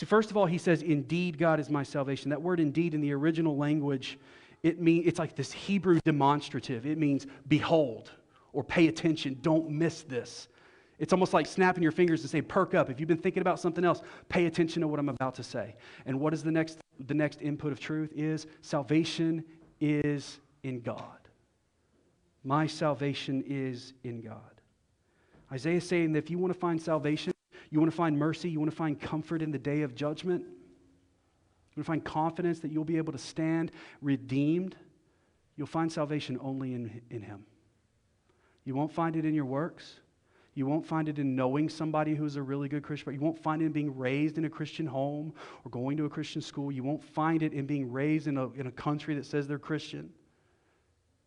So, 0.00 0.06
first 0.06 0.30
of 0.30 0.38
all, 0.38 0.46
He 0.46 0.56
says, 0.56 0.80
Indeed, 0.80 1.36
God 1.36 1.60
is 1.60 1.68
my 1.68 1.82
salvation. 1.82 2.30
That 2.30 2.40
word 2.40 2.58
indeed 2.58 2.94
in 2.94 3.02
the 3.02 3.12
original 3.12 3.58
language, 3.58 4.18
it 4.62 4.80
mean, 4.80 5.02
it's 5.04 5.18
like 5.18 5.36
this 5.36 5.52
Hebrew 5.52 6.00
demonstrative. 6.02 6.86
It 6.86 6.96
means 6.96 7.26
behold 7.48 8.10
or 8.54 8.64
pay 8.64 8.88
attention. 8.88 9.36
Don't 9.42 9.68
miss 9.68 10.00
this. 10.04 10.48
It's 10.98 11.12
almost 11.12 11.34
like 11.34 11.44
snapping 11.44 11.82
your 11.82 11.92
fingers 11.92 12.22
and 12.22 12.30
saying, 12.30 12.44
perk 12.44 12.72
up. 12.72 12.88
If 12.88 12.98
you've 12.98 13.10
been 13.10 13.18
thinking 13.18 13.42
about 13.42 13.60
something 13.60 13.84
else, 13.84 14.00
pay 14.30 14.46
attention 14.46 14.80
to 14.80 14.88
what 14.88 14.98
I'm 14.98 15.10
about 15.10 15.34
to 15.34 15.42
say. 15.42 15.76
And 16.06 16.18
what 16.18 16.32
is 16.32 16.42
the 16.42 16.50
next, 16.50 16.78
the 17.06 17.12
next 17.12 17.42
input 17.42 17.70
of 17.70 17.78
truth 17.78 18.10
is 18.16 18.46
salvation 18.62 19.44
is 19.82 20.40
in 20.62 20.80
God. 20.80 21.28
My 22.42 22.66
salvation 22.66 23.44
is 23.46 23.92
in 24.02 24.22
God. 24.22 24.62
Isaiah 25.52 25.76
is 25.76 25.86
saying 25.86 26.12
that 26.12 26.24
if 26.24 26.30
you 26.30 26.38
want 26.38 26.54
to 26.54 26.58
find 26.58 26.80
salvation, 26.80 27.34
you 27.70 27.78
want 27.78 27.90
to 27.90 27.96
find 27.96 28.18
mercy, 28.18 28.50
you 28.50 28.58
want 28.58 28.70
to 28.70 28.76
find 28.76 29.00
comfort 29.00 29.42
in 29.42 29.50
the 29.50 29.58
day 29.58 29.82
of 29.82 29.94
judgment, 29.94 30.42
you 30.42 31.76
want 31.76 31.84
to 31.84 31.84
find 31.84 32.04
confidence 32.04 32.60
that 32.60 32.72
you'll 32.72 32.84
be 32.84 32.96
able 32.96 33.12
to 33.12 33.18
stand 33.18 33.70
redeemed, 34.00 34.76
you'll 35.56 35.66
find 35.66 35.90
salvation 35.90 36.38
only 36.40 36.74
in, 36.74 37.00
in 37.10 37.22
Him. 37.22 37.44
You 38.64 38.74
won't 38.74 38.92
find 38.92 39.16
it 39.16 39.24
in 39.24 39.34
your 39.34 39.44
works. 39.44 40.00
You 40.54 40.66
won't 40.66 40.84
find 40.84 41.08
it 41.08 41.18
in 41.18 41.36
knowing 41.36 41.68
somebody 41.68 42.14
who's 42.14 42.36
a 42.36 42.42
really 42.42 42.68
good 42.68 42.82
Christian. 42.82 43.14
You 43.14 43.20
won't 43.20 43.38
find 43.38 43.62
it 43.62 43.66
in 43.66 43.72
being 43.72 43.96
raised 43.96 44.36
in 44.36 44.44
a 44.44 44.50
Christian 44.50 44.84
home 44.84 45.32
or 45.64 45.70
going 45.70 45.96
to 45.96 46.04
a 46.04 46.08
Christian 46.08 46.42
school. 46.42 46.72
You 46.72 46.82
won't 46.82 47.02
find 47.02 47.42
it 47.42 47.52
in 47.52 47.66
being 47.66 47.90
raised 47.90 48.26
in 48.26 48.36
a, 48.36 48.50
in 48.50 48.66
a 48.66 48.72
country 48.72 49.14
that 49.14 49.26
says 49.26 49.46
they're 49.46 49.58
Christian. 49.58 50.10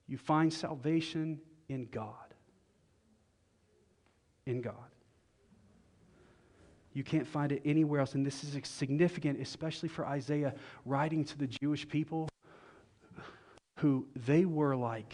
You 0.07 0.17
find 0.17 0.53
salvation 0.53 1.39
in 1.69 1.85
God. 1.85 2.13
In 4.45 4.61
God. 4.61 4.92
You 6.93 7.03
can't 7.03 7.27
find 7.27 7.51
it 7.51 7.61
anywhere 7.65 7.99
else. 7.99 8.13
And 8.13 8.25
this 8.25 8.43
is 8.43 8.57
significant, 8.67 9.41
especially 9.41 9.89
for 9.89 10.05
Isaiah 10.05 10.53
writing 10.85 11.25
to 11.25 11.37
the 11.37 11.47
Jewish 11.47 11.87
people 11.87 12.29
who 13.77 14.07
they 14.15 14.45
were 14.45 14.75
like 14.75 15.13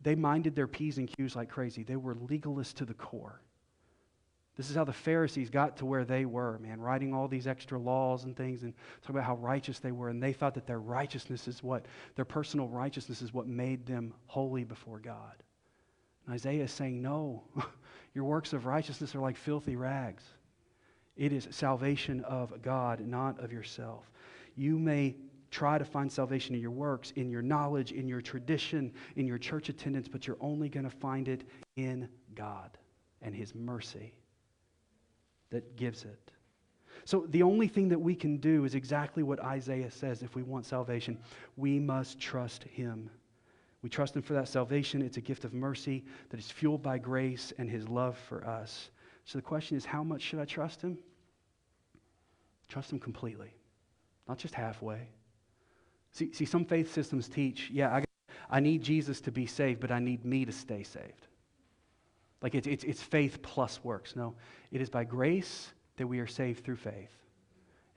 they 0.00 0.14
minded 0.14 0.54
their 0.54 0.66
P's 0.66 0.98
and 0.98 1.08
Q's 1.08 1.34
like 1.34 1.48
crazy. 1.48 1.82
They 1.82 1.96
were 1.96 2.14
legalists 2.14 2.74
to 2.74 2.84
the 2.84 2.94
core. 2.94 3.40
This 4.56 4.70
is 4.70 4.76
how 4.76 4.84
the 4.84 4.92
Pharisees 4.92 5.50
got 5.50 5.76
to 5.76 5.86
where 5.86 6.04
they 6.04 6.24
were, 6.24 6.58
man, 6.58 6.80
writing 6.80 7.14
all 7.14 7.28
these 7.28 7.46
extra 7.46 7.78
laws 7.78 8.24
and 8.24 8.36
things 8.36 8.64
and 8.64 8.74
talking 9.02 9.16
about 9.16 9.26
how 9.26 9.36
righteous 9.36 9.78
they 9.78 9.92
were. 9.92 10.08
And 10.08 10.20
they 10.20 10.32
thought 10.32 10.54
that 10.54 10.66
their 10.66 10.80
righteousness 10.80 11.46
is 11.46 11.62
what, 11.62 11.86
their 12.16 12.24
personal 12.24 12.66
righteousness 12.68 13.22
is 13.22 13.32
what 13.32 13.46
made 13.46 13.86
them 13.86 14.14
holy 14.26 14.64
before 14.64 14.98
God. 14.98 15.42
And 16.26 16.34
Isaiah 16.34 16.64
is 16.64 16.72
saying, 16.72 17.00
no, 17.00 17.44
your 18.14 18.24
works 18.24 18.52
of 18.52 18.66
righteousness 18.66 19.14
are 19.14 19.20
like 19.20 19.36
filthy 19.36 19.76
rags. 19.76 20.24
It 21.18 21.32
is 21.32 21.48
salvation 21.50 22.20
of 22.24 22.62
God, 22.62 23.00
not 23.00 23.38
of 23.40 23.52
yourself. 23.52 24.10
You 24.54 24.78
may 24.78 25.16
try 25.50 25.76
to 25.76 25.84
find 25.84 26.10
salvation 26.10 26.54
in 26.54 26.60
your 26.60 26.70
works, 26.70 27.12
in 27.16 27.28
your 27.28 27.42
knowledge, 27.42 27.92
in 27.92 28.06
your 28.06 28.20
tradition, 28.20 28.92
in 29.16 29.26
your 29.26 29.38
church 29.38 29.68
attendance, 29.68 30.08
but 30.08 30.26
you're 30.26 30.36
only 30.40 30.68
going 30.68 30.84
to 30.84 30.90
find 30.90 31.28
it 31.28 31.44
in 31.76 32.08
God 32.34 32.78
and 33.20 33.34
His 33.34 33.54
mercy 33.54 34.14
that 35.50 35.76
gives 35.76 36.04
it. 36.04 36.30
So, 37.04 37.26
the 37.30 37.42
only 37.42 37.68
thing 37.68 37.88
that 37.88 38.00
we 38.00 38.14
can 38.14 38.36
do 38.36 38.64
is 38.64 38.74
exactly 38.74 39.22
what 39.22 39.40
Isaiah 39.40 39.90
says 39.90 40.22
if 40.22 40.34
we 40.34 40.42
want 40.42 40.66
salvation. 40.66 41.18
We 41.56 41.78
must 41.78 42.20
trust 42.20 42.64
Him. 42.64 43.10
We 43.82 43.88
trust 43.88 44.14
Him 44.14 44.22
for 44.22 44.34
that 44.34 44.48
salvation. 44.48 45.02
It's 45.02 45.16
a 45.16 45.22
gift 45.22 45.44
of 45.44 45.54
mercy 45.54 46.04
that 46.30 46.38
is 46.38 46.50
fueled 46.50 46.82
by 46.82 46.98
grace 46.98 47.52
and 47.58 47.70
His 47.70 47.88
love 47.88 48.18
for 48.28 48.44
us. 48.46 48.90
So, 49.28 49.36
the 49.36 49.42
question 49.42 49.76
is 49.76 49.84
how 49.84 50.02
much 50.02 50.22
should 50.22 50.38
I 50.38 50.46
trust 50.46 50.80
Him? 50.80 50.96
Trust 52.66 52.90
Him 52.90 52.98
completely, 52.98 53.52
not 54.26 54.38
just 54.38 54.54
halfway. 54.54 55.06
See, 56.12 56.32
see 56.32 56.46
some 56.46 56.64
faith 56.64 56.90
systems 56.94 57.28
teach, 57.28 57.68
yeah, 57.70 57.94
I, 57.94 58.04
I 58.48 58.60
need 58.60 58.82
Jesus 58.82 59.20
to 59.20 59.30
be 59.30 59.44
saved, 59.44 59.80
but 59.80 59.90
I 59.90 59.98
need 59.98 60.24
me 60.24 60.46
to 60.46 60.52
stay 60.52 60.82
saved. 60.82 61.26
Like 62.40 62.54
it's, 62.54 62.66
it's, 62.66 62.84
it's 62.84 63.02
faith 63.02 63.42
plus 63.42 63.84
works. 63.84 64.16
No, 64.16 64.34
it 64.70 64.80
is 64.80 64.88
by 64.88 65.04
grace 65.04 65.74
that 65.98 66.06
we 66.06 66.20
are 66.20 66.26
saved 66.26 66.64
through 66.64 66.76
faith. 66.76 67.12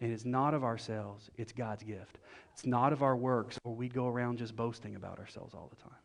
And 0.01 0.11
it's 0.11 0.25
not 0.25 0.53
of 0.53 0.65
ourselves, 0.65 1.29
it's 1.37 1.53
God's 1.53 1.83
gift. 1.83 2.17
It's 2.51 2.65
not 2.65 2.91
of 2.91 3.03
our 3.03 3.15
works, 3.15 3.57
or 3.63 3.73
we 3.73 3.87
go 3.87 4.09
around 4.09 4.37
just 4.37 4.53
boasting 4.53 4.97
about 4.97 5.17
ourselves 5.17 5.53
all 5.53 5.69
the 5.69 5.81
time. 5.81 5.97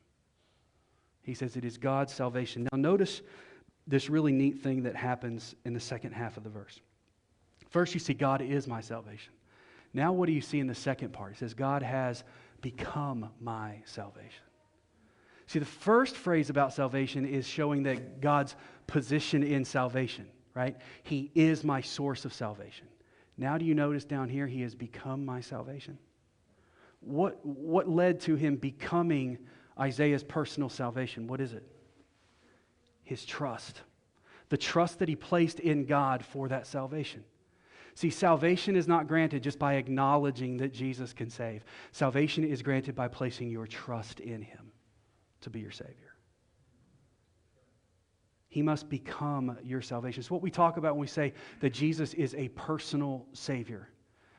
He 1.22 1.34
says 1.34 1.56
it 1.56 1.64
is 1.64 1.78
God's 1.78 2.12
salvation. 2.12 2.68
Now, 2.70 2.78
notice 2.78 3.22
this 3.86 4.10
really 4.10 4.32
neat 4.32 4.62
thing 4.62 4.82
that 4.82 4.96
happens 4.96 5.54
in 5.64 5.72
the 5.72 5.80
second 5.80 6.12
half 6.12 6.36
of 6.36 6.44
the 6.44 6.50
verse. 6.50 6.80
First, 7.70 7.94
you 7.94 8.00
see, 8.00 8.14
God 8.14 8.42
is 8.42 8.66
my 8.66 8.80
salvation. 8.80 9.32
Now, 9.92 10.12
what 10.12 10.26
do 10.26 10.32
you 10.32 10.40
see 10.40 10.60
in 10.60 10.66
the 10.66 10.74
second 10.74 11.12
part? 11.12 11.32
He 11.32 11.38
says, 11.38 11.54
God 11.54 11.82
has 11.82 12.24
become 12.60 13.30
my 13.40 13.82
salvation. 13.84 14.42
See, 15.46 15.58
the 15.58 15.64
first 15.64 16.16
phrase 16.16 16.50
about 16.50 16.72
salvation 16.72 17.24
is 17.24 17.46
showing 17.46 17.84
that 17.84 18.20
God's 18.20 18.56
position 18.86 19.42
in 19.42 19.64
salvation, 19.64 20.26
right? 20.54 20.76
He 21.04 21.30
is 21.34 21.62
my 21.62 21.80
source 21.80 22.24
of 22.24 22.34
salvation. 22.34 22.88
Now, 23.38 23.56
do 23.56 23.64
you 23.64 23.74
notice 23.74 24.04
down 24.04 24.28
here, 24.28 24.46
He 24.46 24.62
has 24.62 24.74
become 24.74 25.24
my 25.24 25.40
salvation? 25.40 25.98
What, 27.00 27.44
what 27.44 27.88
led 27.88 28.20
to 28.22 28.34
Him 28.34 28.56
becoming 28.56 29.38
Isaiah's 29.78 30.24
personal 30.24 30.68
salvation? 30.68 31.28
What 31.28 31.40
is 31.40 31.52
it? 31.52 31.64
His 33.06 33.24
trust. 33.24 33.80
The 34.50 34.58
trust 34.58 34.98
that 34.98 35.08
He 35.08 35.16
placed 35.16 35.60
in 35.60 35.86
God 35.86 36.22
for 36.22 36.48
that 36.48 36.66
salvation. 36.66 37.24
See, 37.94 38.10
salvation 38.10 38.76
is 38.76 38.86
not 38.86 39.08
granted 39.08 39.42
just 39.42 39.58
by 39.58 39.76
acknowledging 39.76 40.58
that 40.58 40.74
Jesus 40.74 41.14
can 41.14 41.30
save. 41.30 41.64
Salvation 41.92 42.44
is 42.44 42.60
granted 42.60 42.94
by 42.94 43.08
placing 43.08 43.48
your 43.48 43.66
trust 43.66 44.20
in 44.20 44.42
him 44.42 44.70
to 45.40 45.48
be 45.48 45.60
your 45.60 45.70
Savior. 45.70 46.14
He 48.48 48.60
must 48.60 48.90
become 48.90 49.56
your 49.62 49.80
salvation. 49.80 50.20
It's 50.20 50.30
what 50.30 50.42
we 50.42 50.50
talk 50.50 50.76
about 50.76 50.94
when 50.94 51.00
we 51.00 51.06
say 51.06 51.32
that 51.60 51.72
Jesus 51.72 52.12
is 52.12 52.34
a 52.34 52.48
personal 52.48 53.24
Savior. 53.32 53.88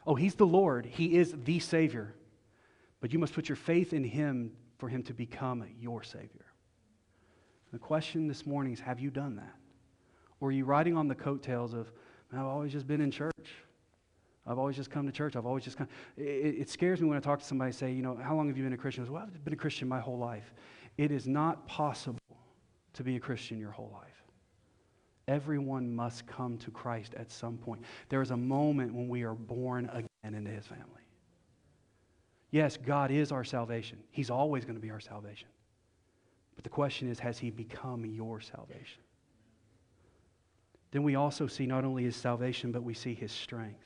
Oh, 0.05 0.13
He's 0.13 0.35
the 0.35 0.45
Lord, 0.45 0.85
He 0.85 1.17
is 1.17 1.33
the 1.43 1.59
Savior. 1.59 2.13
But 2.99 3.13
you 3.13 3.17
must 3.17 3.33
put 3.33 3.49
your 3.49 3.55
faith 3.55 3.93
in 3.93 4.03
Him 4.03 4.51
for 4.77 4.87
Him 4.89 5.01
to 5.03 5.13
become 5.13 5.65
your 5.79 6.03
Savior. 6.03 6.46
The 7.77 7.83
question 7.83 8.27
this 8.27 8.47
morning 8.47 8.73
is 8.73 8.79
have 8.79 8.99
you 8.99 9.11
done 9.11 9.35
that? 9.35 9.53
Or 10.39 10.49
are 10.49 10.51
you 10.51 10.65
riding 10.65 10.97
on 10.97 11.07
the 11.07 11.13
coattails 11.13 11.75
of, 11.75 11.91
I've 12.33 12.39
always 12.39 12.71
just 12.71 12.87
been 12.87 13.01
in 13.01 13.11
church. 13.11 13.49
I've 14.47 14.57
always 14.57 14.75
just 14.75 14.89
come 14.89 15.05
to 15.05 15.11
church. 15.11 15.35
I've 15.35 15.45
always 15.45 15.63
just 15.63 15.77
come. 15.77 15.87
It, 16.17 16.55
it, 16.61 16.69
scares 16.71 17.01
me 17.01 17.07
when 17.07 17.17
I 17.17 17.21
talk 17.21 17.37
to 17.37 17.45
somebody 17.45 17.71
say, 17.71 17.91
you 17.91 18.01
know, 18.01 18.17
how 18.19 18.35
long 18.35 18.47
have 18.47 18.57
you 18.57 18.63
been 18.63 18.73
a 18.73 18.77
Christian? 18.77 19.03
I 19.03 19.05
say, 19.05 19.13
well, 19.13 19.27
I've 19.31 19.43
been 19.43 19.53
a 19.53 19.57
Christian 19.57 19.87
my 19.87 19.99
whole 19.99 20.17
life. 20.17 20.55
It 20.97 21.11
is 21.11 21.27
not 21.27 21.67
possible 21.67 22.17
to 22.93 23.03
be 23.03 23.15
a 23.15 23.19
Christian 23.19 23.59
your 23.59 23.69
whole 23.69 23.91
life. 23.93 24.23
Everyone 25.27 25.93
must 25.93 26.25
come 26.25 26.57
to 26.57 26.71
Christ 26.71 27.13
at 27.13 27.31
some 27.31 27.59
point. 27.59 27.83
There 28.09 28.23
is 28.23 28.31
a 28.31 28.37
moment 28.37 28.91
when 28.91 29.07
we 29.07 29.21
are 29.21 29.35
born 29.35 29.87
again 29.93 30.33
into 30.33 30.49
his 30.49 30.65
family. 30.65 30.83
Yes, 32.49 32.75
God 32.75 33.11
is 33.11 33.31
our 33.31 33.43
salvation. 33.43 33.99
He's 34.09 34.31
always 34.31 34.65
going 34.65 34.77
to 34.77 34.81
be 34.81 34.89
our 34.89 34.99
salvation. 34.99 35.49
But 36.57 36.65
the 36.65 36.69
question 36.69 37.09
is, 37.09 37.19
has 37.19 37.39
he 37.39 37.49
become 37.49 38.05
your 38.05 38.41
salvation? 38.41 39.03
then 40.91 41.03
we 41.03 41.15
also 41.15 41.47
see 41.47 41.65
not 41.65 41.83
only 41.83 42.03
his 42.03 42.15
salvation, 42.15 42.71
but 42.71 42.83
we 42.83 42.93
see 42.93 43.13
his 43.13 43.31
strength. 43.31 43.83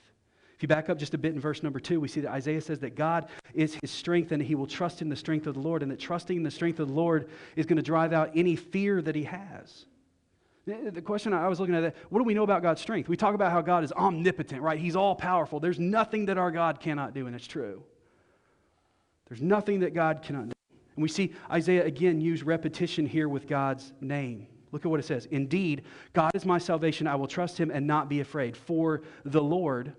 If 0.55 0.62
you 0.62 0.67
back 0.67 0.89
up 0.89 0.99
just 0.99 1.15
a 1.15 1.17
bit 1.17 1.34
in 1.34 1.39
verse 1.39 1.63
number 1.63 1.79
two, 1.79 1.99
we 1.99 2.07
see 2.07 2.21
that 2.21 2.31
Isaiah 2.31 2.62
says 2.62 2.79
that 2.79 2.95
God 2.95 3.27
is 3.53 3.75
his 3.81 3.89
strength 3.89 4.31
and 4.31 4.41
he 4.41 4.53
will 4.53 4.67
trust 4.67 5.01
in 5.01 5.10
the 5.10 5.15
strength 5.15 5.47
of 5.47 5.55
the 5.55 5.60
Lord, 5.60 5.81
and 5.81 5.91
that 5.91 5.99
trusting 5.99 6.38
in 6.38 6.43
the 6.43 6.51
strength 6.51 6.79
of 6.79 6.88
the 6.88 6.93
Lord 6.93 7.29
is 7.55 7.65
going 7.65 7.77
to 7.77 7.84
drive 7.84 8.13
out 8.13 8.31
any 8.36 8.55
fear 8.55 9.01
that 9.01 9.15
he 9.15 9.23
has. 9.23 9.86
The 10.67 11.01
question 11.01 11.34
I 11.34 11.47
was 11.47 11.60
looking 11.60 11.73
at, 11.73 11.95
what 12.10 12.19
do 12.19 12.23
we 12.23 12.36
know 12.36 12.43
about 12.43 12.62
God's 12.62 12.81
strength? 12.81 13.10
We 13.10 13.17
talk 13.17 13.34
about 13.34 13.51
how 13.51 13.62
God 13.62 13.84
is 13.84 13.91
omnipotent, 13.91 14.62
right? 14.62 14.79
He's 14.79 14.95
all 14.95 15.15
powerful. 15.15 15.60
There's 15.60 15.79
nothing 15.79 16.27
that 16.27 16.38
our 16.38 16.51
God 16.51 16.79
cannot 16.79 17.15
do, 17.15 17.25
and 17.25 17.36
it's 17.36 17.47
true. 17.47 17.84
There's 19.27 19.41
nothing 19.41 19.79
that 19.79 19.95
God 19.95 20.21
cannot 20.21 20.49
do. 20.49 20.53
And 20.95 21.04
we 21.04 21.10
see 21.10 21.34
Isaiah 21.49 21.86
again 21.86 22.21
use 22.21 22.43
repetition 22.43 23.06
here 23.06 23.30
with 23.30 23.47
God's 23.47 23.93
name. 24.01 24.47
Look 24.71 24.86
at 24.86 24.91
what 24.91 24.99
it 24.99 25.06
says. 25.06 25.25
Indeed, 25.27 25.84
God 26.13 26.32
is 26.34 26.45
my 26.45 26.58
salvation. 26.58 27.08
I 27.08 27.15
will 27.15 27.27
trust 27.27 27.58
him 27.58 27.71
and 27.71 27.86
not 27.86 28.10
be 28.10 28.21
afraid. 28.21 28.56
For 28.56 29.01
the 29.26 29.41
Lord, 29.41 29.93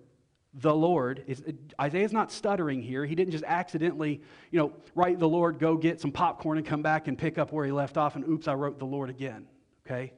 the 0.55 0.75
Lord 0.75 1.25
is 1.27 1.43
Isaiah's 1.81 2.13
not 2.13 2.31
stuttering 2.31 2.83
here. 2.83 3.05
He 3.07 3.15
didn't 3.15 3.33
just 3.33 3.45
accidentally, 3.45 4.23
you 4.51 4.59
know, 4.59 4.73
write 4.95 5.19
the 5.19 5.29
Lord, 5.29 5.59
go 5.59 5.77
get 5.77 6.01
some 6.01 6.13
popcorn 6.13 6.59
and 6.59 6.67
come 6.67 6.83
back 6.83 7.09
and 7.09 7.17
pick 7.17 7.39
up 7.39 7.53
where 7.53 7.65
he 7.65 7.73
left 7.73 7.97
off 7.97 8.17
and 8.17 8.27
oops, 8.29 8.49
I 8.49 8.55
wrote 8.55 8.79
the 8.79 8.87
Lord 8.87 9.09
again. 9.11 9.47
Okay? 9.87 10.13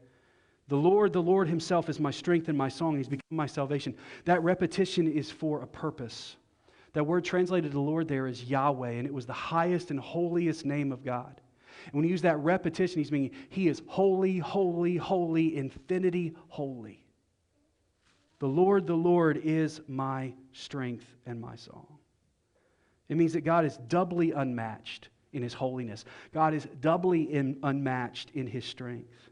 The 0.68 0.76
Lord, 0.76 1.12
the 1.12 1.22
Lord 1.22 1.48
himself 1.48 1.88
is 1.88 2.00
my 2.00 2.10
strength 2.10 2.48
and 2.48 2.56
my 2.56 2.68
song. 2.68 2.96
He's 2.96 3.08
become 3.08 3.22
my 3.30 3.46
salvation. 3.46 3.94
That 4.24 4.42
repetition 4.42 5.10
is 5.10 5.30
for 5.30 5.62
a 5.62 5.66
purpose. 5.66 6.36
That 6.94 7.04
word 7.04 7.24
translated 7.24 7.72
to 7.72 7.80
Lord 7.80 8.08
there 8.08 8.26
is 8.26 8.44
Yahweh, 8.44 8.92
and 8.92 9.06
it 9.06 9.12
was 9.12 9.26
the 9.26 9.32
highest 9.32 9.90
and 9.90 10.00
holiest 10.00 10.64
name 10.64 10.92
of 10.92 11.04
God. 11.04 11.40
And 11.86 11.94
when 11.94 12.04
he 12.04 12.10
used 12.10 12.24
that 12.24 12.38
repetition, 12.38 12.98
he's 12.98 13.12
meaning 13.12 13.32
he 13.50 13.68
is 13.68 13.82
holy, 13.86 14.38
holy, 14.38 14.96
holy, 14.96 15.56
infinity 15.56 16.34
holy. 16.48 17.04
The 18.38 18.46
Lord, 18.46 18.86
the 18.86 18.94
Lord 18.94 19.40
is 19.42 19.80
my 19.88 20.32
strength 20.52 21.06
and 21.26 21.40
my 21.40 21.56
song. 21.56 21.98
It 23.08 23.16
means 23.16 23.32
that 23.34 23.42
God 23.42 23.64
is 23.64 23.76
doubly 23.88 24.32
unmatched 24.32 25.08
in 25.32 25.42
his 25.42 25.52
holiness. 25.52 26.04
God 26.32 26.54
is 26.54 26.66
doubly 26.80 27.22
in, 27.22 27.58
unmatched 27.62 28.30
in 28.34 28.46
his 28.46 28.64
strength. 28.64 29.30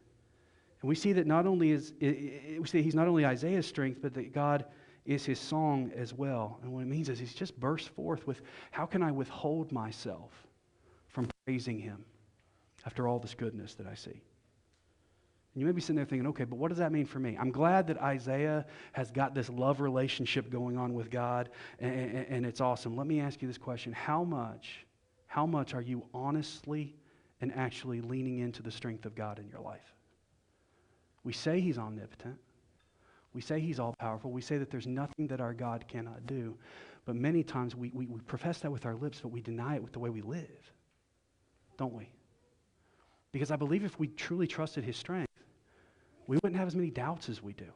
And 0.80 0.88
we 0.88 0.96
see 0.96 1.12
that 1.12 1.28
not 1.28 1.46
only 1.46 1.70
is 1.70 1.94
we 2.00 2.66
see 2.66 2.82
he's 2.82 2.94
not 2.94 3.06
only 3.06 3.24
Isaiah's 3.24 3.66
strength, 3.66 4.00
but 4.02 4.14
that 4.14 4.32
God 4.34 4.64
is 5.05 5.24
his 5.24 5.38
song 5.38 5.90
as 5.96 6.12
well. 6.12 6.59
And 6.62 6.72
what 6.72 6.80
it 6.80 6.86
means 6.86 7.09
is 7.09 7.18
he's 7.18 7.34
just 7.34 7.59
burst 7.59 7.88
forth 7.90 8.26
with 8.26 8.42
how 8.70 8.86
can 8.86 9.03
I 9.03 9.11
withhold 9.11 9.72
myself 9.72 10.30
from 11.09 11.28
praising 11.44 11.78
him 11.78 12.05
after 12.86 13.09
all 13.09 13.18
this 13.18 13.34
goodness 13.34 13.74
that 13.74 13.86
I 13.86 13.94
see? 13.94 14.22
And 15.55 15.61
you 15.61 15.66
may 15.66 15.72
be 15.72 15.80
sitting 15.80 15.96
there 15.96 16.07
thinking, 16.07 16.28
okay, 16.28 16.44
but 16.44 16.57
what 16.57 16.68
does 16.68 16.78
that 16.78 16.92
mean 16.92 17.05
for 17.05 17.18
me? 17.18 17.36
I'm 17.38 17.50
glad 17.50 17.86
that 17.88 17.98
Isaiah 17.98 18.64
has 18.92 19.11
got 19.11 19.34
this 19.34 19.50
love 19.50 19.80
relationship 19.80 20.50
going 20.50 20.78
on 20.78 20.94
with 20.94 21.11
God, 21.11 21.50
and, 21.78 21.92
and, 21.92 22.26
and 22.28 22.46
it's 22.46 22.61
awesome. 22.61 22.96
Let 22.96 23.07
me 23.07 23.20
ask 23.20 23.42
you 23.42 23.48
this 23.48 23.59
question 23.59 23.92
How 23.92 24.24
much, 24.24 24.86
how 25.26 25.44
much 25.44 25.74
are 25.74 25.82
you 25.82 26.05
honestly 26.14 26.94
and 27.42 27.53
actually 27.55 28.00
leaning 28.00 28.38
into 28.38 28.62
the 28.62 28.70
strength 28.70 29.05
of 29.05 29.14
God 29.14 29.38
in 29.38 29.48
your 29.48 29.61
life? 29.61 29.94
We 31.22 31.32
say 31.34 31.61
He's 31.61 31.76
omnipotent. 31.76 32.38
We 33.34 33.40
say 33.40 33.60
He's 33.60 33.80
all 33.80 33.94
powerful. 33.98 34.30
We 34.30 34.42
say 34.42 34.58
that 34.58 34.70
there's 34.70 34.86
nothing 34.86 35.26
that 35.28 35.40
our 35.40 35.54
God 35.54 35.86
cannot 35.88 36.26
do. 36.26 36.56
But 37.04 37.16
many 37.16 37.42
times 37.42 37.74
we, 37.74 37.90
we, 37.94 38.06
we 38.06 38.20
profess 38.20 38.58
that 38.60 38.70
with 38.70 38.86
our 38.86 38.94
lips, 38.94 39.20
but 39.20 39.28
we 39.28 39.40
deny 39.40 39.76
it 39.76 39.82
with 39.82 39.92
the 39.92 39.98
way 39.98 40.10
we 40.10 40.22
live. 40.22 40.72
Don't 41.78 41.94
we? 41.94 42.08
Because 43.32 43.50
I 43.50 43.56
believe 43.56 43.84
if 43.84 43.98
we 43.98 44.08
truly 44.08 44.46
trusted 44.46 44.84
His 44.84 44.96
strength, 44.96 45.32
we 46.26 46.36
wouldn't 46.36 46.56
have 46.56 46.68
as 46.68 46.76
many 46.76 46.90
doubts 46.90 47.28
as 47.28 47.42
we 47.42 47.52
do. 47.52 47.66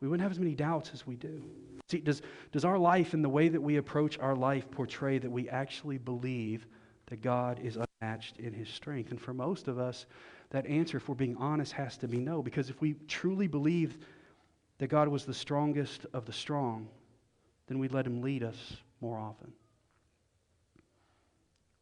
We 0.00 0.08
wouldn't 0.08 0.22
have 0.22 0.32
as 0.32 0.38
many 0.38 0.54
doubts 0.54 0.90
as 0.92 1.06
we 1.06 1.16
do. 1.16 1.42
See, 1.88 2.00
does, 2.00 2.22
does 2.52 2.64
our 2.64 2.78
life 2.78 3.14
and 3.14 3.24
the 3.24 3.28
way 3.28 3.48
that 3.48 3.60
we 3.62 3.76
approach 3.76 4.18
our 4.18 4.34
life 4.34 4.70
portray 4.70 5.18
that 5.18 5.30
we 5.30 5.48
actually 5.48 5.98
believe 5.98 6.66
that 7.06 7.22
God 7.22 7.60
is 7.62 7.78
unmatched 8.02 8.38
in 8.38 8.52
his 8.52 8.68
strength? 8.68 9.12
And 9.12 9.20
for 9.20 9.32
most 9.32 9.68
of 9.68 9.78
us, 9.78 10.06
that 10.54 10.66
answer, 10.68 10.98
if 10.98 11.08
we're 11.08 11.16
being 11.16 11.36
honest, 11.36 11.72
has 11.72 11.96
to 11.96 12.06
be 12.06 12.18
no. 12.18 12.40
Because 12.40 12.70
if 12.70 12.80
we 12.80 12.94
truly 13.08 13.48
believe 13.48 13.98
that 14.78 14.86
God 14.86 15.08
was 15.08 15.24
the 15.24 15.34
strongest 15.34 16.06
of 16.12 16.26
the 16.26 16.32
strong, 16.32 16.86
then 17.66 17.80
we'd 17.80 17.90
let 17.90 18.06
him 18.06 18.22
lead 18.22 18.44
us 18.44 18.76
more 19.00 19.18
often. 19.18 19.52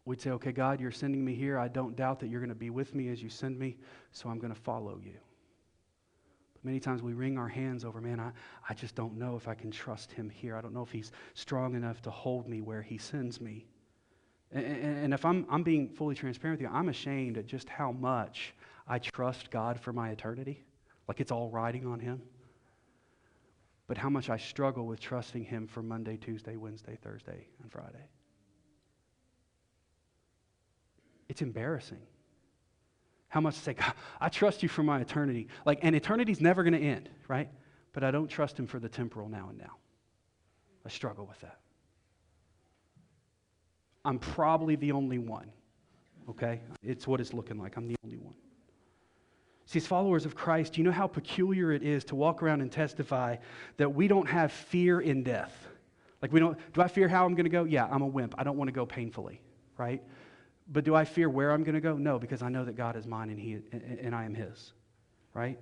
We'd 0.06 0.22
say, 0.22 0.30
okay, 0.30 0.52
God, 0.52 0.80
you're 0.80 0.90
sending 0.90 1.22
me 1.22 1.34
here. 1.34 1.58
I 1.58 1.68
don't 1.68 1.94
doubt 1.94 2.20
that 2.20 2.28
you're 2.28 2.40
going 2.40 2.48
to 2.48 2.54
be 2.54 2.70
with 2.70 2.94
me 2.94 3.10
as 3.10 3.22
you 3.22 3.28
send 3.28 3.58
me, 3.58 3.76
so 4.10 4.30
I'm 4.30 4.38
going 4.38 4.54
to 4.54 4.58
follow 4.58 4.98
you. 5.04 5.18
But 6.54 6.64
many 6.64 6.80
times 6.80 7.02
we 7.02 7.12
wring 7.12 7.36
our 7.36 7.48
hands 7.48 7.84
over, 7.84 8.00
man, 8.00 8.20
I, 8.20 8.32
I 8.70 8.72
just 8.72 8.94
don't 8.94 9.18
know 9.18 9.36
if 9.36 9.48
I 9.48 9.54
can 9.54 9.70
trust 9.70 10.12
him 10.12 10.30
here. 10.30 10.56
I 10.56 10.62
don't 10.62 10.72
know 10.72 10.82
if 10.82 10.90
he's 10.90 11.12
strong 11.34 11.74
enough 11.74 12.00
to 12.02 12.10
hold 12.10 12.48
me 12.48 12.62
where 12.62 12.80
he 12.80 12.96
sends 12.96 13.38
me. 13.38 13.66
And, 14.50 14.64
and, 14.64 15.04
and 15.04 15.14
if 15.14 15.26
I'm, 15.26 15.44
I'm 15.50 15.62
being 15.62 15.90
fully 15.90 16.14
transparent 16.14 16.58
with 16.58 16.70
you, 16.70 16.74
I'm 16.74 16.88
ashamed 16.88 17.36
at 17.36 17.44
just 17.44 17.68
how 17.68 17.92
much 17.92 18.54
I 18.86 18.98
trust 18.98 19.50
God 19.50 19.80
for 19.80 19.92
my 19.92 20.10
eternity. 20.10 20.64
Like 21.08 21.20
it's 21.20 21.32
all 21.32 21.50
riding 21.50 21.86
on 21.86 22.00
him. 22.00 22.22
But 23.86 23.98
how 23.98 24.08
much 24.08 24.30
I 24.30 24.36
struggle 24.36 24.86
with 24.86 25.00
trusting 25.00 25.44
him 25.44 25.66
for 25.66 25.82
Monday, 25.82 26.16
Tuesday, 26.16 26.56
Wednesday, 26.56 26.98
Thursday, 27.02 27.46
and 27.62 27.70
Friday. 27.70 28.06
It's 31.28 31.42
embarrassing. 31.42 32.00
How 33.28 33.40
much 33.40 33.56
to 33.56 33.62
say, 33.62 33.74
God, 33.74 33.94
I 34.20 34.28
trust 34.28 34.62
you 34.62 34.68
for 34.68 34.82
my 34.82 35.00
eternity. 35.00 35.48
Like, 35.64 35.78
and 35.82 35.96
eternity's 35.96 36.40
never 36.40 36.62
going 36.62 36.74
to 36.74 36.78
end, 36.78 37.08
right? 37.28 37.48
But 37.92 38.04
I 38.04 38.10
don't 38.10 38.28
trust 38.28 38.58
him 38.58 38.66
for 38.66 38.78
the 38.78 38.88
temporal 38.88 39.28
now 39.28 39.48
and 39.48 39.58
now. 39.58 39.76
I 40.84 40.88
struggle 40.88 41.26
with 41.26 41.40
that. 41.40 41.58
I'm 44.04 44.18
probably 44.18 44.76
the 44.76 44.92
only 44.92 45.18
one, 45.18 45.50
okay? 46.28 46.60
It's 46.82 47.06
what 47.06 47.20
it's 47.20 47.32
looking 47.32 47.58
like. 47.58 47.76
I'm 47.76 47.86
the 47.86 47.96
only 48.04 48.18
one. 48.18 48.34
See, 49.66 49.78
as 49.78 49.86
followers 49.86 50.26
of 50.26 50.34
Christ, 50.34 50.76
you 50.76 50.84
know 50.84 50.90
how 50.90 51.06
peculiar 51.06 51.72
it 51.72 51.82
is 51.82 52.04
to 52.06 52.14
walk 52.14 52.42
around 52.42 52.60
and 52.60 52.70
testify 52.70 53.36
that 53.76 53.94
we 53.94 54.08
don't 54.08 54.28
have 54.28 54.52
fear 54.52 55.00
in 55.00 55.22
death. 55.22 55.68
Like, 56.20 56.32
we 56.32 56.40
don't, 56.40 56.58
do 56.72 56.82
I 56.82 56.88
fear 56.88 57.08
how 57.08 57.24
I'm 57.24 57.34
going 57.34 57.44
to 57.44 57.50
go? 57.50 57.64
Yeah, 57.64 57.86
I'm 57.90 58.02
a 58.02 58.06
wimp. 58.06 58.34
I 58.38 58.44
don't 58.44 58.56
want 58.56 58.68
to 58.68 58.72
go 58.72 58.86
painfully, 58.86 59.40
right? 59.76 60.02
But 60.70 60.84
do 60.84 60.94
I 60.94 61.04
fear 61.04 61.28
where 61.28 61.50
I'm 61.50 61.64
going 61.64 61.74
to 61.74 61.80
go? 61.80 61.96
No, 61.96 62.18
because 62.18 62.42
I 62.42 62.48
know 62.48 62.64
that 62.64 62.76
God 62.76 62.96
is 62.96 63.06
mine 63.06 63.30
and, 63.30 63.38
he, 63.38 63.58
and 63.72 64.14
I 64.14 64.24
am 64.24 64.34
His, 64.34 64.72
right? 65.34 65.58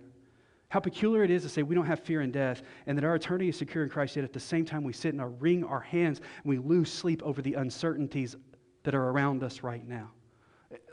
How 0.68 0.78
peculiar 0.78 1.24
it 1.24 1.30
is 1.30 1.42
to 1.42 1.48
say 1.48 1.62
we 1.62 1.74
don't 1.74 1.86
have 1.86 2.00
fear 2.00 2.20
in 2.20 2.30
death 2.30 2.62
and 2.86 2.96
that 2.96 3.04
our 3.04 3.16
eternity 3.16 3.48
is 3.48 3.56
secure 3.56 3.82
in 3.82 3.90
Christ, 3.90 4.16
yet 4.16 4.24
at 4.24 4.32
the 4.32 4.40
same 4.40 4.64
time 4.64 4.84
we 4.84 4.92
sit 4.92 5.14
and 5.14 5.42
wring 5.42 5.64
our 5.64 5.80
hands 5.80 6.18
and 6.18 6.44
we 6.44 6.58
lose 6.58 6.92
sleep 6.92 7.22
over 7.24 7.42
the 7.42 7.54
uncertainties 7.54 8.36
that 8.84 8.94
are 8.94 9.08
around 9.10 9.42
us 9.42 9.62
right 9.62 9.86
now. 9.86 10.10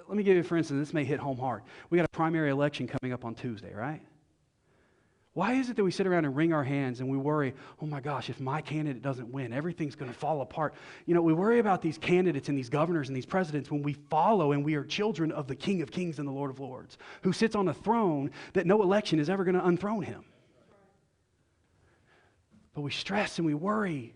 Let 0.07 0.15
me 0.17 0.23
give 0.23 0.37
you, 0.37 0.43
for 0.43 0.57
instance, 0.57 0.79
this 0.79 0.93
may 0.93 1.03
hit 1.03 1.19
home 1.19 1.37
hard. 1.37 1.63
We 1.89 1.97
got 1.97 2.05
a 2.05 2.09
primary 2.09 2.49
election 2.49 2.87
coming 2.87 3.13
up 3.13 3.25
on 3.25 3.35
Tuesday, 3.35 3.73
right? 3.73 4.01
Why 5.37 5.53
is 5.53 5.69
it 5.69 5.75
that 5.75 5.83
we 5.83 5.91
sit 5.91 6.07
around 6.07 6.25
and 6.25 6.35
wring 6.35 6.51
our 6.51 6.63
hands 6.63 6.99
and 6.99 7.07
we 7.07 7.15
worry, 7.15 7.53
oh 7.79 7.85
my 7.85 7.99
gosh, 7.99 8.27
if 8.27 8.39
my 8.39 8.59
candidate 8.59 9.03
doesn't 9.03 9.31
win, 9.31 9.53
everything's 9.53 9.93
going 9.93 10.11
to 10.11 10.17
fall 10.17 10.41
apart? 10.41 10.73
You 11.05 11.13
know, 11.13 11.21
we 11.21 11.31
worry 11.31 11.59
about 11.59 11.79
these 11.79 11.99
candidates 11.99 12.49
and 12.49 12.57
these 12.57 12.69
governors 12.69 13.07
and 13.07 13.15
these 13.15 13.25
presidents 13.27 13.69
when 13.69 13.83
we 13.83 13.93
follow 13.93 14.53
and 14.53 14.65
we 14.65 14.73
are 14.73 14.83
children 14.83 15.31
of 15.31 15.47
the 15.47 15.55
King 15.55 15.83
of 15.83 15.91
Kings 15.91 16.17
and 16.17 16.27
the 16.27 16.31
Lord 16.31 16.49
of 16.49 16.59
Lords, 16.59 16.97
who 17.21 17.31
sits 17.31 17.55
on 17.55 17.67
a 17.67 17.73
throne 17.73 18.31
that 18.53 18.65
no 18.65 18.81
election 18.81 19.19
is 19.19 19.29
ever 19.29 19.43
going 19.43 19.53
to 19.53 19.61
unthrone 19.61 20.03
him. 20.03 20.25
But 22.73 22.81
we 22.81 22.89
stress 22.89 23.37
and 23.37 23.45
we 23.45 23.53
worry. 23.53 24.15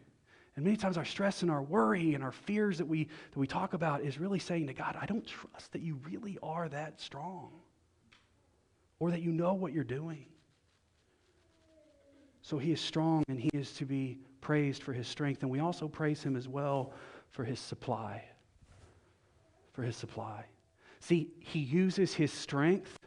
And 0.56 0.66
many 0.66 0.76
times 0.76 0.98
our 0.98 1.06
stress 1.06 1.44
and 1.44 1.52
our 1.52 1.62
worry 1.62 2.14
and 2.14 2.24
our 2.24 2.32
fears 2.32 2.78
that 2.78 2.88
we, 2.88 3.06
that 3.06 3.40
we 3.40 3.48
talk 3.48 3.74
about 3.74 4.02
is 4.02 4.20
really 4.20 4.40
saying 4.40 4.68
to 4.68 4.74
God, 4.74 4.98
I 5.00 5.06
don't 5.06 5.26
trust 5.26 5.72
that 5.72 5.82
you 5.82 6.00
really 6.10 6.38
are 6.44 6.68
that 6.70 7.00
strong 7.00 7.52
or 9.00 9.12
that 9.12 9.22
you 9.22 9.32
know 9.32 9.54
what 9.54 9.72
you're 9.72 9.84
doing. 9.84 10.26
So 12.42 12.58
he 12.58 12.72
is 12.72 12.82
strong 12.82 13.24
and 13.30 13.40
he 13.40 13.50
is 13.54 13.72
to 13.74 13.86
be 13.86 14.18
praised 14.42 14.84
for 14.84 14.92
his 14.92 15.08
strength. 15.08 15.42
And 15.42 15.52
we 15.52 15.60
also 15.60 15.88
praise 15.88 16.22
him 16.22 16.36
as 16.36 16.48
well 16.48 16.94
for 17.30 17.46
his 17.46 17.60
supply. 17.60 18.24
For 19.72 19.84
his 19.84 19.96
supply. 19.96 20.46
See, 21.00 21.30
he 21.40 21.60
uses 21.60 22.14
his 22.14 22.32
strength 22.32 22.98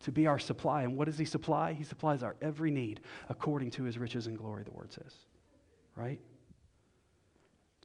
to 0.00 0.12
be 0.12 0.26
our 0.26 0.38
supply. 0.38 0.82
And 0.82 0.96
what 0.96 1.06
does 1.06 1.16
he 1.16 1.24
supply? 1.24 1.72
He 1.72 1.84
supplies 1.84 2.22
our 2.22 2.36
every 2.42 2.70
need 2.70 3.00
according 3.28 3.70
to 3.72 3.84
his 3.84 3.96
riches 3.96 4.26
and 4.26 4.36
glory, 4.36 4.62
the 4.62 4.72
word 4.72 4.92
says. 4.92 5.14
Right? 5.96 6.20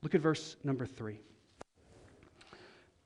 Look 0.04 0.16
at 0.16 0.22
verse 0.22 0.56
number 0.64 0.86
three. 0.86 1.20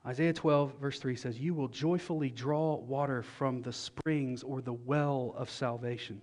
Isaiah 0.07 0.33
12, 0.33 0.75
verse 0.79 0.99
3 0.99 1.15
says, 1.15 1.39
You 1.39 1.55
will 1.55 1.67
joyfully 1.67 2.29
draw 2.29 2.75
water 2.75 3.23
from 3.23 3.63
the 3.63 3.73
springs 3.73 4.43
or 4.43 4.61
the 4.61 4.73
well 4.73 5.33
of 5.35 5.49
salvation. 5.49 6.21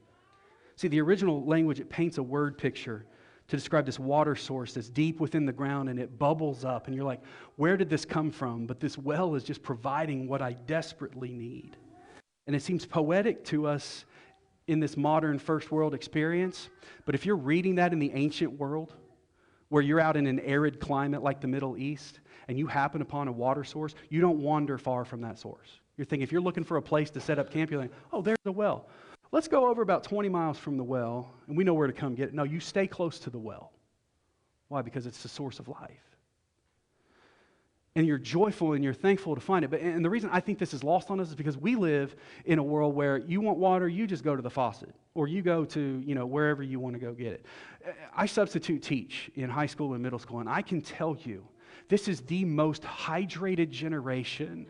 See, 0.76 0.88
the 0.88 1.00
original 1.00 1.44
language, 1.44 1.80
it 1.80 1.90
paints 1.90 2.18
a 2.18 2.22
word 2.22 2.56
picture 2.56 3.04
to 3.48 3.56
describe 3.56 3.84
this 3.84 3.98
water 3.98 4.36
source 4.36 4.72
that's 4.72 4.88
deep 4.88 5.18
within 5.18 5.44
the 5.44 5.52
ground 5.52 5.88
and 5.88 5.98
it 5.98 6.16
bubbles 6.16 6.64
up. 6.64 6.86
And 6.86 6.94
you're 6.94 7.04
like, 7.04 7.22
where 7.56 7.76
did 7.76 7.90
this 7.90 8.04
come 8.04 8.30
from? 8.30 8.66
But 8.66 8.78
this 8.78 8.96
well 8.96 9.34
is 9.34 9.42
just 9.42 9.62
providing 9.62 10.28
what 10.28 10.40
I 10.40 10.52
desperately 10.52 11.32
need. 11.32 11.76
And 12.46 12.54
it 12.54 12.62
seems 12.62 12.86
poetic 12.86 13.44
to 13.46 13.66
us 13.66 14.04
in 14.68 14.78
this 14.78 14.96
modern 14.96 15.40
first 15.40 15.72
world 15.72 15.92
experience. 15.92 16.70
But 17.04 17.16
if 17.16 17.26
you're 17.26 17.36
reading 17.36 17.74
that 17.74 17.92
in 17.92 17.98
the 17.98 18.12
ancient 18.14 18.52
world, 18.52 18.94
where 19.72 19.82
you're 19.82 20.00
out 20.00 20.18
in 20.18 20.26
an 20.26 20.38
arid 20.40 20.78
climate 20.78 21.22
like 21.22 21.40
the 21.40 21.48
Middle 21.48 21.78
East, 21.78 22.20
and 22.46 22.58
you 22.58 22.66
happen 22.66 23.00
upon 23.00 23.26
a 23.26 23.32
water 23.32 23.64
source, 23.64 23.94
you 24.10 24.20
don't 24.20 24.38
wander 24.38 24.76
far 24.76 25.02
from 25.02 25.22
that 25.22 25.38
source. 25.38 25.80
You're 25.96 26.04
thinking, 26.04 26.22
if 26.22 26.30
you're 26.30 26.42
looking 26.42 26.62
for 26.62 26.76
a 26.76 26.82
place 26.82 27.08
to 27.12 27.20
set 27.20 27.38
up 27.38 27.50
camp, 27.50 27.70
you're 27.70 27.80
like, 27.80 27.90
oh, 28.12 28.20
there's 28.20 28.36
a 28.44 28.52
well. 28.52 28.90
Let's 29.30 29.48
go 29.48 29.70
over 29.70 29.80
about 29.80 30.04
20 30.04 30.28
miles 30.28 30.58
from 30.58 30.76
the 30.76 30.84
well, 30.84 31.32
and 31.48 31.56
we 31.56 31.64
know 31.64 31.72
where 31.72 31.86
to 31.86 31.92
come 31.94 32.14
get 32.14 32.28
it. 32.28 32.34
No, 32.34 32.42
you 32.42 32.60
stay 32.60 32.86
close 32.86 33.18
to 33.20 33.30
the 33.30 33.38
well. 33.38 33.72
Why? 34.68 34.82
Because 34.82 35.06
it's 35.06 35.22
the 35.22 35.30
source 35.30 35.58
of 35.58 35.68
life. 35.68 36.11
And 37.94 38.06
you're 38.06 38.18
joyful 38.18 38.72
and 38.72 38.82
you're 38.82 38.94
thankful 38.94 39.34
to 39.34 39.40
find 39.40 39.64
it. 39.64 39.70
But, 39.70 39.80
and 39.80 40.02
the 40.02 40.08
reason 40.08 40.30
I 40.32 40.40
think 40.40 40.58
this 40.58 40.72
is 40.72 40.82
lost 40.82 41.10
on 41.10 41.20
us 41.20 41.28
is 41.28 41.34
because 41.34 41.58
we 41.58 41.76
live 41.76 42.16
in 42.46 42.58
a 42.58 42.62
world 42.62 42.94
where 42.94 43.18
you 43.18 43.42
want 43.42 43.58
water, 43.58 43.86
you 43.86 44.06
just 44.06 44.24
go 44.24 44.34
to 44.34 44.40
the 44.40 44.48
faucet, 44.48 44.94
or 45.14 45.28
you 45.28 45.42
go 45.42 45.66
to, 45.66 46.02
you 46.06 46.14
know, 46.14 46.24
wherever 46.24 46.62
you 46.62 46.80
want 46.80 46.94
to 46.94 46.98
go 46.98 47.12
get 47.12 47.34
it. 47.34 47.46
I 48.16 48.24
substitute 48.24 48.82
teach 48.82 49.30
in 49.34 49.50
high 49.50 49.66
school 49.66 49.92
and 49.92 50.02
middle 50.02 50.18
school, 50.18 50.40
and 50.40 50.48
I 50.48 50.62
can 50.62 50.80
tell 50.80 51.18
you 51.22 51.46
this 51.88 52.08
is 52.08 52.22
the 52.22 52.46
most 52.46 52.82
hydrated 52.82 53.68
generation 53.68 54.66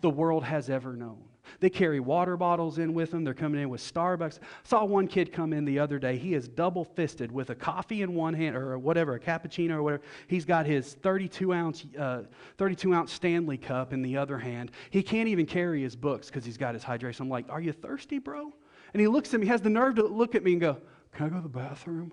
the 0.00 0.10
world 0.10 0.44
has 0.44 0.70
ever 0.70 0.92
known. 0.92 1.18
They 1.60 1.70
carry 1.70 2.00
water 2.00 2.36
bottles 2.36 2.78
in 2.78 2.94
with 2.94 3.10
them. 3.10 3.24
They're 3.24 3.34
coming 3.34 3.60
in 3.60 3.68
with 3.68 3.80
Starbucks. 3.80 4.38
Saw 4.64 4.84
one 4.84 5.06
kid 5.06 5.32
come 5.32 5.52
in 5.52 5.64
the 5.64 5.78
other 5.78 5.98
day. 5.98 6.16
He 6.16 6.34
is 6.34 6.48
double 6.48 6.84
fisted 6.84 7.30
with 7.30 7.50
a 7.50 7.54
coffee 7.54 8.02
in 8.02 8.14
one 8.14 8.34
hand 8.34 8.56
or 8.56 8.78
whatever, 8.78 9.14
a 9.14 9.20
cappuccino 9.20 9.76
or 9.76 9.82
whatever. 9.82 10.02
He's 10.26 10.44
got 10.44 10.66
his 10.66 10.94
32 10.94 11.52
ounce, 11.52 11.84
uh, 11.98 12.22
32 12.58 12.94
ounce 12.94 13.12
Stanley 13.12 13.58
cup 13.58 13.92
in 13.92 14.02
the 14.02 14.16
other 14.16 14.38
hand. 14.38 14.70
He 14.90 15.02
can't 15.02 15.28
even 15.28 15.46
carry 15.46 15.82
his 15.82 15.96
books 15.96 16.28
because 16.28 16.44
he's 16.44 16.58
got 16.58 16.74
his 16.74 16.82
hydration. 16.84 17.20
I'm 17.20 17.28
like, 17.28 17.46
Are 17.48 17.60
you 17.60 17.72
thirsty, 17.72 18.18
bro? 18.18 18.52
And 18.92 19.00
he 19.00 19.08
looks 19.08 19.32
at 19.32 19.40
me, 19.40 19.46
he 19.46 19.50
has 19.50 19.62
the 19.62 19.70
nerve 19.70 19.96
to 19.96 20.06
look 20.06 20.34
at 20.34 20.42
me 20.42 20.52
and 20.52 20.60
go, 20.60 20.78
Can 21.12 21.26
I 21.26 21.28
go 21.30 21.36
to 21.36 21.42
the 21.42 21.48
bathroom? 21.48 22.12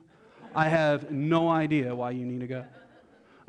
I 0.56 0.68
have 0.68 1.12
no 1.12 1.50
idea 1.50 1.94
why 1.94 2.12
you 2.12 2.26
need 2.26 2.40
to 2.40 2.48
go. 2.48 2.66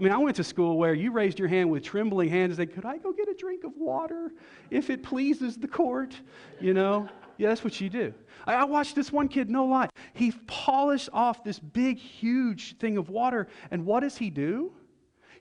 I 0.01 0.03
mean, 0.03 0.13
I 0.13 0.17
went 0.17 0.35
to 0.37 0.45
school 0.45 0.79
where 0.79 0.95
you 0.95 1.13
raised 1.13 1.39
your 1.39 1.49
hand 1.49 1.71
with 1.71 1.85
trembling 1.85 2.31
hands 2.31 2.59
and 2.59 2.69
said, 2.69 2.75
Could 2.75 2.87
I 2.87 2.97
go 2.97 3.13
get 3.13 3.29
a 3.29 3.35
drink 3.35 3.65
of 3.65 3.77
water 3.77 4.33
if 4.71 4.89
it 4.89 5.03
pleases 5.03 5.59
the 5.59 5.69
court? 5.69 6.19
You 6.59 6.73
know? 6.73 7.07
Yeah, 7.37 7.51
that's 7.51 7.63
what 7.63 7.79
you 7.83 7.91
do. 7.91 8.15
I, 8.47 8.55
I 8.55 8.65
watched 8.65 8.97
this 8.97 9.13
one 9.13 9.29
kid, 9.29 9.51
no 9.51 9.67
lie. 9.67 9.91
He 10.15 10.33
polished 10.47 11.11
off 11.13 11.45
this 11.45 11.59
big, 11.59 11.99
huge 11.99 12.79
thing 12.79 12.97
of 12.97 13.11
water, 13.11 13.49
and 13.71 13.85
what 13.85 14.01
does 14.01 14.17
he 14.17 14.31
do? 14.31 14.73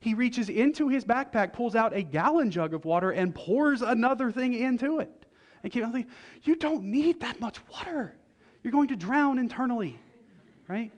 He 0.01 0.14
reaches 0.14 0.49
into 0.49 0.89
his 0.89 1.05
backpack, 1.05 1.53
pulls 1.53 1.76
out 1.76 1.95
a 1.95 2.01
gallon 2.01 2.51
jug 2.51 2.74
of 2.74 2.84
water, 2.84 3.12
and 3.12 3.34
pours 3.34 3.82
another 3.82 4.30
thing 4.30 4.53
into 4.53 4.99
it. 4.99 5.26
And 5.64 5.72
keep 5.72 5.84
thinking, 5.84 6.07
you 6.43 6.57
don't 6.57 6.84
need 6.84 7.22
that 7.22 7.39
much 7.39 7.60
water. 7.70 8.14
You're 8.64 8.74
going 8.74 8.89
to 8.89 8.97
drown 8.97 9.39
internally, 9.39 9.97
right? 10.68 10.91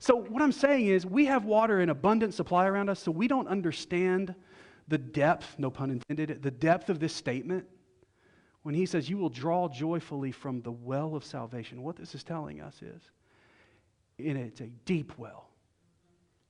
So, 0.00 0.16
what 0.16 0.40
I'm 0.40 0.50
saying 0.50 0.86
is, 0.86 1.04
we 1.04 1.26
have 1.26 1.44
water 1.44 1.82
in 1.82 1.90
abundant 1.90 2.32
supply 2.32 2.66
around 2.66 2.88
us, 2.88 3.00
so 3.00 3.10
we 3.10 3.28
don't 3.28 3.46
understand 3.46 4.34
the 4.88 4.96
depth, 4.96 5.56
no 5.58 5.70
pun 5.70 5.90
intended, 5.90 6.42
the 6.42 6.50
depth 6.50 6.88
of 6.88 6.98
this 6.98 7.14
statement. 7.14 7.66
When 8.62 8.74
he 8.74 8.86
says, 8.86 9.10
You 9.10 9.18
will 9.18 9.28
draw 9.28 9.68
joyfully 9.68 10.32
from 10.32 10.62
the 10.62 10.72
well 10.72 11.14
of 11.14 11.22
salvation, 11.22 11.82
what 11.82 11.96
this 11.96 12.14
is 12.14 12.24
telling 12.24 12.62
us 12.62 12.80
is, 12.80 13.02
and 14.18 14.38
it's 14.38 14.62
a 14.62 14.68
deep 14.86 15.12
well. 15.18 15.50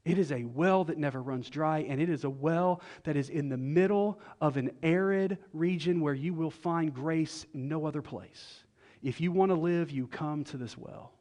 It 0.05 0.16
is 0.16 0.30
a 0.30 0.44
well 0.44 0.84
that 0.84 0.96
never 0.96 1.20
runs 1.20 1.51
dry, 1.51 1.80
and 1.80 2.01
it 2.01 2.09
is 2.09 2.22
a 2.22 2.30
well 2.30 2.80
that 3.03 3.16
is 3.16 3.30
in 3.30 3.48
the 3.48 3.57
middle 3.57 4.20
of 4.40 4.59
an 4.59 4.70
arid 4.84 5.38
region 5.53 6.01
where 6.01 6.14
you 6.14 6.34
will 6.34 6.53
find 6.53 6.94
grace 6.94 7.46
no 7.53 7.84
other 7.84 8.01
place. 8.01 8.62
If 9.03 9.20
you 9.20 9.32
want 9.32 9.51
to 9.51 9.57
live, 9.57 9.90
you 9.90 10.07
come 10.07 10.44
to 10.44 10.57
this 10.57 10.78
well. 10.78 11.14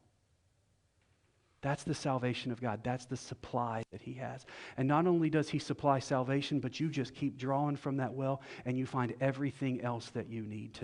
That's 1.62 1.84
the 1.84 1.94
salvation 1.94 2.52
of 2.52 2.62
God. 2.62 2.82
That's 2.84 3.06
the 3.06 3.18
supply 3.18 3.84
that 3.92 4.02
He 4.02 4.14
has. 4.14 4.46
And 4.78 4.88
not 4.88 5.08
only 5.08 5.30
does 5.30 5.50
He 5.50 5.60
supply 5.60 6.00
salvation, 6.00 6.60
but 6.60 6.80
you 6.80 6.90
just 6.90 7.14
keep 7.14 7.38
drawing 7.38 7.76
from 7.76 7.98
that 7.98 8.14
well 8.14 8.42
and 8.66 8.78
you 8.78 8.86
find 8.86 9.14
everything 9.20 9.82
else 9.82 10.10
that 10.12 10.30
you 10.30 10.44
need 10.44 10.74
to. 10.76 10.84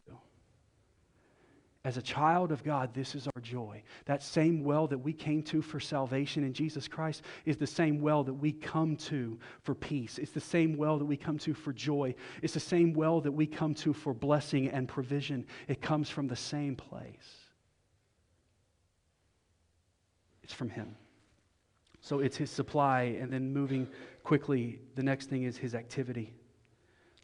As 1.85 1.97
a 1.97 2.01
child 2.01 2.51
of 2.51 2.63
God, 2.63 2.95
this 2.95 3.13
is 3.13 3.27
our 3.27 3.41
joy. 3.43 3.83
That 4.05 4.23
same 4.23 4.63
well 4.63 4.87
that 4.87 4.97
we 4.97 5.13
came 5.13 5.43
to 5.43 5.61
for 5.61 5.79
salvation 5.79 6.43
in 6.43 6.51
Jesus 6.51 6.87
Christ 6.87 7.21
is 7.45 7.57
the 7.57 7.67
same 7.67 8.01
well 8.01 8.23
that 8.23 8.33
we 8.33 8.51
come 8.51 8.95
to 8.97 9.37
for 9.61 9.75
peace. 9.75 10.17
It's 10.17 10.31
the 10.31 10.39
same 10.39 10.77
well 10.77 10.97
that 10.97 11.05
we 11.05 11.15
come 11.15 11.37
to 11.37 11.53
for 11.53 11.71
joy. 11.71 12.15
It's 12.41 12.55
the 12.55 12.59
same 12.59 12.93
well 12.93 13.21
that 13.21 13.31
we 13.31 13.45
come 13.45 13.75
to 13.75 13.93
for 13.93 14.15
blessing 14.15 14.67
and 14.69 14.87
provision. 14.87 15.45
It 15.67 15.79
comes 15.79 16.09
from 16.09 16.27
the 16.27 16.35
same 16.35 16.75
place. 16.75 17.44
It's 20.45 20.53
from 20.53 20.69
Him. 20.69 20.95
So 22.01 22.19
it's 22.19 22.37
His 22.37 22.51
supply, 22.51 23.17
and 23.19 23.33
then 23.33 23.51
moving 23.51 23.87
quickly, 24.23 24.79
the 24.93 25.01
next 25.01 25.27
thing 25.27 25.41
is 25.41 25.57
His 25.57 25.73
activity. 25.73 26.35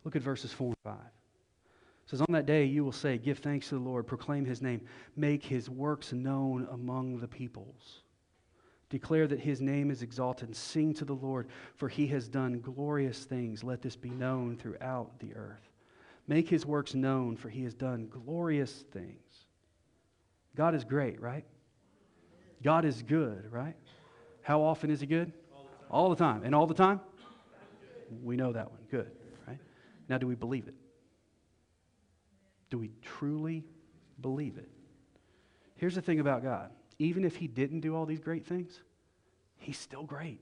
Look 0.04 0.16
at 0.16 0.24
verses 0.24 0.52
4 0.52 0.70
and 0.70 0.76
5. 0.84 0.96
It 0.96 2.10
says, 2.10 2.22
On 2.22 2.34
that 2.34 2.48
day 2.48 2.66
you 2.66 2.84
will 2.84 2.92
say, 2.92 3.20
Give 3.20 3.38
thanks 3.38 3.70
to 3.70 3.76
the 3.76 3.82
Lord, 3.82 4.08
proclaim 4.08 4.44
His 4.44 4.60
name, 4.60 4.82
make 5.16 5.46
His 5.46 5.70
works 5.70 6.14
known 6.14 6.68
among 6.72 7.20
the 7.20 7.28
peoples. 7.28 8.02
Declare 8.90 9.28
that 9.28 9.40
his 9.40 9.62
name 9.62 9.92
is 9.92 10.02
exalted 10.02 10.50
and 10.50 10.56
sing 10.56 10.94
to 10.96 11.06
the 11.06 11.14
Lord, 11.14 11.48
for 11.76 11.88
he 11.88 12.08
has 12.08 12.28
done 12.28 12.60
glorious 12.60 13.24
things. 13.24 13.64
Let 13.64 13.84
this 13.84 13.96
be 13.96 14.10
known 14.10 14.58
throughout 14.58 15.18
the 15.20 15.34
earth. 15.36 15.70
Make 16.28 16.50
his 16.50 16.66
works 16.66 16.96
known, 16.96 17.38
for 17.38 17.50
he 17.50 17.64
has 17.64 17.74
done 17.74 18.10
glorious 18.10 18.84
things. 18.92 19.46
God 20.56 20.76
is 20.76 20.84
great, 20.84 21.22
right? 21.22 21.46
God 22.64 22.86
is 22.86 23.02
good, 23.02 23.52
right? 23.52 23.76
How 24.42 24.62
often 24.62 24.90
is 24.90 25.00
He 25.00 25.08
good? 25.08 25.32
All 25.54 25.64
the 25.64 25.70
time. 25.70 25.88
All 25.90 26.10
the 26.10 26.16
time. 26.16 26.44
And 26.44 26.56
all 26.56 26.68
the 26.68 26.74
time? 26.74 27.00
We 28.24 28.36
know 28.36 28.52
that 28.52 28.70
one. 28.70 28.82
Good, 28.90 29.12
right? 29.48 29.60
Now, 30.10 30.18
do 30.18 30.28
we 30.28 30.36
believe 30.36 30.68
it? 30.68 30.76
Do 32.70 32.78
we 32.78 32.92
truly 33.02 33.64
believe 34.22 34.58
it? 34.58 34.70
Here's 35.76 35.96
the 35.96 36.02
thing 36.02 36.20
about 36.20 36.44
God 36.44 36.72
even 37.00 37.26
if 37.26 37.36
He 37.36 37.48
didn't 37.48 37.80
do 37.80 37.96
all 37.96 38.06
these 38.06 38.20
great 38.20 38.46
things, 38.46 38.80
He's 39.58 39.78
still 39.78 40.04
great. 40.04 40.40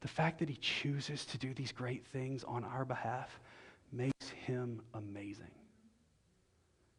The 0.00 0.08
fact 0.08 0.38
that 0.38 0.48
He 0.48 0.56
chooses 0.56 1.26
to 1.26 1.38
do 1.38 1.52
these 1.52 1.72
great 1.72 2.06
things 2.06 2.44
on 2.44 2.64
our 2.64 2.84
behalf 2.84 3.38
makes 3.92 4.30
Him 4.30 4.80
amazing, 4.94 5.50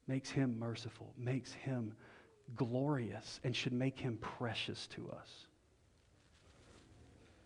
makes 0.07 0.29
Him 0.29 0.59
merciful, 0.59 1.13
makes 1.17 1.53
Him 1.53 1.93
glorious 2.55 3.39
and 3.43 3.55
should 3.55 3.73
make 3.73 3.99
him 3.99 4.17
precious 4.17 4.87
to 4.87 5.09
us. 5.11 5.47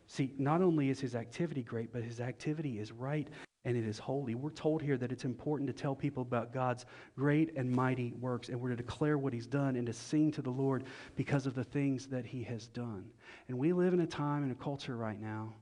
See, 0.08 0.34
not 0.38 0.62
only 0.62 0.89
is 0.89 1.00
his 1.00 1.16
activity 1.16 1.62
great, 1.62 1.93
but 1.93 2.04
his 2.04 2.20
activity 2.20 2.80
is 2.80 2.91
right 2.91 3.28
and 3.66 3.78
it 3.78 3.86
is 3.86 4.00
holy. 4.00 4.36
We're 4.36 4.50
told 4.50 4.82
here 4.82 4.97
that 4.97 5.12
it's 5.12 5.26
important 5.26 5.68
to 5.68 5.74
tell 5.74 5.93
people 5.93 6.24
about 6.24 6.54
God's 6.54 6.86
great 7.16 7.56
and 7.56 7.70
mighty 7.70 8.14
works, 8.20 8.50
and 8.50 8.60
we're 8.60 8.70
to 8.70 8.76
declare 8.76 9.18
what 9.18 9.34
he's 9.34 9.45
done 9.45 9.76
and 9.76 9.86
to 9.86 9.93
sing 9.93 10.32
to 10.32 10.41
the 10.41 10.50
Lord 10.50 10.86
because 11.16 11.45
of 11.45 11.56
the 11.56 11.64
things 11.64 12.08
that 12.08 12.26
he 12.26 12.41
has 12.43 12.68
done. 12.68 13.06
And 13.47 13.58
we 13.58 13.74
live 13.74 13.93
in 13.93 14.00
a 14.00 14.08
time 14.08 14.43
and 14.43 14.52
a 14.52 14.56
culture 14.56 14.95
right 14.95 15.20
now 15.22 15.54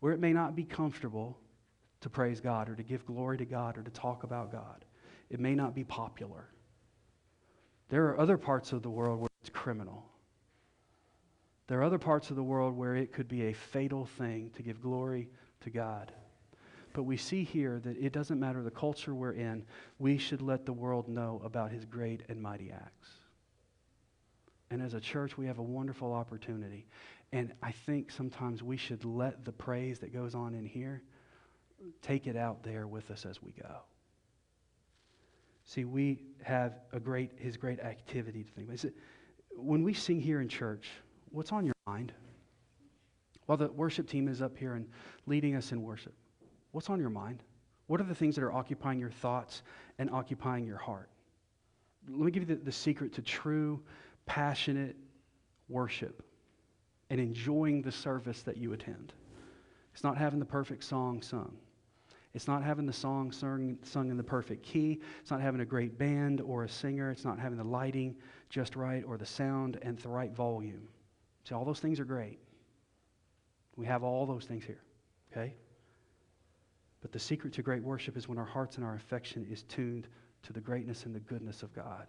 where 0.00 0.12
it 0.12 0.20
may 0.20 0.32
not 0.32 0.54
be 0.56 0.64
comfortable 0.64 1.38
to 2.00 2.10
praise 2.10 2.40
God 2.40 2.68
or 2.68 2.74
to 2.74 2.82
give 2.82 3.06
glory 3.06 3.38
to 3.38 3.46
God 3.46 3.78
or 3.78 3.82
to 3.82 3.90
talk 3.90 4.24
about 4.24 4.52
God. 4.52 4.84
It 5.30 5.40
may 5.40 5.54
not 5.54 5.74
be 5.74 5.84
popular. 5.84 6.48
There 7.88 8.06
are 8.06 8.18
other 8.18 8.38
parts 8.38 8.72
of 8.72 8.82
the 8.82 8.90
world 8.90 9.20
where 9.20 9.28
it's 9.40 9.50
criminal. 9.50 10.04
There 11.66 11.80
are 11.80 11.84
other 11.84 11.98
parts 11.98 12.30
of 12.30 12.36
the 12.36 12.42
world 12.42 12.76
where 12.76 12.94
it 12.94 13.12
could 13.12 13.28
be 13.28 13.46
a 13.46 13.52
fatal 13.52 14.04
thing 14.04 14.50
to 14.56 14.62
give 14.62 14.80
glory 14.82 15.28
to 15.62 15.70
God. 15.70 16.12
But 16.92 17.04
we 17.04 17.16
see 17.16 17.42
here 17.42 17.80
that 17.84 17.96
it 17.96 18.12
doesn't 18.12 18.38
matter 18.38 18.62
the 18.62 18.70
culture 18.70 19.14
we're 19.14 19.32
in, 19.32 19.64
we 19.98 20.16
should 20.16 20.42
let 20.42 20.64
the 20.64 20.72
world 20.72 21.08
know 21.08 21.40
about 21.44 21.72
his 21.72 21.84
great 21.84 22.22
and 22.28 22.40
mighty 22.40 22.70
acts. 22.70 23.10
And 24.70 24.80
as 24.82 24.94
a 24.94 25.00
church, 25.00 25.36
we 25.36 25.46
have 25.46 25.58
a 25.58 25.62
wonderful 25.62 26.12
opportunity. 26.12 26.86
And 27.32 27.52
I 27.62 27.72
think 27.72 28.10
sometimes 28.10 28.62
we 28.62 28.76
should 28.76 29.04
let 29.04 29.44
the 29.44 29.52
praise 29.52 29.98
that 30.00 30.12
goes 30.12 30.34
on 30.34 30.54
in 30.54 30.64
here 30.64 31.02
take 32.00 32.26
it 32.26 32.36
out 32.36 32.62
there 32.62 32.86
with 32.86 33.10
us 33.10 33.26
as 33.26 33.42
we 33.42 33.52
go. 33.52 33.80
See, 35.64 35.84
we 35.84 36.20
have 36.42 36.80
a 36.92 37.00
great, 37.00 37.32
his 37.36 37.56
great 37.56 37.80
activity 37.80 38.44
to 38.44 38.50
think 38.50 38.68
about. 38.68 38.92
When 39.56 39.82
we 39.82 39.94
sing 39.94 40.20
here 40.20 40.40
in 40.40 40.48
church, 40.48 40.90
what's 41.30 41.52
on 41.52 41.64
your 41.64 41.74
mind? 41.86 42.12
While 43.46 43.58
the 43.58 43.68
worship 43.68 44.08
team 44.08 44.28
is 44.28 44.42
up 44.42 44.56
here 44.56 44.74
and 44.74 44.86
leading 45.26 45.54
us 45.54 45.72
in 45.72 45.82
worship, 45.82 46.14
what's 46.72 46.90
on 46.90 47.00
your 47.00 47.10
mind? 47.10 47.42
What 47.86 48.00
are 48.00 48.04
the 48.04 48.14
things 48.14 48.34
that 48.34 48.44
are 48.44 48.52
occupying 48.52 48.98
your 48.98 49.10
thoughts 49.10 49.62
and 49.98 50.10
occupying 50.10 50.66
your 50.66 50.78
heart? 50.78 51.10
Let 52.08 52.26
me 52.26 52.30
give 52.30 52.48
you 52.48 52.56
the, 52.56 52.62
the 52.62 52.72
secret 52.72 53.12
to 53.14 53.22
true, 53.22 53.82
passionate 54.26 54.96
worship 55.68 56.22
and 57.10 57.20
enjoying 57.20 57.82
the 57.82 57.92
service 57.92 58.42
that 58.42 58.56
you 58.56 58.72
attend. 58.72 59.12
It's 59.92 60.02
not 60.02 60.16
having 60.16 60.40
the 60.40 60.46
perfect 60.46 60.84
song 60.84 61.22
sung. 61.22 61.56
It's 62.34 62.48
not 62.48 62.64
having 62.64 62.84
the 62.84 62.92
song 62.92 63.30
sung, 63.30 63.78
sung 63.82 64.10
in 64.10 64.16
the 64.16 64.24
perfect 64.24 64.64
key. 64.64 65.00
It's 65.20 65.30
not 65.30 65.40
having 65.40 65.60
a 65.60 65.64
great 65.64 65.96
band 65.96 66.40
or 66.40 66.64
a 66.64 66.68
singer. 66.68 67.10
It's 67.10 67.24
not 67.24 67.38
having 67.38 67.58
the 67.58 67.64
lighting 67.64 68.16
just 68.50 68.74
right 68.74 69.04
or 69.06 69.16
the 69.16 69.26
sound 69.26 69.78
and 69.82 69.96
the 69.98 70.08
right 70.08 70.32
volume. 70.32 70.88
See, 71.48 71.54
all 71.54 71.64
those 71.64 71.78
things 71.78 72.00
are 72.00 72.04
great. 72.04 72.40
We 73.76 73.86
have 73.86 74.02
all 74.02 74.26
those 74.26 74.46
things 74.46 74.64
here, 74.64 74.82
okay? 75.30 75.54
But 77.02 77.12
the 77.12 77.18
secret 77.18 77.52
to 77.54 77.62
great 77.62 77.82
worship 77.82 78.16
is 78.16 78.28
when 78.28 78.38
our 78.38 78.44
hearts 78.44 78.76
and 78.76 78.84
our 78.84 78.94
affection 78.94 79.46
is 79.48 79.62
tuned 79.62 80.08
to 80.42 80.52
the 80.52 80.60
greatness 80.60 81.04
and 81.06 81.14
the 81.14 81.20
goodness 81.20 81.62
of 81.62 81.72
God. 81.72 82.06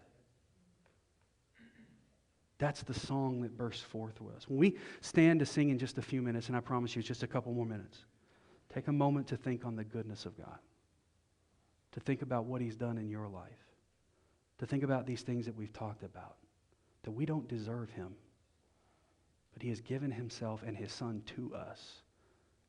That's 2.58 2.82
the 2.82 2.94
song 2.94 3.42
that 3.42 3.56
bursts 3.56 3.82
forth 3.82 4.20
with 4.20 4.34
us. 4.34 4.48
When 4.48 4.58
we 4.58 4.76
stand 5.02 5.40
to 5.40 5.46
sing 5.46 5.68
in 5.68 5.78
just 5.78 5.98
a 5.98 6.02
few 6.02 6.22
minutes, 6.22 6.48
and 6.48 6.56
I 6.56 6.60
promise 6.60 6.96
you 6.96 7.00
it's 7.00 7.08
just 7.08 7.22
a 7.22 7.26
couple 7.26 7.52
more 7.52 7.66
minutes. 7.66 8.06
Take 8.76 8.88
a 8.88 8.92
moment 8.92 9.28
to 9.28 9.38
think 9.38 9.64
on 9.64 9.74
the 9.74 9.84
goodness 9.84 10.26
of 10.26 10.36
God, 10.36 10.58
to 11.92 12.00
think 12.00 12.20
about 12.20 12.44
what 12.44 12.60
He's 12.60 12.76
done 12.76 12.98
in 12.98 13.08
your 13.08 13.26
life, 13.26 13.64
to 14.58 14.66
think 14.66 14.82
about 14.82 15.06
these 15.06 15.22
things 15.22 15.46
that 15.46 15.56
we've 15.56 15.72
talked 15.72 16.02
about, 16.02 16.36
that 17.02 17.10
we 17.10 17.24
don't 17.24 17.48
deserve 17.48 17.88
Him, 17.88 18.14
but 19.54 19.62
He 19.62 19.70
has 19.70 19.80
given 19.80 20.10
Himself 20.10 20.62
and 20.62 20.76
His 20.76 20.92
Son 20.92 21.22
to 21.36 21.54
us 21.54 22.02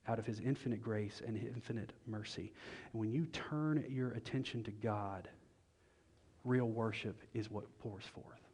out 0.08 0.18
of 0.18 0.26
His 0.26 0.40
infinite 0.40 0.82
grace 0.82 1.22
and 1.28 1.36
infinite 1.36 1.92
mercy. 2.06 2.54
And 2.94 3.02
when 3.02 3.12
you 3.12 3.26
turn 3.26 3.84
your 3.90 4.12
attention 4.12 4.64
to 4.64 4.72
God, 4.72 5.28
real 6.46 6.70
worship 6.70 7.22
is 7.34 7.52
what 7.52 7.66
pours 7.80 8.06
forth. 8.06 8.48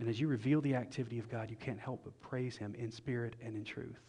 And 0.00 0.08
as 0.08 0.18
you 0.18 0.26
reveal 0.26 0.60
the 0.62 0.74
activity 0.74 1.20
of 1.20 1.30
God, 1.30 1.48
you 1.48 1.56
can't 1.56 1.78
help 1.78 2.00
but 2.02 2.20
praise 2.20 2.56
Him 2.56 2.74
in 2.76 2.90
spirit 2.90 3.36
and 3.40 3.54
in 3.54 3.62
truth. 3.62 4.00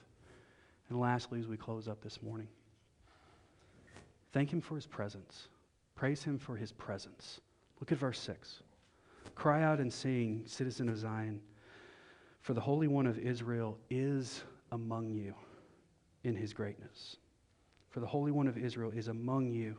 And 0.90 1.00
lastly, 1.00 1.40
as 1.40 1.48
we 1.48 1.58
close 1.58 1.88
up 1.88 2.02
this 2.02 2.22
morning, 2.22 2.48
thank 4.34 4.52
Him 4.52 4.62
for 4.62 4.76
His 4.76 4.88
presence. 4.88 5.48
Praise 5.96 6.24
Him 6.24 6.40
for 6.40 6.56
His 6.56 6.72
presence. 6.72 7.42
Look 7.80 7.92
at 7.92 7.98
verse 7.98 8.20
6. 8.20 8.62
Cry 9.36 9.64
out 9.64 9.80
and 9.80 9.92
sing, 9.92 10.44
citizen 10.46 10.90
of 10.90 10.98
Zion, 10.98 11.40
for 12.42 12.54
the 12.54 12.62
Holy 12.62 12.88
One 12.88 13.06
of 13.06 13.18
Israel 13.20 13.78
is 13.90 14.44
among 14.72 15.12
you. 15.12 15.34
in 16.26 16.36
his 16.36 16.52
greatness. 16.54 17.16
For 17.90 18.02
the 18.02 18.08
Holy 18.08 18.32
One 18.32 18.48
of 18.48 18.58
Israel 18.58 18.92
is 18.94 19.08
among 19.08 19.52
you 19.52 19.78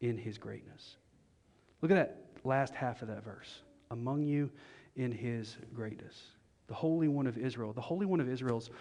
in 0.00 0.16
his 0.16 0.38
greatness. 0.38 0.96
Look 1.82 1.90
at 1.90 1.94
that 1.94 2.24
last 2.44 2.74
half 2.74 3.02
of 3.02 3.08
that 3.08 3.22
verse. 3.22 3.60
Among 3.90 4.22
you 4.22 4.50
in 4.96 5.12
his 5.12 5.58
greatness. 5.74 6.22
The 6.68 6.74
Holy 6.74 7.08
One 7.08 7.26
of 7.26 7.36
Israel. 7.36 7.74
The 7.74 7.82
Holy 7.82 8.06
One 8.06 8.20
of 8.20 8.28
Israel's 8.28 8.70
is 8.70 8.74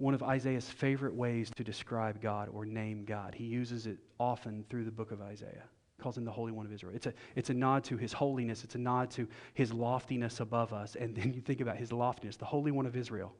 one 0.00 0.14
of 0.14 0.22
Isaiah's 0.22 0.68
favorite 0.68 1.14
ways 1.14 1.50
to 1.56 1.62
describe 1.62 2.22
God 2.22 2.48
or 2.52 2.64
name 2.64 3.04
God. 3.04 3.34
He 3.34 3.44
uses 3.44 3.86
it 3.86 3.98
often 4.18 4.64
through 4.70 4.84
the 4.84 4.90
book 4.90 5.10
of 5.12 5.20
Isaiah. 5.20 5.64
Calls 6.00 6.16
him 6.16 6.24
the 6.24 6.30
Holy 6.30 6.52
One 6.52 6.64
of 6.64 6.72
Israel. 6.72 6.92
It's 6.94 7.04
a, 7.04 7.12
it's 7.36 7.50
a 7.50 7.54
nod 7.54 7.84
to 7.84 7.98
his 7.98 8.10
holiness. 8.10 8.64
It's 8.64 8.74
a 8.74 8.78
nod 8.78 9.10
to 9.12 9.28
his 9.52 9.74
loftiness 9.74 10.40
above 10.40 10.72
us. 10.72 10.96
And 10.96 11.14
then 11.14 11.34
you 11.34 11.42
think 11.42 11.60
about 11.60 11.76
his 11.76 11.92
loftiness. 11.92 12.36
The 12.36 12.46
Holy 12.46 12.70
One 12.70 12.86
of 12.86 12.96
Israel 12.96 13.34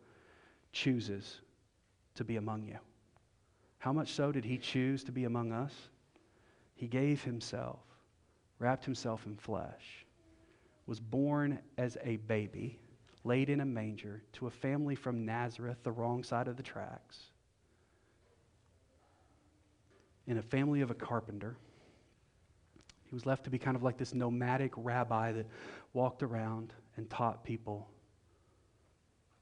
chooses 0.72 1.40
to 2.16 2.24
be 2.24 2.36
among 2.36 2.64
you. 2.64 2.76
How 3.78 3.94
much 3.94 4.12
so 4.12 4.30
did 4.30 4.44
he 4.44 4.58
choose 4.58 5.02
to 5.04 5.12
be 5.12 5.24
among 5.24 5.52
us? 5.52 5.72
He 6.74 6.86
gave 6.86 7.24
himself, 7.24 7.80
wrapped 8.58 8.84
himself 8.84 9.24
in 9.24 9.34
flesh, 9.36 10.04
was 10.86 11.00
born 11.00 11.58
as 11.78 11.96
a 12.04 12.16
baby, 12.16 12.78
laid 13.24 13.50
in 13.50 13.60
a 13.60 13.64
manger 13.64 14.22
to 14.32 14.46
a 14.46 14.50
family 14.50 14.94
from 14.94 15.24
Nazareth, 15.24 15.78
the 15.82 15.92
wrong 15.92 16.24
side 16.24 16.48
of 16.48 16.56
the 16.56 16.62
tracks, 16.62 17.18
in 20.26 20.38
a 20.38 20.42
family 20.42 20.80
of 20.80 20.90
a 20.90 20.94
carpenter. 20.94 21.56
He 23.04 23.14
was 23.14 23.26
left 23.26 23.44
to 23.44 23.50
be 23.50 23.58
kind 23.58 23.76
of 23.76 23.82
like 23.82 23.98
this 23.98 24.14
nomadic 24.14 24.72
rabbi 24.76 25.32
that 25.32 25.46
walked 25.92 26.22
around 26.22 26.72
and 26.96 27.10
taught 27.10 27.44
people 27.44 27.88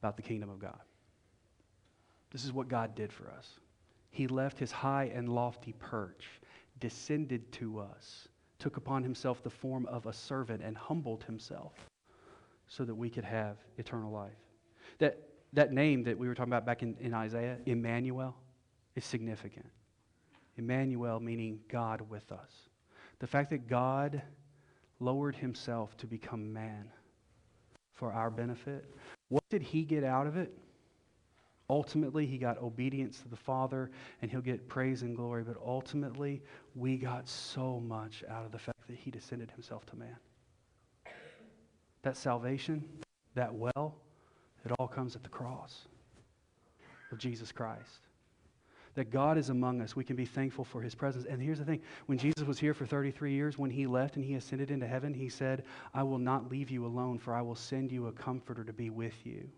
about 0.00 0.16
the 0.16 0.22
kingdom 0.22 0.48
of 0.48 0.58
God. 0.58 0.80
This 2.30 2.44
is 2.44 2.52
what 2.52 2.68
God 2.68 2.94
did 2.94 3.12
for 3.12 3.30
us. 3.30 3.58
He 4.10 4.26
left 4.26 4.58
his 4.58 4.72
high 4.72 5.10
and 5.14 5.28
lofty 5.28 5.74
perch, 5.78 6.24
descended 6.80 7.52
to 7.52 7.78
us, 7.78 8.28
took 8.58 8.76
upon 8.76 9.02
himself 9.02 9.42
the 9.42 9.50
form 9.50 9.86
of 9.86 10.06
a 10.06 10.12
servant, 10.12 10.62
and 10.62 10.76
humbled 10.76 11.24
himself 11.24 11.74
so 12.68 12.84
that 12.84 12.94
we 12.94 13.10
could 13.10 13.24
have 13.24 13.56
eternal 13.76 14.12
life. 14.12 14.36
That, 14.98 15.18
that 15.54 15.72
name 15.72 16.04
that 16.04 16.18
we 16.18 16.28
were 16.28 16.34
talking 16.34 16.52
about 16.52 16.66
back 16.66 16.82
in, 16.82 16.96
in 17.00 17.14
Isaiah, 17.14 17.56
Emmanuel, 17.66 18.36
is 18.94 19.04
significant. 19.04 19.66
Emmanuel 20.56 21.20
meaning 21.20 21.60
God 21.68 22.02
with 22.08 22.30
us. 22.32 22.50
The 23.20 23.26
fact 23.26 23.50
that 23.50 23.68
God 23.68 24.22
lowered 25.00 25.36
himself 25.36 25.96
to 25.98 26.06
become 26.06 26.52
man 26.52 26.90
for 27.94 28.12
our 28.12 28.30
benefit, 28.30 28.84
what 29.28 29.42
did 29.48 29.62
he 29.62 29.82
get 29.82 30.04
out 30.04 30.26
of 30.26 30.36
it? 30.36 30.52
Ultimately, 31.70 32.26
he 32.26 32.38
got 32.38 32.58
obedience 32.62 33.20
to 33.20 33.28
the 33.28 33.36
Father 33.36 33.90
and 34.22 34.30
he'll 34.30 34.40
get 34.40 34.68
praise 34.68 35.02
and 35.02 35.14
glory, 35.14 35.42
but 35.44 35.56
ultimately, 35.64 36.42
we 36.74 36.96
got 36.96 37.28
so 37.28 37.80
much 37.80 38.24
out 38.28 38.44
of 38.44 38.52
the 38.52 38.58
fact 38.58 38.86
that 38.88 38.96
he 38.96 39.10
descended 39.10 39.50
himself 39.50 39.84
to 39.86 39.96
man. 39.96 40.16
That 42.02 42.16
salvation, 42.16 42.84
that 43.34 43.54
well, 43.54 43.96
it 44.64 44.72
all 44.78 44.88
comes 44.88 45.16
at 45.16 45.22
the 45.22 45.28
cross 45.28 45.86
of 47.12 47.18
Jesus 47.18 47.52
Christ. 47.52 48.00
That 48.94 49.10
God 49.10 49.38
is 49.38 49.48
among 49.48 49.80
us. 49.80 49.94
We 49.94 50.04
can 50.04 50.16
be 50.16 50.24
thankful 50.24 50.64
for 50.64 50.80
his 50.82 50.94
presence. 50.94 51.24
And 51.24 51.40
here's 51.40 51.58
the 51.58 51.64
thing 51.64 51.80
when 52.06 52.18
Jesus 52.18 52.44
was 52.46 52.58
here 52.58 52.74
for 52.74 52.84
33 52.84 53.32
years, 53.32 53.56
when 53.56 53.70
he 53.70 53.86
left 53.86 54.16
and 54.16 54.24
he 54.24 54.34
ascended 54.34 54.70
into 54.70 54.86
heaven, 54.86 55.14
he 55.14 55.28
said, 55.28 55.64
I 55.94 56.02
will 56.02 56.18
not 56.18 56.50
leave 56.50 56.70
you 56.70 56.84
alone, 56.84 57.18
for 57.18 57.34
I 57.34 57.42
will 57.42 57.54
send 57.54 57.92
you 57.92 58.08
a 58.08 58.12
comforter 58.12 58.64
to 58.64 58.72
be 58.72 58.90
with 58.90 59.24
you. 59.24 59.48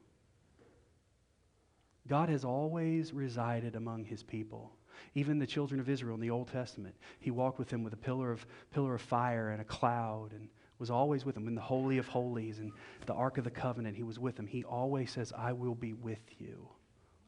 God 2.06 2.28
has 2.28 2.44
always 2.44 3.12
resided 3.12 3.76
among 3.76 4.04
his 4.04 4.22
people. 4.22 4.72
Even 5.14 5.38
the 5.38 5.46
children 5.46 5.80
of 5.80 5.88
Israel 5.88 6.16
in 6.16 6.20
the 6.20 6.30
Old 6.30 6.48
Testament, 6.48 6.94
he 7.20 7.30
walked 7.30 7.58
with 7.58 7.68
them 7.68 7.82
with 7.82 7.92
a 7.92 7.96
pillar 7.96 8.30
of, 8.32 8.44
pillar 8.72 8.94
of 8.94 9.00
fire 9.00 9.50
and 9.50 9.60
a 9.60 9.64
cloud 9.64 10.32
and 10.32 10.48
was 10.80 10.90
always 10.90 11.24
with 11.24 11.36
him. 11.36 11.46
In 11.46 11.54
the 11.54 11.60
Holy 11.60 11.98
of 11.98 12.08
Holies 12.08 12.58
and 12.58 12.72
the 13.06 13.12
Ark 13.12 13.38
of 13.38 13.44
the 13.44 13.50
Covenant, 13.50 13.96
he 13.96 14.02
was 14.02 14.18
with 14.18 14.36
him. 14.36 14.46
He 14.46 14.64
always 14.64 15.12
says, 15.12 15.32
I 15.36 15.52
will 15.52 15.74
be 15.74 15.92
with 15.92 16.22
you. 16.38 16.68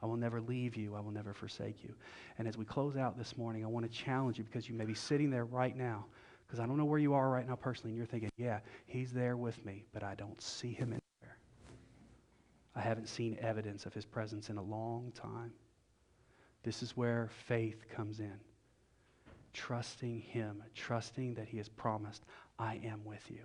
I 0.02 0.06
will 0.06 0.16
never 0.16 0.40
leave 0.40 0.74
you. 0.74 0.96
I 0.96 1.00
will 1.00 1.12
never 1.12 1.32
forsake 1.32 1.84
you. 1.84 1.94
And 2.38 2.48
as 2.48 2.56
we 2.56 2.64
close 2.64 2.96
out 2.96 3.16
this 3.16 3.36
morning, 3.36 3.64
I 3.64 3.68
want 3.68 3.88
to 3.88 3.96
challenge 3.96 4.38
you 4.38 4.44
because 4.44 4.68
you 4.68 4.74
may 4.74 4.86
be 4.86 4.94
sitting 4.94 5.30
there 5.30 5.44
right 5.44 5.76
now, 5.76 6.06
because 6.46 6.58
I 6.58 6.66
don't 6.66 6.76
know 6.76 6.84
where 6.84 6.98
you 6.98 7.14
are 7.14 7.30
right 7.30 7.46
now 7.46 7.54
personally, 7.54 7.90
and 7.90 7.98
you're 7.98 8.06
thinking, 8.06 8.30
yeah, 8.36 8.60
he's 8.86 9.12
there 9.12 9.36
with 9.36 9.64
me, 9.64 9.84
but 9.92 10.02
I 10.02 10.16
don't 10.16 10.40
see 10.42 10.72
him 10.72 10.88
anywhere. 10.88 11.38
I 12.74 12.80
haven't 12.80 13.08
seen 13.08 13.38
evidence 13.40 13.86
of 13.86 13.94
his 13.94 14.06
presence 14.06 14.48
in 14.48 14.56
a 14.56 14.62
long 14.62 15.12
time. 15.14 15.52
This 16.64 16.82
is 16.82 16.96
where 16.96 17.28
faith 17.46 17.84
comes 17.94 18.18
in. 18.18 18.40
Trusting 19.52 20.20
him, 20.20 20.62
trusting 20.74 21.34
that 21.34 21.46
he 21.46 21.58
has 21.58 21.68
promised, 21.68 22.24
I 22.62 22.80
am 22.84 23.04
with 23.04 23.28
you. 23.28 23.40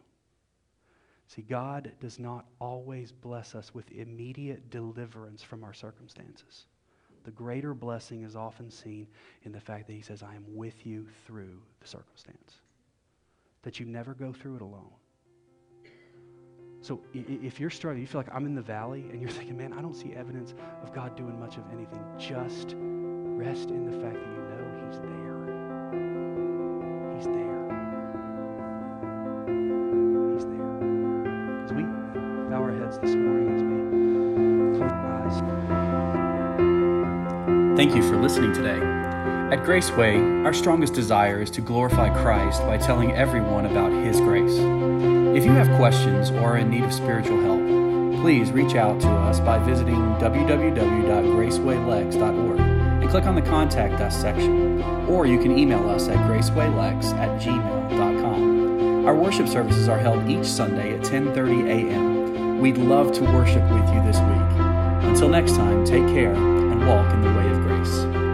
See, 1.28 1.41
God 1.41 1.91
does 1.99 2.20
not 2.20 2.45
always 2.59 3.11
bless 3.11 3.55
us 3.55 3.74
with 3.74 3.91
immediate 3.91 4.70
deliverance 4.70 5.41
from 5.41 5.63
our 5.63 5.74
circumstances. 5.74 6.68
The 7.24 7.32
greater 7.32 7.74
blessing 7.74 8.24
is 8.24 8.36
often 8.36 8.70
seen 8.70 9.07
in 9.43 9.51
the 9.51 9.59
fact 9.59 9.88
that 9.88 9.93
He 9.93 10.01
says, 10.01 10.22
I 10.22 10.36
am 10.36 10.45
with 10.47 10.86
you 10.86 11.07
through 11.26 11.59
the 11.82 11.88
circumstance, 11.88 12.61
that 13.63 13.80
you 13.80 13.88
never 13.88 14.13
go 14.13 14.32
through 14.32 14.57
it 14.57 14.61
alone. 14.61 14.91
So 16.82 17.01
if 17.13 17.59
you're 17.59 17.72
struggling, 17.72 18.01
you 18.01 18.07
feel 18.07 18.22
like 18.22 18.34
I'm 18.34 18.45
in 18.45 18.53
the 18.53 18.61
valley, 18.61 19.07
and 19.11 19.20
you're 19.20 19.32
thinking, 19.38 19.57
man, 19.57 19.74
I 19.74 19.82
don't 19.82 19.95
see 19.95 20.13
evidence 20.13 20.53
of 20.84 20.93
God 20.93 21.18
doing 21.18 21.39
much 21.39 21.57
of 21.57 21.63
anything, 21.74 22.05
just 22.20 22.76
rest 22.78 23.72
in 23.72 23.89
the 23.91 23.97
fact 23.99 24.13
that 24.13 24.28
you 24.28 24.38
know 24.38 24.63
He's 24.86 24.99
there. 24.99 25.38
He's 27.18 27.26
there. 27.26 27.56
This 33.01 33.15
morning, 33.15 33.47
as 33.53 33.61
we 33.63 34.77
close 34.77 34.91
our 34.91 35.21
eyes. 35.21 35.37
Thank 37.77 37.95
you 37.95 38.01
for 38.01 38.17
listening 38.17 38.53
today. 38.53 38.79
At 39.51 39.63
Graceway, 39.63 40.43
our 40.45 40.53
strongest 40.53 40.93
desire 40.93 41.41
is 41.41 41.49
to 41.51 41.61
glorify 41.61 42.09
Christ 42.21 42.61
by 42.63 42.77
telling 42.77 43.11
everyone 43.13 43.65
about 43.65 43.91
His 43.91 44.19
grace. 44.19 44.57
If 45.37 45.45
you 45.45 45.51
have 45.51 45.69
questions 45.77 46.31
or 46.31 46.53
are 46.53 46.57
in 46.57 46.69
need 46.69 46.83
of 46.83 46.91
spiritual 46.91 47.39
help, 47.41 47.61
please 48.21 48.51
reach 48.51 48.75
out 48.75 48.99
to 49.01 49.09
us 49.09 49.39
by 49.39 49.57
visiting 49.59 49.95
www.gracewaylex.org 49.95 52.59
and 52.59 53.09
click 53.09 53.25
on 53.25 53.35
the 53.35 53.41
Contact 53.41 54.01
Us 54.01 54.19
section, 54.19 54.81
or 55.07 55.25
you 55.27 55.39
can 55.39 55.57
email 55.57 55.89
us 55.89 56.07
at 56.07 56.17
gracewaylex 56.27 57.13
at 57.13 57.41
gmail.com. 57.41 58.57
Our 59.05 59.15
worship 59.15 59.47
services 59.47 59.87
are 59.87 59.97
held 59.97 60.27
each 60.27 60.45
Sunday 60.45 60.95
at 60.95 61.01
10:30 61.01 61.69
a.m. 61.69 62.06
We'd 62.57 62.77
love 62.79 63.11
to 63.13 63.23
worship 63.23 63.61
with 63.71 63.87
you 63.93 64.01
this 64.03 64.17
week. 64.17 65.07
Until 65.07 65.29
next 65.29 65.51
time, 65.51 65.85
take 65.85 66.05
care 66.07 66.33
and 66.33 66.87
walk 66.87 67.13
in 67.13 67.21
the 67.21 67.29
way 67.29 67.47
of 67.51 67.61
grace. 67.61 68.26